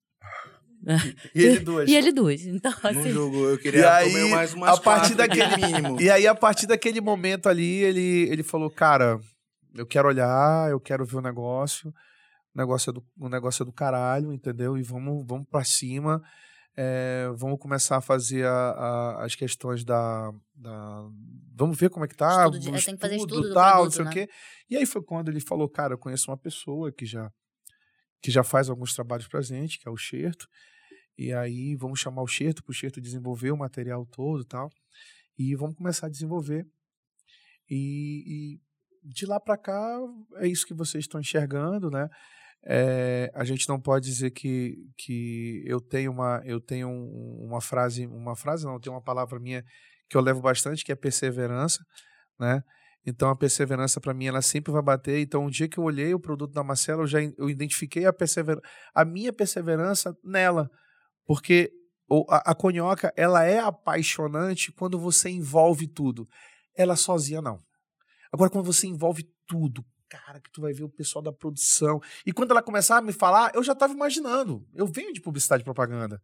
[1.36, 1.90] e ele duas.
[1.90, 2.42] E ele duas.
[2.46, 3.12] Então, Não assim.
[3.12, 6.02] jogou, eu E queria aí, comer mais umas a partir quatro, daquele mínimo.
[6.02, 9.20] E aí, a partir daquele momento ali, ele, ele falou, cara,
[9.74, 11.90] eu quero olhar, eu quero ver o negócio.
[12.54, 14.78] O negócio é do, o negócio é do caralho, entendeu?
[14.78, 16.22] E vamos, vamos pra cima.
[16.78, 21.06] é, vamos começar a fazer a- a- as questões da, da-
[21.54, 22.46] Vamos ver como é que tá.
[22.46, 24.10] Estudo de- o é, tem que fazer estudo do tal, produto, não sei né?
[24.10, 24.34] o quê.
[24.70, 27.30] E aí foi quando ele falou, cara, eu conheço uma pessoa que já,
[28.22, 30.48] que já faz alguns trabalhos pra gente, que é o Xerto.
[31.18, 34.70] E aí vamos chamar o Xerto para o Xerto desenvolver o material todo e tal.
[35.38, 36.66] E vamos começar a desenvolver.
[37.70, 38.24] E,
[38.56, 38.60] e
[39.04, 40.00] de lá para cá
[40.38, 42.08] é isso que vocês estão enxergando, né?
[42.64, 47.60] É, a gente não pode dizer que, que eu tenho uma eu tenho um- uma
[47.62, 49.64] frase uma frase não tenho uma palavra minha
[50.10, 51.84] que eu levo bastante que é perseverança,
[52.40, 52.62] né?
[53.06, 55.20] Então a perseverança para mim ela sempre vai bater.
[55.22, 58.14] Então o dia que eu olhei o produto da Marcela eu já eu identifiquei a
[58.14, 58.62] perseverança
[58.94, 60.70] a minha perseverança nela,
[61.26, 61.72] porque
[62.30, 66.28] a, a conhoca ela é apaixonante quando você envolve tudo.
[66.78, 67.60] Ela sozinha não.
[68.32, 72.00] Agora quando você envolve tudo, cara, que tu vai ver o pessoal da produção.
[72.26, 74.66] E quando ela começar a me falar, eu já estava imaginando.
[74.74, 76.22] Eu venho de publicidade e propaganda,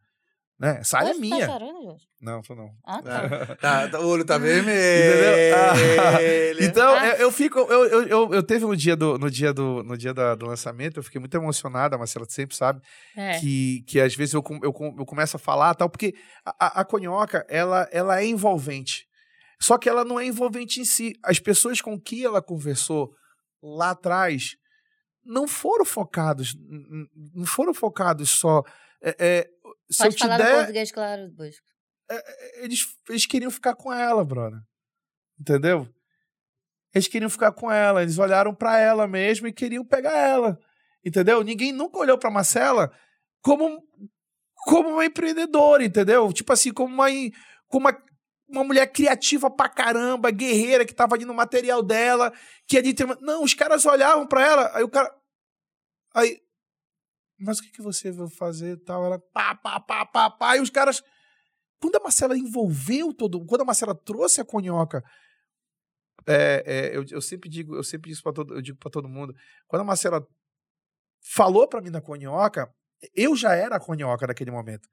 [0.60, 0.78] né?
[0.80, 1.46] Essa área é tá minha.
[1.46, 2.08] Jorge?
[2.20, 2.72] Não, tô não.
[2.84, 3.22] Ah, tá.
[3.62, 4.72] Tá, tá- o olho tá vermelho.
[4.72, 6.48] Entendeu?
[6.68, 7.08] Então, Ah.
[7.10, 7.60] eu, eu fico.
[7.60, 10.48] Eu, eu, eu, eu teve no dia do, no dia do, no dia da- do
[10.48, 12.82] lançamento, eu fiquei muito emocionada, a Marcela sempre sabe,
[13.16, 13.40] É.
[13.40, 16.86] que, que às vezes eu, eu, eu começo a falar tal, porque a, a- a
[16.86, 19.07] conhoca, ela, ela é envolvente.
[19.60, 21.14] Só que ela não é envolvente em si.
[21.24, 23.14] As pessoas com que ela conversou
[23.62, 24.56] lá atrás
[25.24, 26.56] não foram focados,
[27.34, 28.64] não foram focados só.
[29.02, 29.50] é, é,
[29.90, 31.66] se Pode eu te falar no der, português, claro, Bosco.
[32.62, 34.60] eles, eles queriam ficar com ela, brother.
[35.40, 35.88] Entendeu?
[36.94, 40.58] Eles queriam ficar com ela, eles olharam pra ela mesmo e queriam pegar ela.
[41.04, 41.44] Entendeu?
[41.44, 42.92] Ninguém nunca olhou pra Marcela
[43.42, 43.84] como
[44.66, 46.32] como uma empreendedora, entendeu?
[46.34, 47.08] Tipo assim, como uma
[47.68, 48.04] como uma,
[48.48, 52.34] uma mulher criativa pra caramba, guerreira que tava ali no material dela,
[52.66, 53.18] que ali tem uma...
[53.22, 55.14] Não, os caras olhavam pra ela, aí o cara
[56.14, 56.42] aí
[57.40, 59.06] mas o que que você vai fazer tal?
[59.06, 61.04] Ela pá, pá, pá, pá, pá, e os caras
[61.80, 65.04] quando a Marcela envolveu todo, quando a Marcela trouxe a conhoca,
[66.26, 69.08] é, é, eu, eu sempre digo, eu sempre digo para todo, eu digo para todo
[69.08, 69.34] mundo,
[69.68, 70.26] quando a Marcela
[71.34, 72.70] falou para mim da conhoca,
[73.14, 74.90] eu já era a conhoca naquele momento.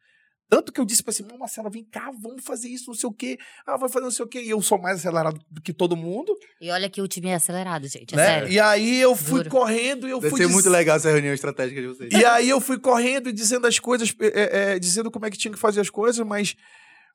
[0.48, 3.08] Tanto que eu disse pra assim, não, Marcela, vem cá, vamos fazer isso, não sei
[3.08, 3.38] o quê.
[3.66, 4.42] Ah, vai fazer não sei o quê.
[4.42, 7.34] E eu sou mais acelerado do que todo mundo, E olha que o time é
[7.34, 8.12] acelerado, gente.
[8.14, 8.24] É né?
[8.26, 8.48] sério.
[8.52, 9.50] E aí eu fui Juro.
[9.50, 12.12] correndo e eu Deve fui ser diz- muito legal essa reunião estratégica de vocês.
[12.12, 15.38] e aí eu fui correndo e dizendo as coisas, é, é, dizendo como é que
[15.38, 16.54] tinha que fazer as coisas, mas,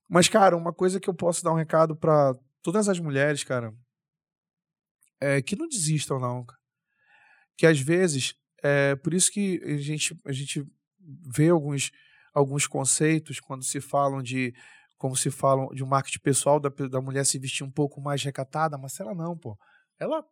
[0.09, 2.33] mas cara, uma coisa que eu posso dar um recado pra
[2.63, 3.71] todas as mulheres, cara,
[5.21, 6.59] é que não desistam não, cara.
[7.57, 8.33] que às vezes
[8.63, 10.65] é por isso que a gente a gente
[11.35, 11.91] vê alguns
[12.33, 14.53] alguns conceitos quando se falam de
[14.97, 18.21] como se falam de um marketing pessoal da, da mulher se vestir um pouco mais
[18.21, 19.57] recatada, mas ela não, pô.
[19.97, 20.23] Ela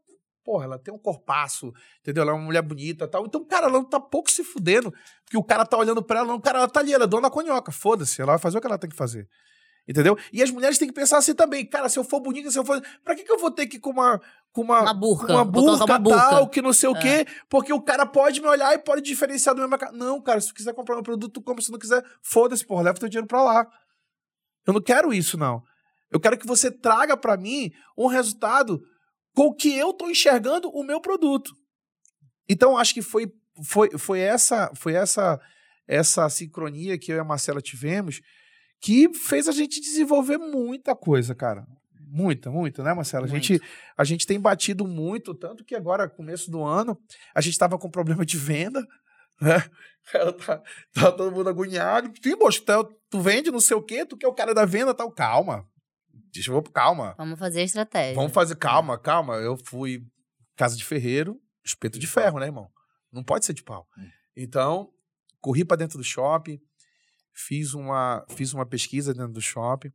[0.47, 2.21] Porra, ela tem um corpaço, entendeu?
[2.21, 3.25] Ela é uma mulher bonita tal.
[3.25, 4.93] Então, cara, ela não tá pouco se fudendo.
[5.25, 7.23] Porque o cara tá olhando pra ela, não, cara, ela tá ali, ela é dona
[7.23, 7.69] da conhoca.
[7.69, 9.27] Foda-se, ela vai fazer o que ela tem que fazer.
[9.87, 10.17] Entendeu?
[10.33, 12.65] E as mulheres têm que pensar assim também, cara, se eu for bonita, se eu
[12.65, 12.81] for.
[13.05, 14.19] Pra que, que eu vou ter que ir com uma.
[14.51, 15.31] Com uma, Uma burca.
[15.31, 16.29] Uma burca, uma burca.
[16.29, 16.99] tal, que não sei o É.
[16.99, 17.27] quê.
[17.47, 19.95] Porque o cara pode me olhar e pode diferenciar do meu mercado.
[19.95, 21.63] Não, cara, se tu quiser comprar meu produto, tu compra.
[21.63, 23.67] Se não quiser, foda-se, porra, leva teu dinheiro pra lá.
[24.65, 25.63] Eu não quero isso, não.
[26.11, 28.81] Eu quero que você traga para mim um resultado
[29.35, 31.53] com o que eu estou enxergando o meu produto.
[32.49, 33.31] Então, acho que foi,
[33.63, 35.39] foi, foi essa foi essa
[35.87, 38.19] essa sincronia que eu e a Marcela tivemos
[38.79, 41.65] que fez a gente desenvolver muita coisa, cara.
[42.09, 43.25] Muita, muita, né, Marcela?
[43.25, 43.61] A gente,
[43.97, 46.97] a gente tem batido muito, tanto que agora, começo do ano,
[47.35, 48.85] a gente estava com problema de venda,
[49.41, 49.63] né?
[50.09, 50.63] Tá,
[50.93, 52.09] tá todo mundo agoniado.
[52.23, 54.93] Sim, moço, tu, tu vende não sei o quê, tu quer o cara da venda
[54.93, 55.11] tal.
[55.11, 55.67] Calma.
[56.33, 57.13] Deixa eu calma.
[57.17, 58.15] Vamos fazer estratégia.
[58.15, 59.35] Vamos fazer, calma, calma.
[59.35, 60.01] Eu fui
[60.55, 62.69] casa de ferreiro, espeto de ferro, né, irmão?
[63.11, 63.85] Não pode ser de pau.
[63.97, 64.07] Hum.
[64.35, 64.89] Então,
[65.41, 66.59] corri para dentro do shopping,
[67.37, 69.93] fiz uma, fiz uma pesquisa dentro do shopping,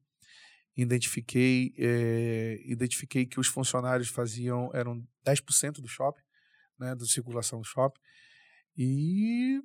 [0.77, 6.23] identifiquei, é, identifiquei que os funcionários faziam, eram 10% do shopping,
[6.79, 8.01] né, da circulação do shopping,
[8.77, 9.61] e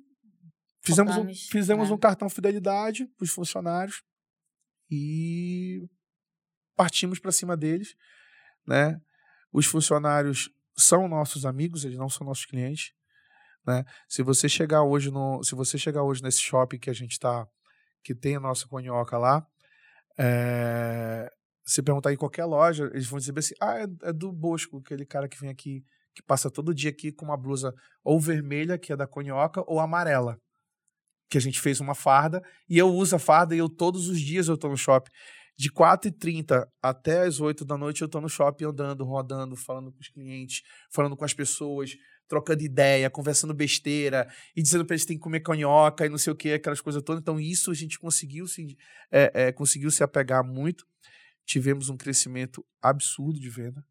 [0.82, 1.94] fizemos, um, fizemos né?
[1.94, 4.02] um cartão fidelidade para os funcionários
[4.90, 5.88] e
[6.76, 7.94] partimos para cima deles,
[8.66, 9.00] né?
[9.52, 12.92] Os funcionários são nossos amigos, eles não são nossos clientes,
[13.66, 13.84] né?
[14.08, 17.46] Se você chegar hoje no, se você chegar hoje nesse shopping que a gente está,
[18.02, 19.46] que tem a nossa conhoca lá,
[20.18, 21.30] é,
[21.64, 25.04] se perguntar em qualquer loja, eles vão dizer assim: ah, é, é, do Bosco, aquele
[25.04, 25.84] cara que vem aqui,
[26.14, 27.72] que passa todo dia aqui com uma blusa
[28.02, 30.38] ou vermelha, que é da conhoca, ou amarela.
[31.30, 34.18] Que a gente fez uma farda, e eu uso a farda e eu todos os
[34.18, 35.10] dias eu tô no shopping.
[35.58, 39.98] De 4h30 até as 8 da noite eu tô no shopping andando, rodando, falando com
[40.00, 41.90] os clientes, falando com as pessoas,
[42.28, 46.18] trocando ideia, conversando besteira e dizendo para eles que tem que comer canhoca e não
[46.18, 47.20] sei o que, aquelas coisas todas.
[47.20, 48.76] Então, isso a gente conseguiu se,
[49.10, 50.86] é, é, conseguiu se apegar muito.
[51.44, 53.84] Tivemos um crescimento absurdo de venda.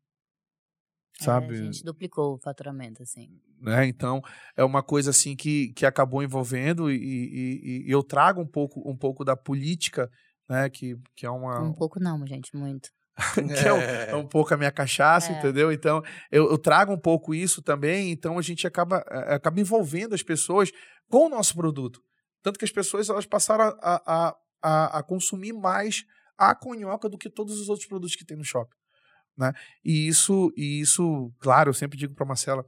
[1.19, 1.55] Sabe?
[1.55, 3.41] É, a gente duplicou o faturamento, assim.
[3.59, 3.87] Né?
[3.87, 4.21] Então,
[4.55, 8.87] é uma coisa assim que, que acabou envolvendo e, e, e eu trago um pouco,
[8.87, 10.11] um pouco da política,
[10.47, 10.69] né?
[10.69, 11.61] Que, que é uma.
[11.63, 12.91] Um pouco não, gente, muito.
[13.33, 15.37] que é um, é um, pouco a minha cachaça, é.
[15.37, 15.71] entendeu?
[15.71, 20.13] Então, eu, eu, trago um pouco isso também, então a gente acaba, eh, acaba envolvendo
[20.13, 20.71] as pessoas
[21.09, 21.99] com o nosso produto.
[22.43, 26.05] Tanto que as pessoas elas passaram a, a, a, a consumir mais
[26.37, 28.75] a conhoca do que todos os outros produtos que tem no shopping.
[29.35, 29.51] Né?
[29.83, 32.63] E isso, e isso, claro, eu sempre digo para Marcela,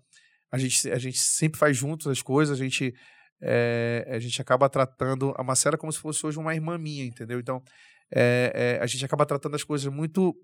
[0.52, 2.94] a gente, a gente sempre faz juntos as coisas, a gente,
[3.40, 7.40] é, a gente acaba tratando a Marcela como se fosse hoje uma irmã minha, entendeu?
[7.40, 7.64] Então,
[8.12, 10.36] é, é, a gente acaba tratando as coisas muito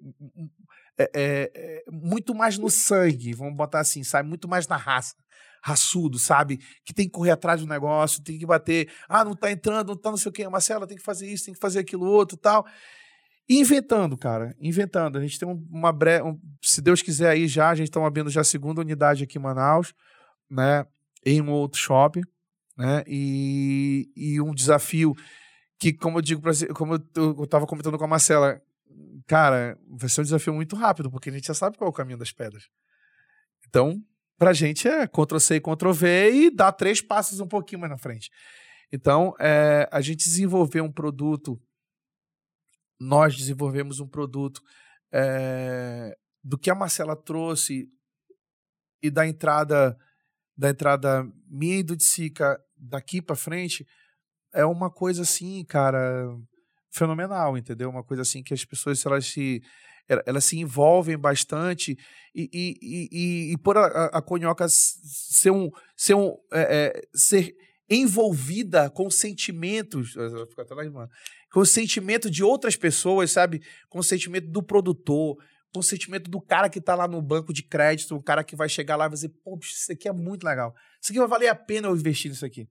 [0.98, 4.30] é, muito mais no sangue, vamos botar assim, sabe?
[4.30, 5.16] Muito mais na raça.
[5.62, 6.60] Raçudo, sabe?
[6.86, 8.88] Que tem que correr atrás do negócio, tem que bater.
[9.10, 10.48] Ah, não tá entrando, não tá não sei o quê.
[10.48, 12.66] Marcela tem que fazer isso, tem que fazer aquilo outro tal.
[13.48, 15.18] E inventando, cara, inventando.
[15.18, 16.24] A gente tem uma breve.
[16.24, 19.38] Um, se Deus quiser aí já, a gente está abrindo já a segunda unidade aqui
[19.38, 19.94] em Manaus,
[20.50, 20.86] né?
[21.26, 22.22] Em um outro shopping,
[22.78, 23.04] né?
[23.08, 25.16] E, e um desafio
[25.80, 28.62] que, como eu digo, pra, como eu estava comentando com a Marcela,
[29.28, 31.94] cara, vai ser um desafio muito rápido, porque a gente já sabe qual é o
[31.94, 32.70] caminho das pedras.
[33.68, 34.02] Então,
[34.38, 38.30] pra gente é Ctrl-C e Ctrl-V e dar três passos um pouquinho mais na frente.
[38.92, 41.60] Então, é, a gente desenvolver um produto,
[43.00, 44.62] nós desenvolvemos um produto
[45.12, 47.90] é, do que a Marcela trouxe
[49.02, 49.98] e da entrada
[50.58, 53.86] da entrada minha e do Sica daqui para frente,
[54.56, 56.28] é uma coisa assim, cara,
[56.90, 57.90] fenomenal, entendeu?
[57.90, 59.62] Uma coisa assim que as pessoas elas se
[60.08, 61.98] elas se envolvem bastante
[62.34, 67.56] e, e, e, e por a, a, conhoca ser um ser um é, é, ser
[67.90, 70.14] envolvida com sentimentos
[71.52, 73.64] com o sentimento de outras pessoas sabe?
[73.90, 75.38] Com o sentimento do produtor
[75.74, 78.56] com o sentimento do cara que está lá no banco de crédito o cara que
[78.56, 80.76] vai chegar lá e vai dizer pô isso aqui é muito legal.
[81.02, 82.70] Isso aqui vai valer a pena eu investir nisso aqui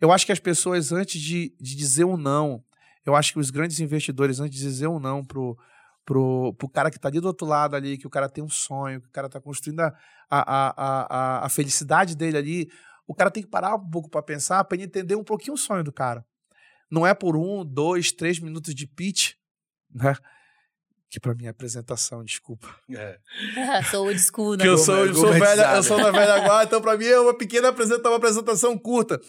[0.00, 2.62] eu acho que as pessoas, antes de, de dizer um não,
[3.04, 5.56] eu acho que os grandes investidores, antes de dizer um não pro,
[6.04, 8.48] pro, pro cara que está ali do outro lado ali, que o cara tem um
[8.48, 9.94] sonho, que o cara está construindo a,
[10.28, 12.70] a, a, a, felicidade dele ali,
[13.06, 15.82] o cara tem que parar um pouco para pensar, para entender um pouquinho o sonho
[15.82, 16.24] do cara.
[16.90, 19.34] Não é por um, dois, três minutos de pitch,
[19.94, 20.14] né?
[21.08, 22.68] Que para mim é apresentação, desculpa.
[22.88, 23.18] É.
[23.90, 24.62] sou old school, né?
[24.62, 27.18] Que eu sou, eu sou, velha, eu sou da velha guarda, então para mim é
[27.18, 29.20] uma pequena apresentação, uma apresentação curta.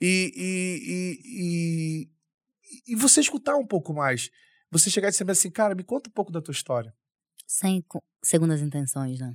[0.00, 2.10] E, e, e,
[2.88, 4.30] e, e você escutar um pouco mais.
[4.70, 6.94] Você chegar e dizer assim, cara, me conta um pouco da tua história.
[7.46, 7.84] Sem
[8.22, 9.34] segundas intenções, né?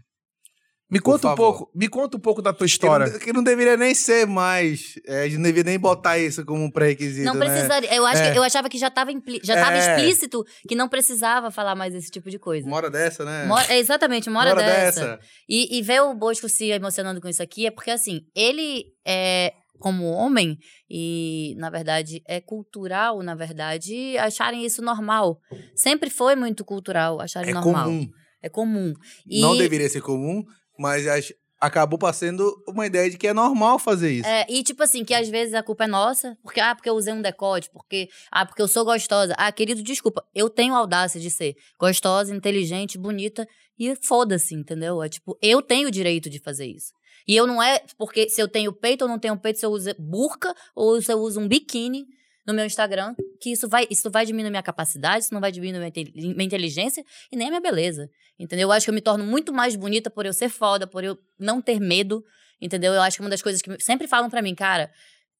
[0.92, 3.06] Me conta um pouco, me conta um pouco da tua história.
[3.06, 5.00] Que não, que não deveria nem ser mais.
[5.08, 7.24] É, a gente não deveria nem botar isso como um pré-requisito.
[7.24, 7.46] Não né?
[7.46, 7.90] precisaria.
[7.90, 7.98] Né?
[7.98, 8.32] Eu, acho é.
[8.34, 9.10] que, eu achava que já estava
[9.42, 9.80] já é.
[9.80, 12.68] explícito que não precisava falar mais esse tipo de coisa.
[12.68, 13.46] Uma hora dessa, né?
[13.46, 15.00] Mora, exatamente, uma hora, uma hora dessa.
[15.00, 15.20] dessa.
[15.48, 19.54] E, e ver o Bosco se emocionando com isso aqui é porque, assim, ele é
[19.82, 20.58] como homem,
[20.90, 25.40] e na verdade é cultural, na verdade, acharem isso normal.
[25.76, 27.86] Sempre foi muito cultural acharem É normal.
[27.86, 28.08] comum.
[28.42, 28.94] É comum.
[29.28, 30.44] E, Não deveria ser comum,
[30.78, 34.28] mas ach- acabou passando uma ideia de que é normal fazer isso.
[34.28, 36.96] É, e tipo assim, que às vezes a culpa é nossa, porque, ah, porque eu
[36.96, 39.36] usei um decote, porque, ah, porque eu sou gostosa.
[39.38, 43.48] Ah, querido, desculpa, eu tenho audácia de ser gostosa, inteligente, bonita,
[43.78, 45.04] e foda-se, entendeu?
[45.04, 46.92] É tipo, eu tenho o direito de fazer isso.
[47.28, 49.72] E eu não é porque se eu tenho peito ou não tenho peito, se eu
[49.72, 52.06] uso burca ou se eu uso um biquíni
[52.46, 55.80] no meu Instagram, que isso vai, isso vai diminuir minha capacidade, isso não vai diminuir
[55.80, 58.10] minha, inte- minha inteligência e nem a minha beleza.
[58.40, 58.68] Entendeu?
[58.68, 61.18] Eu acho que eu me torno muito mais bonita por eu ser foda, por eu
[61.40, 62.24] não ter medo,
[62.60, 62.94] entendeu?
[62.94, 64.92] Eu acho que uma das coisas que sempre falam pra mim, cara,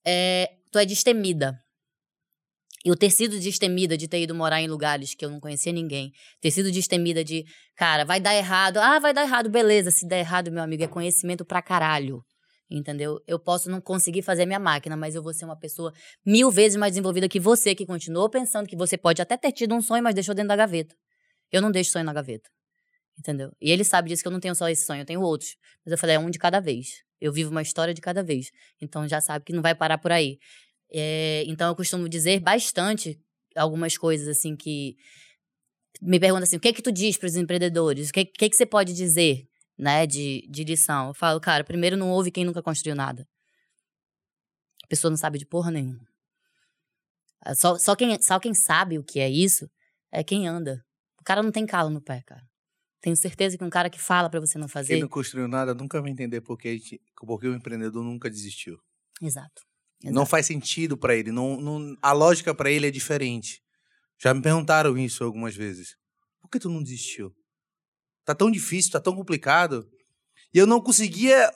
[0.06, 1.58] é, tu é destemida.
[2.84, 6.12] Eu ter sido destemida de ter ido morar em lugares que eu não conhecia ninguém.
[6.42, 7.46] Ter sido destemida de,
[7.76, 8.78] cara, vai dar errado.
[8.78, 9.92] Ah, vai dar errado, beleza.
[9.92, 12.24] Se der errado, meu amigo, é conhecimento pra caralho.
[12.70, 13.20] Entendeu?
[13.28, 15.94] Eu posso não conseguir fazer minha máquina, mas eu vou ser uma pessoa
[16.26, 19.76] mil vezes mais desenvolvida que você, que continuou pensando que você pode até ter tido
[19.76, 20.96] um sonho, mas deixou dentro da gaveta.
[21.52, 22.50] Eu não deixo sonho na gaveta.
[23.20, 23.52] Entendeu?
[23.62, 25.56] E ele sabe disso que eu não tenho só esse sonho, eu tenho outros.
[25.86, 27.04] Mas eu falei, é um de cada vez.
[27.20, 28.48] Eu vivo uma história de cada vez.
[28.82, 30.40] Então já sabe que não vai parar por aí.
[30.92, 33.20] É, então eu costumo dizer bastante
[33.56, 34.98] algumas coisas assim que
[36.02, 38.10] me perguntam assim, o que é que tu diz para os empreendedores?
[38.10, 39.48] O que, que, que você pode dizer,
[39.78, 41.10] né, de, de lição?
[41.10, 43.28] Eu falo, cara, primeiro não ouve quem nunca construiu nada.
[44.84, 46.06] A pessoa não sabe de porra nenhuma.
[47.42, 49.70] Ah, Só, só, quem, só quem sabe o que é isso
[50.12, 50.84] é quem anda.
[51.20, 52.44] O cara não tem calo no pé, cara.
[53.00, 55.00] Tenho certeza que um cara que fala para você não Quem fazer.
[55.00, 56.80] não construiu nada nunca vai entender porque,
[57.16, 58.80] porque o empreendedor nunca desistiu.
[59.22, 59.64] Exato.
[60.04, 60.30] Não Exato.
[60.30, 61.32] faz sentido pra ele.
[61.32, 63.62] Não, não- a lógica pra ele é diferente.
[64.22, 65.96] Já me perguntaram isso algumas vezes.
[66.42, 67.32] Por que tu não desistiu?
[68.26, 69.88] Tá tão difícil, tá tão complicado.
[70.54, 71.52] E eu não conseguia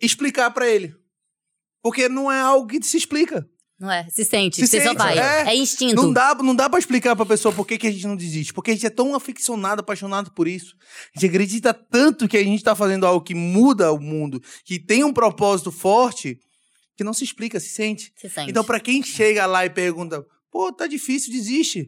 [0.00, 0.94] explicar pra ele.
[1.82, 3.48] Porque não é algo que se explica.
[3.78, 4.06] Não é?
[4.10, 5.18] Se sente, Se você só sente, vai.
[5.18, 5.48] é.
[5.48, 5.94] É, instinto.
[5.94, 8.52] Não dá, não dá pra explicar pra pessoa por que, que a gente não desiste.
[8.52, 10.76] Porque a gente é tão aficionado, apaixonado por isso.
[11.16, 14.78] A gente acredita tanto que a gente tá fazendo algo que muda o mundo, que
[14.78, 16.38] tem um propósito forte,
[17.00, 18.12] que não se explica, se sente.
[18.14, 18.50] Se sente.
[18.50, 21.84] Então, pra quem chega lá e pergunta, pô, tá difícil, desiste.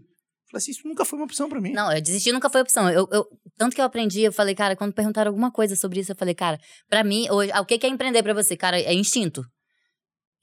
[0.50, 1.70] Fala assim, isso nunca foi uma opção pra mim.
[1.72, 2.88] Não, eu desistir nunca foi opção.
[2.88, 3.26] Eu, eu-
[3.58, 6.34] tanto que eu aprendi, eu falei, cara, quando perguntaram alguma coisa sobre isso, eu falei,
[6.34, 6.58] cara,
[6.88, 8.56] pra mim, hoje, ah, o que que é empreender pra você?
[8.56, 9.44] Cara, é instinto.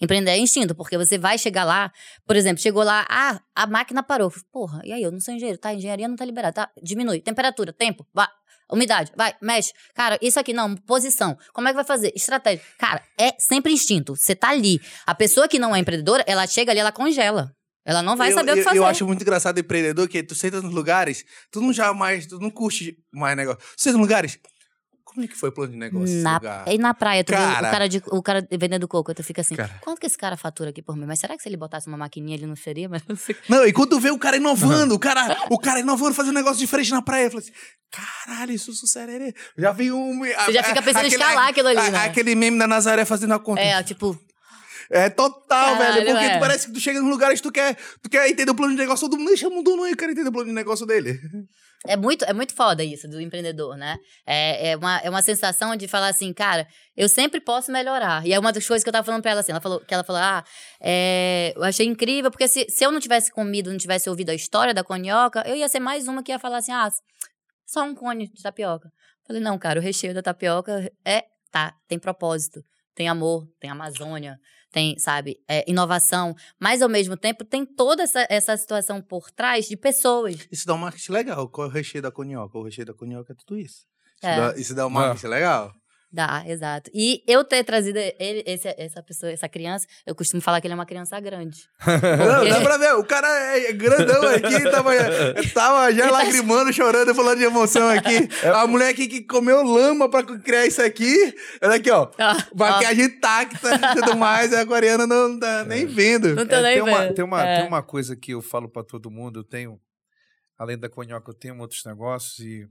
[0.01, 1.91] Empreender é instinto, porque você vai chegar lá,
[2.25, 4.31] por exemplo, chegou lá, ah, a máquina parou.
[4.51, 5.73] Porra, e aí, eu não sou engenheiro, tá?
[5.73, 6.71] Engenharia não tá liberada, tá?
[6.81, 7.19] Diminui.
[7.21, 8.27] Temperatura, tempo, vai.
[8.71, 9.73] Umidade, vai, mexe.
[9.95, 11.35] Cara, isso aqui não, posição.
[11.53, 12.13] Como é que vai fazer?
[12.15, 12.63] Estratégia.
[12.77, 14.15] Cara, é sempre instinto.
[14.15, 14.79] Você tá ali.
[15.07, 17.51] A pessoa que não é empreendedora, ela chega ali, ela congela.
[17.83, 18.77] Ela não vai eu, saber o que eu- fazer.
[18.77, 22.51] Eu acho muito engraçado empreendedor que tu senta nos lugares, tu não jamais, tu não
[22.51, 23.59] curte mais negócio.
[23.75, 24.37] Tu senta nos lugares,
[25.19, 27.67] como é que foi o plano de negócio Na, e na praia, tu Cara.
[27.67, 29.69] o cara, de, o cara vendendo coco, tu fica assim, Cara.
[29.81, 31.05] quanto que esse cara fatura aqui por mim?
[31.05, 32.87] Mas será que se ele botasse uma maquininha ele não seria?
[32.89, 33.35] Mas não sei.
[33.49, 36.37] Não, e quando tu vê o cara inovando, o cara, o cara inovando, fazendo um
[36.39, 37.51] negócio diferente na praia, eu falo assim,
[37.91, 39.33] caralho, isso sucererê.
[39.57, 40.19] Já vi um...
[40.19, 42.05] Você já fica pensando em escalar aquilo ali, a- né?
[42.05, 43.59] Aquele meme da Nazaré fazendo a conta.
[43.61, 44.17] É, tipo,
[44.89, 46.11] É total, Caralho, velho.
[46.13, 46.33] Porque é.
[46.35, 48.79] tu parece que tu chega nos lugares, tu quer, tu quer entender o plano de
[48.79, 51.19] negócio, todo mundo chama um dono aí, eu quero entender o plano de negócio dele.
[51.87, 53.97] É muito, é muito foda isso do empreendedor, né?
[54.25, 58.25] É, é, uma, é uma sensação de falar assim, cara, eu sempre posso melhorar.
[58.25, 59.93] E é uma das coisas que eu tava falando pra ela assim, ela falou, que
[59.93, 60.43] ela falou, ah,
[60.81, 64.35] é, eu achei incrível, porque se, se eu não tivesse comido, não tivesse ouvido a
[64.35, 66.89] história da conioca, eu ia ser mais uma que ia falar assim, ah,
[67.65, 68.91] só um cone de tapioca.
[69.25, 72.61] Falei, não, cara, o recheio da tapioca é, tá, tem propósito,
[72.99, 74.37] tem amor, tem Amazônia,
[74.73, 79.69] tem, sabe, é, inovação, mas ao mesmo tempo tem toda essa, essa situação por trás
[79.69, 80.45] de pessoas.
[80.51, 81.47] Isso dá um marketing legal.
[81.47, 82.57] Qual é o recheio da conioca?
[82.57, 83.85] O recheio da conioca é tudo isso.
[84.17, 84.35] Isso, É.
[84.35, 85.71] dá, isso dá um marketing legal.
[86.11, 86.89] Dá, exato.
[86.91, 90.73] E eu ter trazido ele, esse- essa pessoa, essa criança, eu costumo falar que ele
[90.73, 91.59] é uma criança grande.
[91.85, 92.95] Não, dá pra ver.
[92.95, 94.91] O cara é grandão aqui, tava,
[95.53, 98.27] tava já Ele tá- lagrimando, chorando, falando de emoção aqui.
[98.55, 101.15] A mulher aqui que comeu lama pra criar isso aqui.
[101.61, 102.09] Olha aqui, ó.
[102.17, 104.51] Ah, Maquiagem intacta e tudo mais.
[104.51, 106.33] A coreana não tá nem vendo.
[106.33, 107.13] Não tô É, nem tem, uma, vendo.
[107.13, 107.57] tem, uma, É.
[107.59, 109.79] tem uma coisa que eu falo pra todo mundo, eu tenho,
[110.57, 112.67] além da conhoca, eu tenho outros negócios e,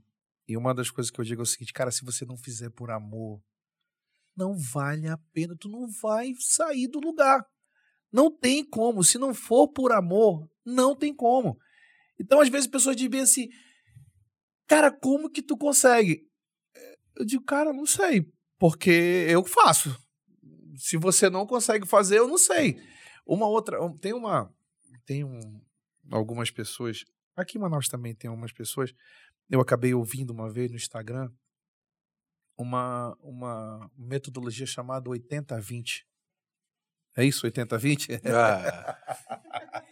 [0.49, 2.71] e uma das coisas que eu digo é o seguinte, cara, se você não fizer
[2.71, 3.39] por amor,
[4.35, 7.45] não vale a pena, tu não vai sair do lugar.
[8.11, 11.55] Não tem como, se não for por amor, não tem como.
[12.19, 13.49] Então, às vezes, pessoas dizem assim,
[14.65, 16.27] cara, como que tu consegue?
[17.15, 18.27] Eu digo, cara, não sei,
[18.57, 19.95] porque eu faço.
[20.77, 22.81] Se você não consegue fazer, eu não sei.
[23.23, 24.51] Uma outra, tem uma,
[25.05, 25.61] tem um,
[26.09, 27.05] algumas pessoas,
[27.35, 28.95] aqui em Manaus também tem algumas pessoas,
[29.49, 31.31] eu acabei ouvindo uma vez no Instagram
[32.57, 36.03] uma, uma metodologia chamada 80-20.
[37.17, 38.21] É isso, 80-20?
[38.25, 38.97] Ah,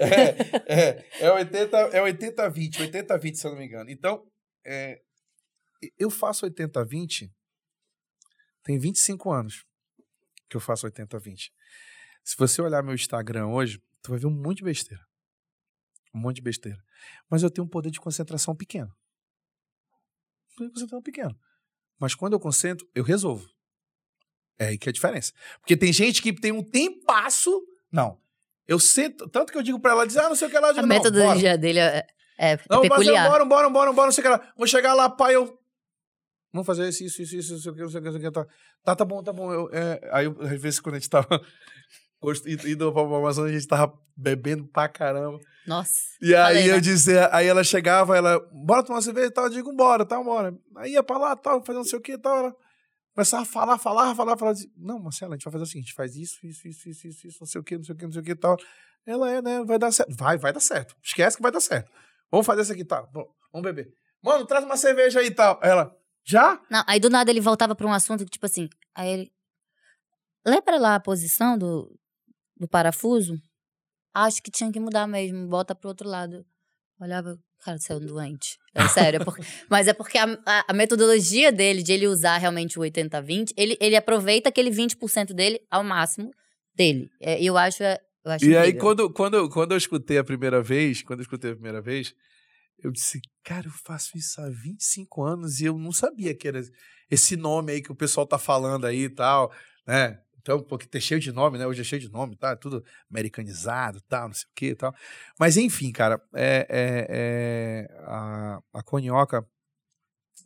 [0.00, 3.90] É, é, é 80, é 80-20, 80-20, se eu não me engano.
[3.90, 4.26] Então,
[4.64, 5.02] é,
[5.98, 7.30] eu faço 80-20
[8.62, 9.64] tem 25 anos
[10.48, 11.50] que eu faço 80-20.
[12.24, 15.02] Se você olhar meu Instagram hoje, tu vai ver um monte de besteira.
[16.14, 16.82] Um monte de besteira.
[17.28, 18.92] Mas eu tenho um poder de concentração pequeno.
[20.56, 21.38] Poder de concentração pequeno.
[21.98, 23.48] Mas quando eu concentro, eu resolvo.
[24.58, 25.32] É aí que é a diferença.
[25.60, 27.50] Porque tem gente que tem um tempasso.
[27.90, 28.20] Não.
[28.66, 29.28] Eu sento.
[29.28, 30.68] Tanto que eu digo pra ela, diz, ah, não sei o que ela.
[30.68, 32.06] Digo, A não, metodologia dele é,
[32.38, 33.28] é, é Não, eu, peculiar.
[33.28, 34.52] bora, bora, bora, bora, não sei o que lá.
[34.56, 35.58] Vou chegar lá, pai, eu.
[36.52, 38.20] Vamos fazer isso, isso, isso, isso, não sei o que, não sei o que, não
[38.20, 38.34] sei o que.
[38.34, 38.46] Tá,
[38.84, 39.52] tá, tá bom, tá bom.
[39.52, 41.40] Eu, é, aí, eu, às vezes, quando a gente tava
[42.46, 45.40] indo indo pra Amazônia, a gente tava bebendo pra caramba.
[45.66, 45.94] Nossa.
[46.20, 46.80] E aí Falei, eu né?
[46.80, 50.22] dizia, aí ela chegava, ela, bora tomar uma cerveja e tal, eu digo, bora, tá,
[50.22, 50.56] bora.
[50.76, 52.36] Aí ia pra lá, tal, fazer não sei o que e tal.
[52.38, 52.56] Ela
[53.14, 54.52] começava a falar, falar, falar, falar.
[54.52, 57.26] dizia, não, Marcela, a gente vai fazer o seguinte, faz isso, isso, isso, isso, isso,
[57.26, 58.56] isso, não sei o que, não sei o que, não sei o que e tal.
[59.06, 60.14] Ela é, né, vai dar certo.
[60.16, 60.94] Vai, vai dar certo.
[61.02, 61.90] Esquece que vai dar certo.
[62.30, 63.02] Vamos fazer isso aqui, tá?
[63.02, 63.92] Bom, Vamos beber.
[64.22, 65.58] Mano, traz uma cerveja aí e tal.
[65.62, 66.60] Ela, já?
[66.70, 69.32] Não, aí do nada ele voltava pra um assunto que, tipo assim, aí ele.
[70.46, 71.98] Lembra lá a posição do,
[72.60, 73.34] do parafuso?
[74.14, 76.44] Acho que tinha que mudar mesmo, bota pro outro lado.
[77.00, 78.58] Olhava, cara, você é um doente.
[78.74, 79.20] É sério.
[79.20, 82.82] é porque- mas é porque a, a- a metodologia dele, de ele usar realmente o
[82.82, 86.30] 80-20, ele, ele aproveita aquele 20% dele ao máximo
[86.74, 87.08] dele.
[87.20, 87.82] É, E eu acho.
[87.82, 88.80] Eu acho E aí, incrível.
[88.80, 92.12] quando, quando, quando eu escutei a primeira vez, quando eu escutei a primeira vez,
[92.82, 96.60] eu disse, cara, eu faço isso há 25 anos e eu não sabia que era
[97.10, 99.50] esse nome aí que o pessoal tá falando aí e tal,
[99.86, 100.18] né?
[100.40, 101.66] Então, porque tem cheio de nome, né?
[101.66, 102.56] Hoje é cheio de nome, tá?
[102.56, 104.94] Tudo americanizado, tal, não sei o que tal.
[105.38, 107.06] Mas, enfim, cara, é, é-
[107.88, 109.46] é- a, a Conhoca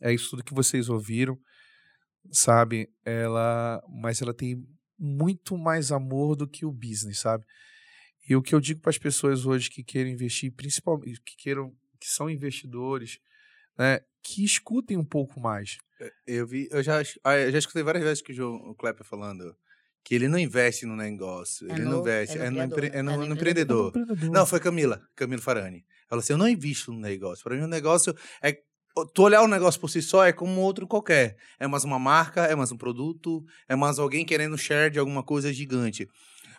[0.01, 1.37] é isso tudo que vocês ouviram,
[2.31, 2.89] sabe?
[3.05, 4.67] Ela, mas ela tem
[4.97, 7.45] muito mais amor do que o business, sabe?
[8.27, 11.71] E o que eu digo para as pessoas hoje que querem investir, principalmente que queiram,
[11.99, 13.19] que são investidores,
[13.77, 15.77] né, que escutem um pouco mais.
[16.27, 19.55] eu vi, eu já, ah, eu já escutei várias vezes que o João Klepper falando
[20.05, 22.83] que ele não investe no negócio, É ele no- não investe, é é no criador,
[22.85, 23.87] é no- é no no empreendedor.
[23.89, 24.29] Empreendedor.
[24.31, 25.79] Não, foi Camila, Camila Farani.
[25.79, 27.43] Ela falou assim: eu não invisto no negócio.
[27.43, 28.55] Para mim, o negócio é.
[29.13, 31.35] Tu olhar o negócio por si só é como outro qualquer.
[31.59, 35.21] É mais uma marca, é mais um produto, é mais alguém querendo share de alguma
[35.21, 36.07] coisa gigante.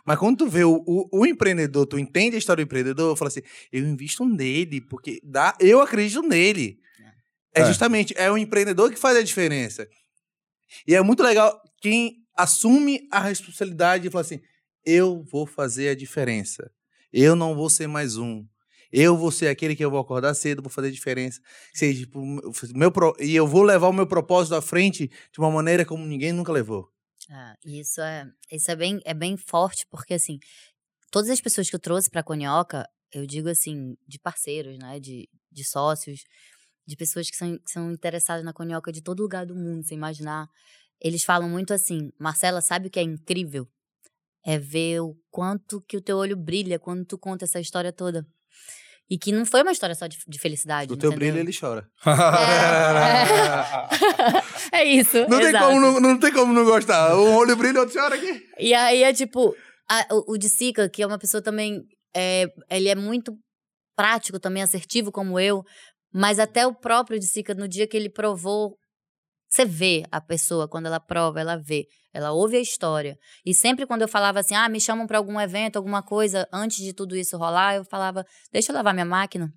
[0.05, 3.16] Mas quando tu vê o, o, o empreendedor, tu entende a história do empreendedor, eu
[3.16, 3.40] falo assim:
[3.73, 6.78] eu invisto nele, porque dá, eu acredito nele.
[7.55, 7.64] É, É.
[7.64, 9.89] justamente, é o empreendedor que faz a diferença.
[10.86, 14.41] E é muito legal quem assume a responsabilidade e fala assim:
[14.85, 16.71] eu vou fazer a diferença.
[17.13, 18.47] Eu não vou ser mais um.
[18.93, 21.41] Eu vou ser aquele que eu vou acordar cedo, vou fazer a diferença.
[21.75, 22.21] Seja, tipo,
[22.75, 26.33] meu e eu vou levar o meu propósito à frente de uma maneira como ninguém
[26.33, 26.89] nunca levou.
[27.31, 30.39] Ah, isso é, isso é bem, é bem forte, porque assim,
[31.11, 35.29] todas as pessoas que eu trouxe pra Conhoca, eu digo assim, de parceiros, né, de,
[35.51, 36.21] de sócios,
[36.87, 39.97] de pessoas que são, que são interessadas na Conhoca de todo lugar do mundo, sem
[39.97, 40.49] imaginar.
[41.01, 43.66] Eles falam muito assim, Marcela, sabe o que é incrível?
[44.44, 48.27] É ver o quanto que o teu olho brilha quando tu conta essa história toda.
[49.09, 50.93] E que não foi uma história só de, de felicidade.
[50.93, 51.32] O teu entendeu?
[51.32, 51.89] brilho, ele chora.
[54.73, 55.18] É isso.
[55.28, 57.16] Não tem, como não, não tem como não gostar.
[57.16, 58.43] Um olho brilha, outro chora aqui.
[58.59, 59.55] E aí é tipo,
[59.89, 61.82] a- o, o de Sica, que é uma pessoa também,
[62.14, 63.36] é, ele é muito
[63.97, 65.64] prático também, assertivo como eu,
[66.12, 68.77] mas até o próprio de Sica, no dia que ele provou,
[69.57, 73.16] você vê a pessoa, quando ela prova, ela vê, ela ouve a história.
[73.45, 76.78] E sempre quando eu falava assim, ah, me chamam pra algum evento, alguma coisa, antes
[76.85, 79.49] de tudo isso rolar, eu falava, deixa eu levar minha máquina.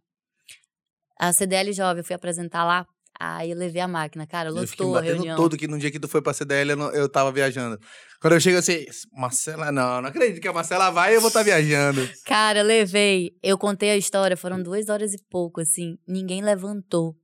[1.19, 2.85] A CDL Jovem, eu fui apresentar lá,
[3.19, 5.35] aí eu levei a máquina, cara, lotou a reunião.
[5.35, 7.77] todo que no dia que tu foi pra CDL, eu, não- eu tava viajando.
[8.21, 11.27] Quando eu chego assim, Marcela, não, não acredito que a Marcela vai e eu vou
[11.27, 12.09] estar viajando.
[12.25, 13.31] Cara, levei.
[13.43, 15.97] Eu contei a história, foram duas horas e pouco, assim.
[16.07, 17.15] Ninguém levantou.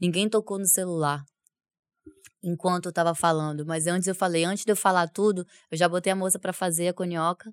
[0.00, 1.22] Ninguém tocou no celular.
[2.44, 3.64] Enquanto eu tava falando.
[3.66, 6.52] Mas antes eu falei, antes de eu falar tudo, eu já botei a moça pra
[6.52, 7.52] fazer a conhoca.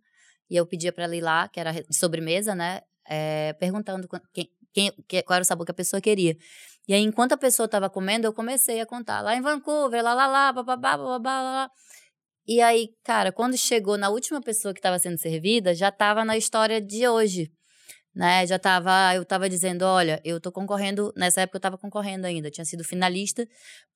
[0.49, 2.81] E eu pedia pra ela ir lá, que era de sobremesa, né?
[3.07, 6.37] é, perguntando quem, quem, que- qual era o sabor que a pessoa queria.
[6.87, 9.21] E aí, enquanto a pessoa tava comendo, eu comecei a contar.
[9.21, 11.71] Lá em Vancouver, lá, lá, lá, bababá, bababá, lá, lá.
[12.47, 16.37] E aí, cara, quando chegou na última pessoa que estava sendo servida, já estava na
[16.37, 17.51] história de hoje.
[18.13, 18.45] Né?
[18.45, 22.51] Já tava, eu estava dizendo, olha, eu tô concorrendo, nessa época eu estava concorrendo ainda,
[22.51, 23.47] tinha sido finalista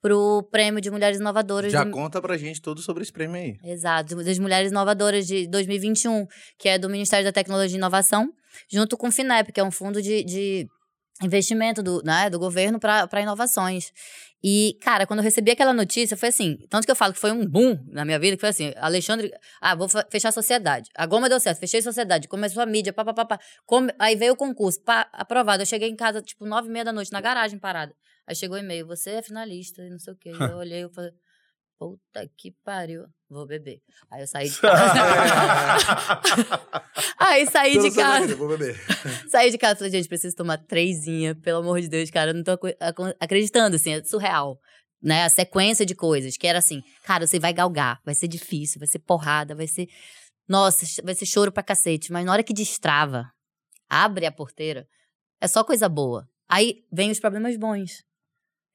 [0.02, 3.58] pro prêmio de mulheres inovadoras Já do- conta pra gente tudo sobre esse prêmio aí.
[3.64, 6.26] Exato, das Mulheres Inovadoras de 2021,
[6.58, 8.32] que é do Ministério da Tecnologia e Inovação,
[8.72, 10.68] junto com o FINEP, que é um fundo de, de
[11.24, 13.92] investimento do, né, do governo para inovações.
[14.44, 16.58] E, cara, quando eu recebi aquela notícia, foi assim.
[16.70, 19.32] Tanto que eu falo que foi um boom na minha vida, que foi assim: Alexandre,
[19.60, 20.90] ah, vou fechar a sociedade.
[20.96, 23.40] A goma deu certo, fechei a sociedade, começou a mídia, papapá.
[23.66, 25.64] Come, aí veio o concurso, pá, aprovado.
[25.64, 27.96] Eu cheguei em casa, tipo, nove e meia da noite, na garagem parada.
[28.28, 30.30] Aí chegou o e-mail, você é finalista e não sei o quê.
[30.30, 31.12] eu olhei, eu falei,
[31.78, 33.82] puta que pariu, vou beber.
[34.10, 34.94] Aí eu saí de casa.
[37.20, 38.36] aí saí de casa.
[38.36, 38.76] Vou beber.
[39.30, 42.34] saí de casa e falei, gente, preciso tomar trêsinha, pelo amor de Deus, cara, eu
[42.34, 42.58] não tô
[43.20, 44.60] acreditando, assim, é surreal.
[45.02, 48.80] Né, a sequência de coisas, que era assim, cara, você vai galgar, vai ser difícil,
[48.80, 49.88] vai ser porrada, vai ser.
[50.48, 52.12] Nossa, vai ser choro pra cacete.
[52.12, 53.30] Mas na hora que destrava,
[53.88, 54.88] abre a porteira,
[55.40, 56.28] é só coisa boa.
[56.50, 58.04] Aí vem os problemas bons.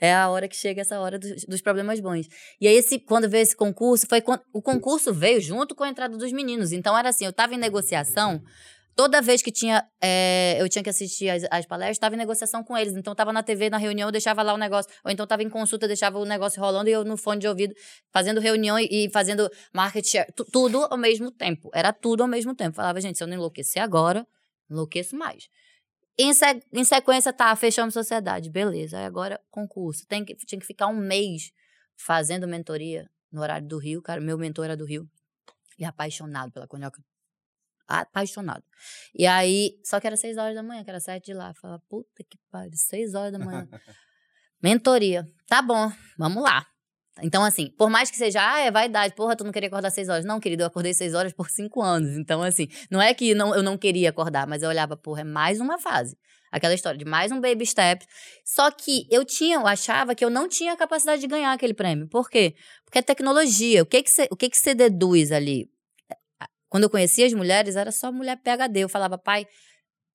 [0.01, 2.27] É a hora que chega essa hora dos, dos, problemas bons.
[2.59, 5.89] E aí, esse, quando veio esse concurso, foi quando, o concurso veio junto com a
[5.90, 6.72] entrada dos meninos.
[6.72, 8.43] Então, era assim, eu estava em negociação.
[8.97, 12.64] Toda vez que tinha, é, eu tinha que assistir as, as palestras, estava em negociação
[12.64, 12.94] com eles.
[12.97, 14.90] Então, estava na TV, na reunião, eu deixava lá o negócio.
[15.05, 17.74] Ou então, estava em consulta, deixava o negócio rolando e eu no fone de ouvido,
[18.10, 20.32] fazendo reunião e, e fazendo market share.
[20.51, 21.70] Tudo ao mesmo tempo.
[21.74, 22.74] Era tudo ao mesmo tempo.
[22.74, 24.27] Falava, gente, se eu não enlouquecer agora,
[24.70, 25.48] enlouqueço mais.
[26.23, 28.51] Em, se, em sequência, tá, fechamos sociedade.
[28.51, 28.99] Beleza.
[28.99, 30.07] Aí agora, concurso.
[30.07, 31.51] Tem que, tinha que ficar um mês
[31.97, 34.03] fazendo mentoria no horário do Rio.
[34.03, 35.09] Cara, meu mentor era do Rio.
[35.79, 37.03] E apaixonado pela conhoca.
[37.89, 38.63] Apaixonado.
[39.15, 41.55] E aí, só que era seis horas da manhã, que era sete de lá.
[41.55, 43.67] Falava, puta que pariu, seis horas da manhã.
[44.63, 45.27] mentoria.
[45.47, 46.67] Tá bom, vamos lá.
[47.23, 50.09] Então, assim, por mais que seja, ah, é vaidade, porra, tu não queria acordar seis
[50.09, 50.25] horas.
[50.25, 52.17] Não, querido, eu acordei seis horas por cinco anos.
[52.17, 55.25] Então, assim, não é que não, eu não queria acordar, mas eu olhava, porra, é
[55.25, 56.17] mais uma fase.
[56.53, 58.05] Aquela história de mais um baby step.
[58.45, 61.75] Só que eu tinha, eu achava que eu não tinha a capacidade de ganhar aquele
[61.75, 62.09] prêmio.
[62.09, 62.55] Por quê?
[62.85, 63.83] Porque é tecnologia.
[63.83, 65.71] O que que o que que você deduz ali?
[66.69, 68.81] Quando eu conhecia as mulheres, era só mulher PHD.
[68.81, 69.47] Eu falava, pai,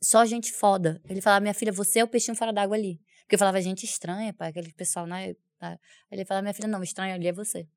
[0.04, 1.02] só gente foda.
[1.10, 3.00] Ele falava, minha filha, você é o peixinho fora d'água ali.
[3.22, 5.34] Porque eu falava, gente estranha, pai, aquele pessoal, né?
[5.74, 5.80] Tá?
[6.12, 7.68] Ele fala, minha filha, não, estranho ali é você.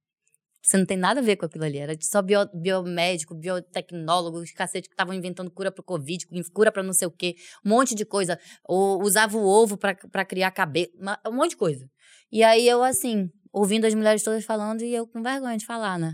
[0.63, 1.79] Você não tem nada a ver com aquilo ali.
[1.79, 6.71] Era só bio, biomédico, biotecnólogo, os cacete que estavam inventando cura para o Covid, cura
[6.71, 8.39] para não sei o quê, um monte de coisa.
[8.65, 10.91] Ou usava o ovo para criar cabelo,
[11.27, 11.89] um monte de coisa.
[12.31, 15.99] E aí eu, assim, ouvindo as mulheres todas falando e eu com vergonha de falar,
[15.99, 16.13] né?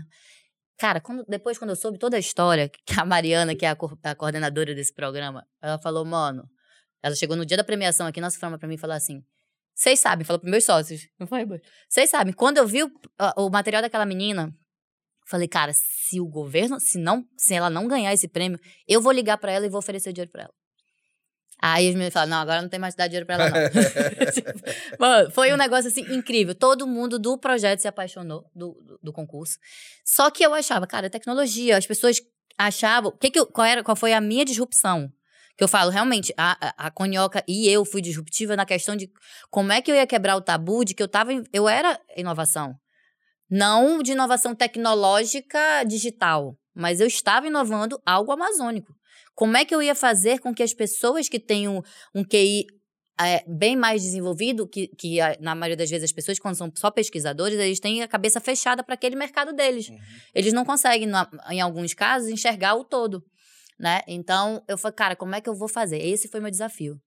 [0.77, 3.77] Cara, quando, depois quando eu soube toda a história, que a Mariana, que é a,
[4.03, 6.43] a coordenadora desse programa, ela falou, mano,
[7.01, 9.21] ela chegou no dia da premiação aqui, nossa forma para mim falou assim:
[9.75, 11.01] vocês sabem, falou para meus sócios.
[11.19, 11.45] Não foi,
[11.89, 12.91] Vocês sabem, quando eu vi o,
[13.35, 14.55] o material daquela menina,
[15.27, 18.57] falei, cara, se o governo, se não, se ela não ganhar esse prêmio,
[18.87, 20.53] eu vou ligar para ela e vou oferecer dinheiro para ela.
[21.61, 23.57] Aí eles me falaram, não, agora não tem mais que dar dinheiro pra ela, não.
[24.99, 26.55] Mano, foi um negócio, assim, incrível.
[26.55, 29.57] Todo mundo do projeto se apaixonou do, do, do concurso.
[30.05, 32.21] Só que eu achava, cara, tecnologia, as pessoas
[32.57, 33.11] achavam...
[33.17, 35.11] Que que eu, qual, era, qual foi a minha disrupção?
[35.57, 39.09] Que eu falo, realmente, a, a, a Conhoca e eu fui disruptiva na questão de
[39.49, 41.31] como é que eu ia quebrar o tabu de que eu tava.
[41.53, 42.75] Eu era inovação.
[43.49, 48.93] Não de inovação tecnológica digital, mas eu estava inovando algo amazônico.
[49.33, 51.81] Como é que eu ia fazer com que as pessoas que têm um,
[52.13, 52.65] um QI
[53.19, 56.91] é, bem mais desenvolvido, que, que na maioria das vezes as pessoas, quando são só
[56.91, 59.87] pesquisadores, eles têm a cabeça fechada para aquele mercado deles.
[59.87, 59.97] Uhum.
[60.33, 61.09] Eles não conseguem,
[61.49, 63.23] em alguns casos, enxergar o todo
[63.79, 64.01] né?
[64.07, 65.97] Então, eu falei, cara, como é que eu vou fazer?
[65.97, 66.99] Esse foi meu desafio.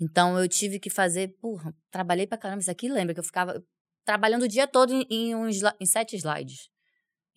[0.00, 2.60] Então, eu tive que fazer, porra, trabalhei pra caramba.
[2.60, 3.62] Isso aqui lembra que eu ficava
[4.04, 6.68] trabalhando o dia todo em, em, um, em sete slides.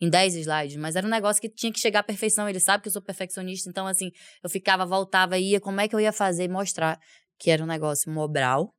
[0.02, 2.50] Em dez slides, mas era um negócio que tinha que chegar à perfeição.
[2.50, 4.12] Ele sabe que eu sou perfeccionista, então, assim,
[4.44, 7.00] eu ficava, voltava, ia, como é que eu ia fazer mostrar
[7.40, 8.74] que era um negócio mobral,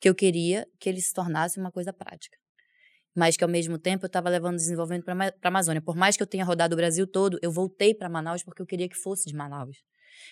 [0.00, 2.39] que eu queria que ele se tornasse uma coisa prática
[3.14, 5.82] mas que ao mesmo tempo eu estava levando desenvolvimento para a Amazônia.
[5.82, 8.66] Por mais que eu tenha rodado o Brasil todo, eu voltei para Manaus porque eu
[8.66, 9.78] queria que fosse de Manaus.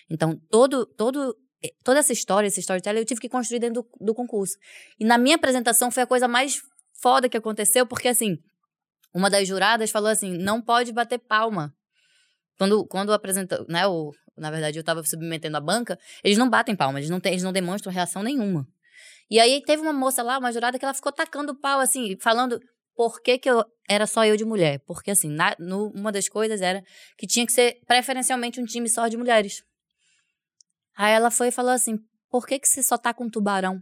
[0.09, 4.05] Então, todo, todo, eh, toda essa história, esse storytelling, eu tive que construir dentro do,
[4.05, 4.55] do concurso.
[4.99, 6.61] E na minha apresentação foi a coisa mais
[7.01, 8.37] foda que aconteceu, porque assim,
[9.13, 11.73] uma das juradas falou assim: não pode bater palma.
[12.57, 16.75] Quando, quando apresentou, né, o, na verdade eu estava submetendo a banca, eles não batem
[16.75, 18.67] palma, eles não, tem, eles não demonstram reação nenhuma.
[19.29, 22.59] E aí teve uma moça lá, uma jurada, que ela ficou tacando pau, assim, falando
[22.95, 24.79] por que, que eu era só eu de mulher.
[24.85, 26.81] Porque, assim, na, no, uma das coisas era
[27.17, 29.63] que tinha que ser preferencialmente um time só de mulheres.
[30.97, 31.97] Aí ela foi e falou assim:
[32.29, 33.81] por que, que você só tá com tubarão?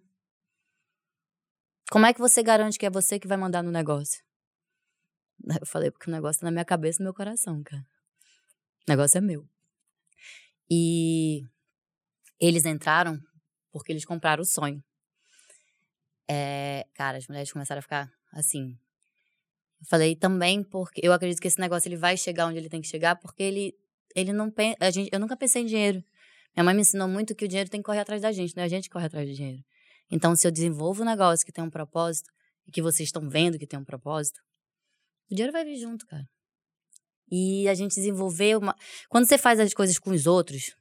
[1.90, 4.22] Como é que você garante que é você que vai mandar no negócio?
[5.60, 7.84] Eu falei, porque o negócio tá na minha cabeça e no meu coração, cara.
[8.88, 9.48] O negócio é meu.
[10.70, 11.42] E
[12.40, 13.18] eles entraram
[13.72, 14.84] porque eles compraram o sonho.
[16.30, 18.78] É, cara, as mulheres começaram a ficar assim.
[19.80, 22.82] Eu falei também porque eu acredito que esse negócio ele vai chegar onde ele tem
[22.82, 23.76] que chegar, porque ele
[24.16, 26.04] ele não pensa, a gente, eu nunca pensei em dinheiro.
[26.56, 28.64] Minha mãe me ensinou muito que o dinheiro tem que correr atrás da gente, não
[28.64, 29.64] é a gente que corre atrás do dinheiro.
[30.10, 32.32] Então, se eu desenvolvo um negócio que tem um propósito,
[32.68, 34.42] e que vocês estão vendo que tem um propósito,
[35.32, 36.28] o dinheiro vai vir junto, cara.
[37.32, 38.76] E a gente desenvolveu uma.
[39.10, 40.76] Quando você faz as coisas com os outros,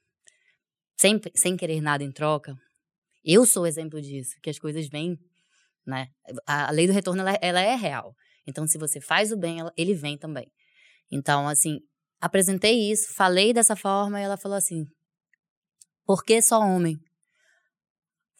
[0.97, 2.57] sem, sem querer nada em troca,
[3.25, 5.19] eu sou exemplo disso, que as coisas vêm,
[5.87, 6.09] né?
[6.47, 8.15] A, a lei do retorno, ela, ela, é real.
[8.47, 10.51] Então, se você faz o bem, ela, ele vem também.
[11.11, 11.79] Então, assim,
[12.21, 14.85] apresentei isso, falei dessa forma, e ela falou assim:
[16.05, 16.99] por que só homem?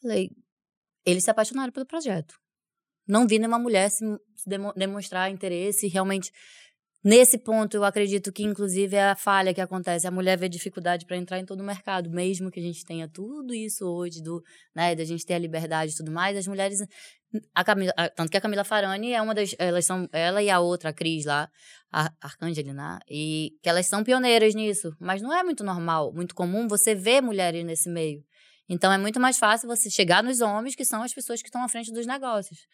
[0.01, 0.31] Falei,
[1.05, 2.35] eles se apaixonaram pelo projeto.
[3.07, 4.05] Não vi nenhuma mulher se,
[4.37, 6.33] se demonstrar interesse realmente
[7.07, 10.09] Nesse ponto, eu acredito que, inclusive, é a falha que acontece.
[10.09, 13.07] A mulher vê dificuldade para entrar em todo o mercado, mesmo que a gente tenha
[13.07, 14.43] tudo isso hoje, do,
[14.75, 16.37] né, da gente ter a liberdade e tudo mais.
[16.37, 16.81] As mulheres.
[17.55, 19.55] A Camila, a, tanto que a Camila Farani é uma das.
[19.57, 20.09] Elas são.
[20.11, 21.49] Ela e a outra, a Cris lá,
[21.93, 24.93] a Arcangelina, e que elas são pioneiras nisso.
[24.99, 28.21] Mas não é muito normal, muito comum você ver mulheres nesse meio.
[28.69, 31.63] Então é muito mais fácil você chegar nos homens, que são as pessoas que estão
[31.63, 32.67] à frente dos negócios.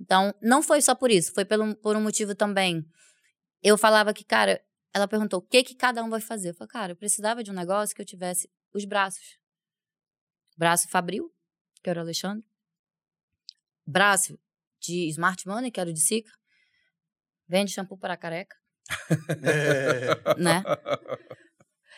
[0.00, 2.84] Então, não foi só por isso, foi pelo, por um motivo também
[3.66, 4.62] eu falava que, cara,
[4.94, 6.50] ela perguntou o que que cada um vai fazer.
[6.50, 9.40] Eu falei, cara, eu precisava de um negócio que eu tivesse os braços.
[10.56, 11.34] Braço Fabril,
[11.82, 12.46] que era o Alexandre.
[13.84, 14.38] Braço
[14.80, 16.30] de Smart Money, que era o de Sica.
[17.48, 18.56] Vende shampoo para careca.
[19.42, 20.38] é.
[20.40, 20.62] Né?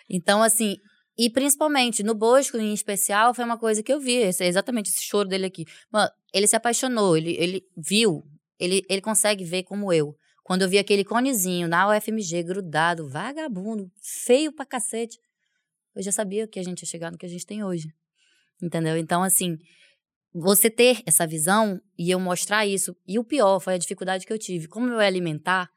[0.09, 0.79] Então, assim,
[1.19, 4.15] e principalmente no Bosco, em especial, foi uma coisa que eu vi.
[4.15, 5.67] Esse, exatamente esse choro dele aqui.
[5.93, 8.25] Mano, ele se apaixonou, ele, ele viu,
[8.59, 10.17] ele, ele consegue ver como eu.
[10.49, 15.21] Quando eu vi aquele conezinho na UFMG grudado, vagabundo, feio pra cacete,
[15.95, 17.93] eu já sabia que a gente ia chegar no que a gente tem hoje.
[18.63, 18.97] Entendeu?
[18.97, 19.59] Então, assim,
[20.33, 22.97] você ter essa visão e eu mostrar isso.
[23.07, 24.69] E o pior foi a dificuldade que eu tive.
[24.69, 25.69] Como eu ia alimentar,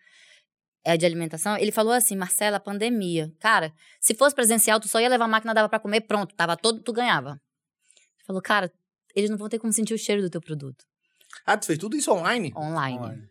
[0.85, 3.29] é de alimentação, ele falou assim: Marcela, pandemia.
[3.41, 6.55] Cara, se fosse presencial, tu só ia levar a máquina, dava para comer, pronto, tava
[6.55, 7.31] todo, tu ganhava.
[7.31, 8.71] Ele falou, cara,
[9.13, 10.85] eles não vão ter como sentir o cheiro do teu produto.
[11.45, 12.53] Ah, tu fez tudo isso online?
[12.55, 12.97] Online.
[12.97, 13.30] online.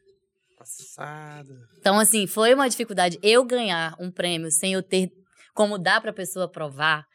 [0.60, 1.66] Passada.
[1.78, 5.10] Então, assim, foi uma dificuldade eu ganhar um prêmio sem eu ter
[5.54, 7.06] como dar pra pessoa provar.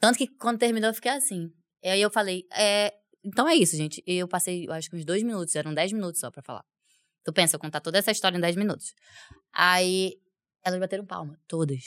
[0.00, 1.50] Tanto que quando terminou eu fiquei assim.
[1.82, 4.02] E aí eu falei, é, então é isso, gente.
[4.06, 6.64] Eu passei, eu acho que uns dois minutos, eram dez minutos só pra falar.
[7.24, 8.94] Tu pensa, eu contar toda essa história em dez minutos.
[9.52, 10.14] Aí
[10.64, 11.82] elas bateram palma, todas.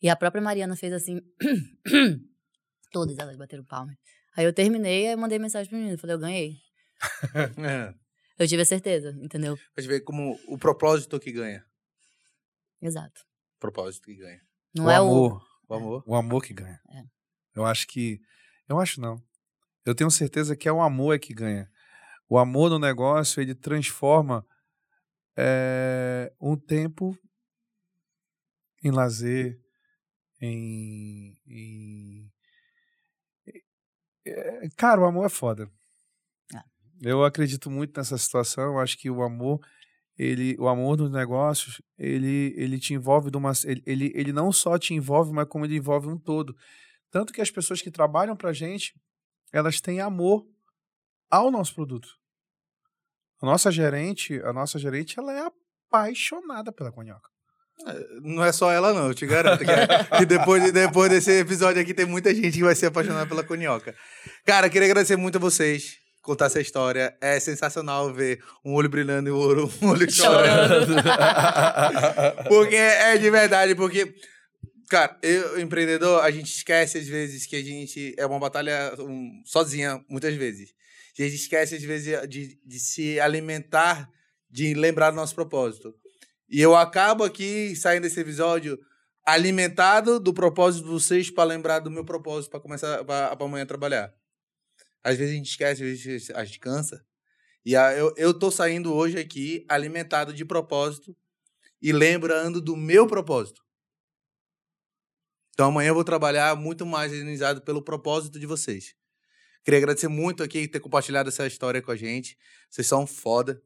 [0.00, 1.20] E a própria Mariana fez assim.
[2.92, 3.92] todas elas bateram palma.
[4.36, 6.52] Aí eu terminei, aí mandei mensagem pro menino, falei, eu ganhei.
[7.66, 8.03] é.
[8.38, 9.56] Eu tive a certeza, entendeu?
[9.56, 11.64] Pra gente ver como o propósito que ganha.
[12.82, 13.24] Exato.
[13.60, 14.40] Propósito que ganha.
[14.74, 15.72] Não o é amor, o...
[15.72, 16.04] o amor.
[16.06, 16.80] O amor que ganha.
[16.90, 17.02] É.
[17.54, 18.20] Eu acho que.
[18.68, 19.22] Eu acho não.
[19.84, 21.70] Eu tenho certeza que é o amor é que ganha.
[22.28, 24.44] O amor no negócio, ele transforma
[25.36, 27.16] é, um tempo
[28.82, 29.58] em lazer,
[30.40, 31.38] em.
[31.46, 32.32] em...
[34.26, 35.70] É, cara, o amor é foda.
[37.04, 38.64] Eu acredito muito nessa situação.
[38.64, 39.60] Eu acho que o amor,
[40.18, 44.78] ele, o amor nos negócios, ele, ele te envolve de uma, ele, ele, não só
[44.78, 46.56] te envolve, mas como ele envolve um todo.
[47.10, 48.94] Tanto que as pessoas que trabalham para gente,
[49.52, 50.46] elas têm amor
[51.30, 52.08] ao nosso produto.
[53.42, 57.28] A nossa gerente, a nossa gerente, ela é apaixonada pela conhoca.
[57.86, 59.64] É, não é só ela, não, eu te garanto.
[59.64, 63.44] Que, é, depois, depois desse episódio aqui tem muita gente que vai ser apaixonada pela
[63.44, 63.94] conhoca.
[64.46, 67.16] Cara, queria agradecer muito a vocês contar essa história.
[67.20, 70.96] É sensacional ver um olho brilhando e o outro um olho chorando.
[72.48, 74.12] porque é de verdade, porque,
[74.88, 79.42] cara, eu, empreendedor, a gente esquece às vezes que a gente é uma batalha um,
[79.44, 80.70] sozinha, muitas vezes.
[81.16, 84.10] A gente esquece às vezes de, de se alimentar,
[84.50, 85.94] de lembrar do nosso propósito.
[86.48, 88.78] E eu acabo aqui, saindo desse episódio,
[89.26, 94.12] alimentado do propósito de vocês para lembrar do meu propósito para começar para amanhã trabalhar.
[95.04, 97.04] Às vezes a gente esquece, às vezes a gente cansa.
[97.64, 101.14] E a, eu, eu tô saindo hoje aqui alimentado de propósito
[101.80, 103.62] e lembrando do meu propósito.
[105.52, 108.94] Então amanhã eu vou trabalhar muito mais organizado pelo propósito de vocês.
[109.64, 112.36] Queria agradecer muito aqui ter compartilhado essa história com a gente.
[112.70, 113.62] Vocês são foda.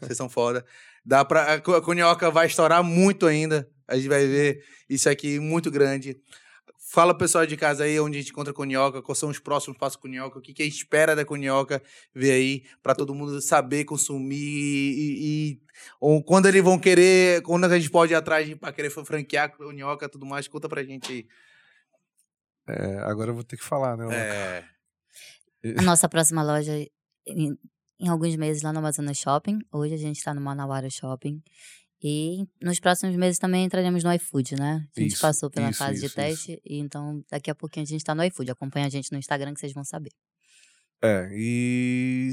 [0.00, 0.64] Vocês são foda.
[1.04, 3.68] Dá pra, a Cunhoca vai estourar muito ainda.
[3.88, 6.20] A gente vai ver isso aqui muito grande.
[6.92, 9.78] Fala pessoal de casa aí onde a gente encontra a Cunhoca, quais são os próximos
[9.78, 11.80] passos com Cunhoca, o que, que a gente espera da Cunhoca
[12.12, 15.62] ver aí, para todo mundo saber consumir e, e,
[16.00, 20.06] ou quando eles vão querer, quando a gente pode ir atrás para querer franquear Cunhoca
[20.06, 21.26] e tudo mais, conta pra gente aí.
[22.66, 24.12] É, agora eu vou ter que falar, né?
[24.12, 24.64] É.
[25.78, 26.72] A nossa próxima loja
[27.24, 27.56] em,
[28.00, 29.60] em, alguns meses lá no Amazonas Shopping.
[29.70, 31.40] Hoje a gente está no Manauara Shopping.
[32.02, 34.86] E nos próximos meses também entraremos no iFood, né?
[34.96, 37.84] A gente Isso, passou pela isso, fase isso, de teste, e então daqui a pouquinho
[37.84, 38.50] a gente tá no iFood.
[38.50, 40.10] Acompanha a gente no Instagram que vocês vão saber.
[41.02, 42.32] É, e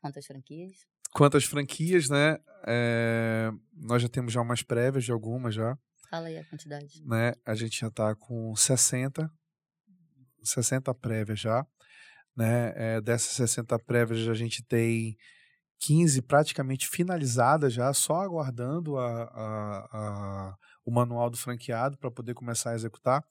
[0.00, 0.72] Quantas franquias?
[1.12, 2.36] quantas franquias, né?
[2.66, 5.76] é, nós já temos já umas prévias de algumas já,
[6.10, 7.02] Fala aí a quantidade.
[7.04, 7.32] né?
[7.44, 9.28] A gente já tá com 60,
[10.42, 11.66] 60 prévias já,
[12.36, 12.72] né?
[12.76, 15.16] É, dessas 60 prévias a gente tem
[15.78, 22.34] 15 praticamente finalizadas já, só aguardando a, a- a- o manual do franqueado para poder
[22.34, 23.24] começar a executar.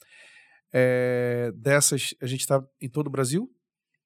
[0.71, 3.49] É, dessas, a gente está em todo o Brasil,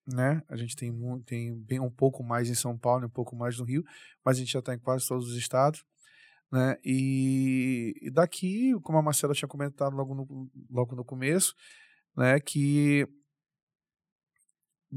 [0.07, 0.41] né?
[0.49, 0.91] A gente tem,
[1.25, 3.83] tem bem um pouco mais em São Paulo, um pouco mais no Rio,
[4.25, 5.83] mas a gente já está em quase todos os estados.
[6.51, 6.77] Né?
[6.83, 11.55] E, e daqui, como a Marcela tinha comentado logo no, logo no começo,
[12.15, 13.07] né, que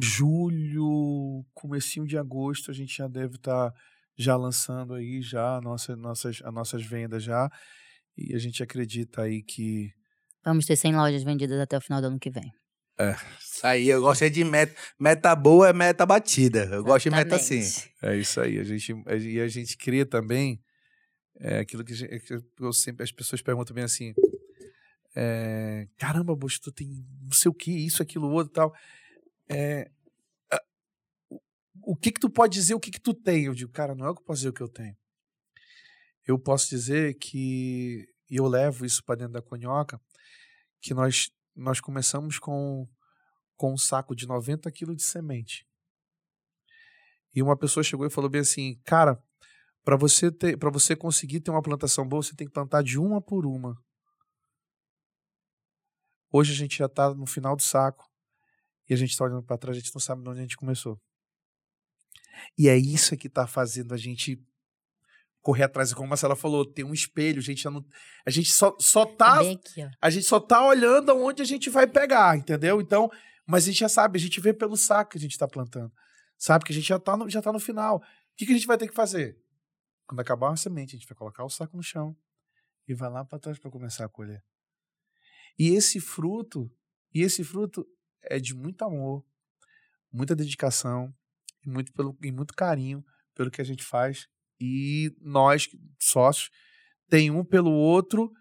[0.01, 3.73] julho, comecinho de agosto, a gente já deve estar
[4.17, 7.51] já lançando aí já a nossa, nossas, as nossas vendas já.
[8.17, 9.93] E a gente acredita aí que
[10.45, 12.53] Vamos ter 100 lojas vendidas até o final do ano que vem.
[13.63, 14.75] Aí, eu gosto é de meta.
[15.01, 16.65] Meta boa é meta batida.
[16.71, 17.59] Eu gosto de meta assim.
[17.59, 17.95] Exatamente.
[18.03, 18.59] É isso aí.
[18.59, 20.61] A gente, e a gente cria também
[21.41, 24.13] é, aquilo que, gente- é que eu sempre as pessoas perguntam bem assim.
[25.17, 26.89] é, Caramba, Bush, tu tem
[27.23, 28.73] não sei o que, isso, aquilo, outro e tal.
[29.49, 29.91] É,
[31.83, 33.45] o- que que tu pode dizer, o que que tu tem?
[33.45, 34.97] Eu digo, cara, não é o que eu posso dizer o que eu tenho.
[36.27, 40.01] Eu posso dizer que, e eu levo isso para dentro da conhoca,
[40.81, 42.89] que nós, nós começamos com,
[43.57, 45.67] com um saco de 90 quilos de semente.
[47.35, 49.23] E uma pessoa chegou e falou bem assim, cara,
[49.85, 52.99] para você ter, para você conseguir ter uma plantação boa, você tem que plantar de
[52.99, 53.77] uma por uma.
[56.33, 58.09] Hoje a gente já está no final do saco
[58.89, 60.57] e a gente está olhando para trás, a gente não sabe de onde a gente
[60.57, 61.01] começou.
[62.59, 64.43] E é isso que está fazendo a gente
[65.41, 67.85] correr atrás, como a Marcela falou, tem um espelho, a gente não,
[68.27, 69.59] a gente só só tá aqui,
[70.01, 72.81] a gente só tá olhando aonde a gente vai pegar, entendeu?
[72.81, 73.11] Então,
[73.47, 75.93] mas a gente já sabe, a gente vê pelo saco que a gente tá plantando.
[76.39, 77.99] Sabe que a gente já tá no, já tá no final.
[77.99, 78.03] O
[78.37, 79.39] que, que a gente vai ter que fazer?
[80.07, 82.17] Quando acabar a semente, a gente vai colocar o saco no chão
[82.89, 84.43] e vai lá para trás para começar a colher.
[85.59, 86.71] E esse fruto,
[87.13, 87.87] e esse fruto
[88.25, 89.25] é de muito amor,
[90.13, 91.15] muita dedicação
[91.65, 94.29] e muito pelo e muito carinho pelo que a gente faz
[94.61, 95.69] e nós
[95.99, 96.51] sócios
[97.09, 98.33] tem um pelo outro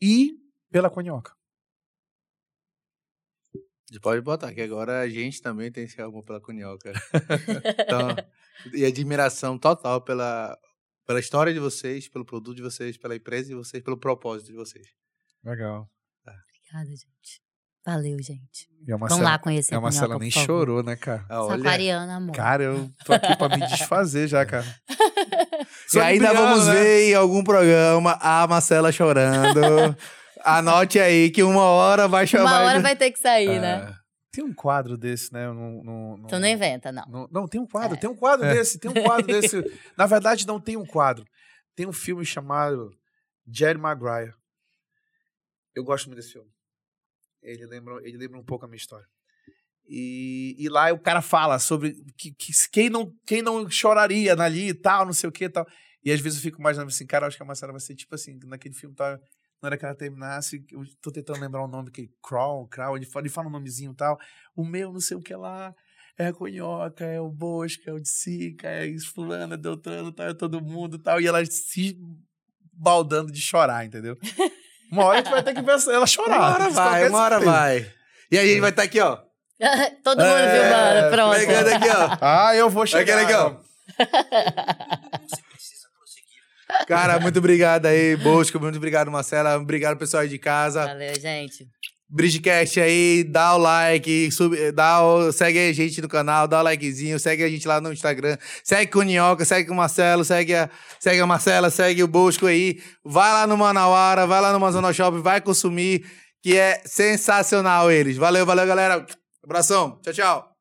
[0.00, 0.38] e
[0.70, 1.34] pela conhoca.
[4.00, 6.92] Pode botar, que agora a gente também tem esse amor pela Cunhoca.
[7.78, 8.08] então,
[8.72, 10.58] e admiração total pela,
[11.06, 14.56] pela história de vocês, pelo produto de vocês, pela empresa de vocês, pelo propósito de
[14.56, 14.86] vocês.
[15.44, 15.88] Legal.
[16.26, 17.42] Obrigada, gente.
[17.86, 18.68] Valeu, gente.
[18.86, 20.46] E a Vamos Marcela, lá conhecer e a a Marcela nem por favor.
[20.46, 21.24] chorou, né, cara?
[21.28, 22.34] Ah, olha, Saquariana, amor.
[22.34, 24.64] Cara, eu tô aqui pra me desfazer já, cara.
[25.94, 26.74] e ainda vamos né?
[26.74, 29.60] ver em algum programa a Marcela chorando.
[30.44, 32.60] Anote aí que uma hora vai chamar.
[32.60, 33.86] Uma hora vai ter que sair, né?
[33.90, 33.94] É.
[34.30, 35.46] Tem um quadro desse, né?
[35.46, 37.04] No, no, no- Tu não inventa, não.
[37.06, 38.00] no- não, tem um quadro, É.
[38.00, 39.62] tem um quadro desse, tem um quadro desse.
[39.96, 41.24] Na verdade, não tem um quadro.
[41.76, 42.90] Tem um filme chamado
[43.46, 44.34] Jerry Maguire.
[45.74, 46.48] Eu gosto muito desse filme.
[47.44, 49.06] Ele lembra, ele lembra um pouco a minha história.
[49.86, 54.68] E, e lá o cara fala sobre que, que quem, não, quem não choraria ali
[54.70, 55.66] e tal, não sei o que e tal.
[56.02, 58.14] E às vezes eu fico imaginando assim, cara, acho que a Marcela vai ser tipo
[58.14, 59.18] assim, naquele filme, tá,
[59.60, 63.06] na hora que ela terminasse, eu tô tentando lembrar o nome, que Crawl, Crawl, ele
[63.06, 64.18] fala, ele fala um nomezinho e tal.
[64.54, 65.74] O meu não sei o que lá,
[66.18, 70.12] é a Conhoca, é o Bosca, é o de Sica, é isso, fulano, é Deltrano,
[70.12, 71.20] tal, é todo mundo e tal.
[71.20, 71.98] E ela se
[72.72, 74.16] baldando de chorar, entendeu?
[74.94, 76.38] Uma hora a gente vai ter que ver ela chorar.
[76.38, 77.90] Uma hora vai, uma hora vai.
[78.30, 79.18] E aí a gente vai estar aqui, ó.
[80.04, 81.36] Todo mundo É, filmando, pronto.
[81.36, 82.16] Pegando aqui, ó.
[82.20, 83.18] Ah, eu vou chegar.
[83.18, 83.56] Aqui, ó.
[86.86, 88.60] Cara, muito obrigado aí, Bosco.
[88.60, 89.56] Muito obrigado, Marcela.
[89.56, 90.86] Obrigado, pessoal aí de casa.
[90.86, 91.66] Valeu, gente.
[92.08, 96.62] Bridgecast aí, dá o like, sub, dá o, segue a gente no canal, dá o
[96.62, 100.24] likezinho, segue a gente lá no Instagram, segue com o Ninhoca, segue com o Marcelo,
[100.24, 100.70] segue a,
[101.00, 102.80] segue a Marcela, segue o Bosco aí.
[103.04, 106.04] Vai lá no Manauara, vai lá no Amazon Shop, vai consumir,
[106.42, 108.16] que é sensacional eles.
[108.16, 109.04] Valeu, valeu, galera.
[109.42, 109.98] Abração.
[110.02, 110.53] Tchau, tchau.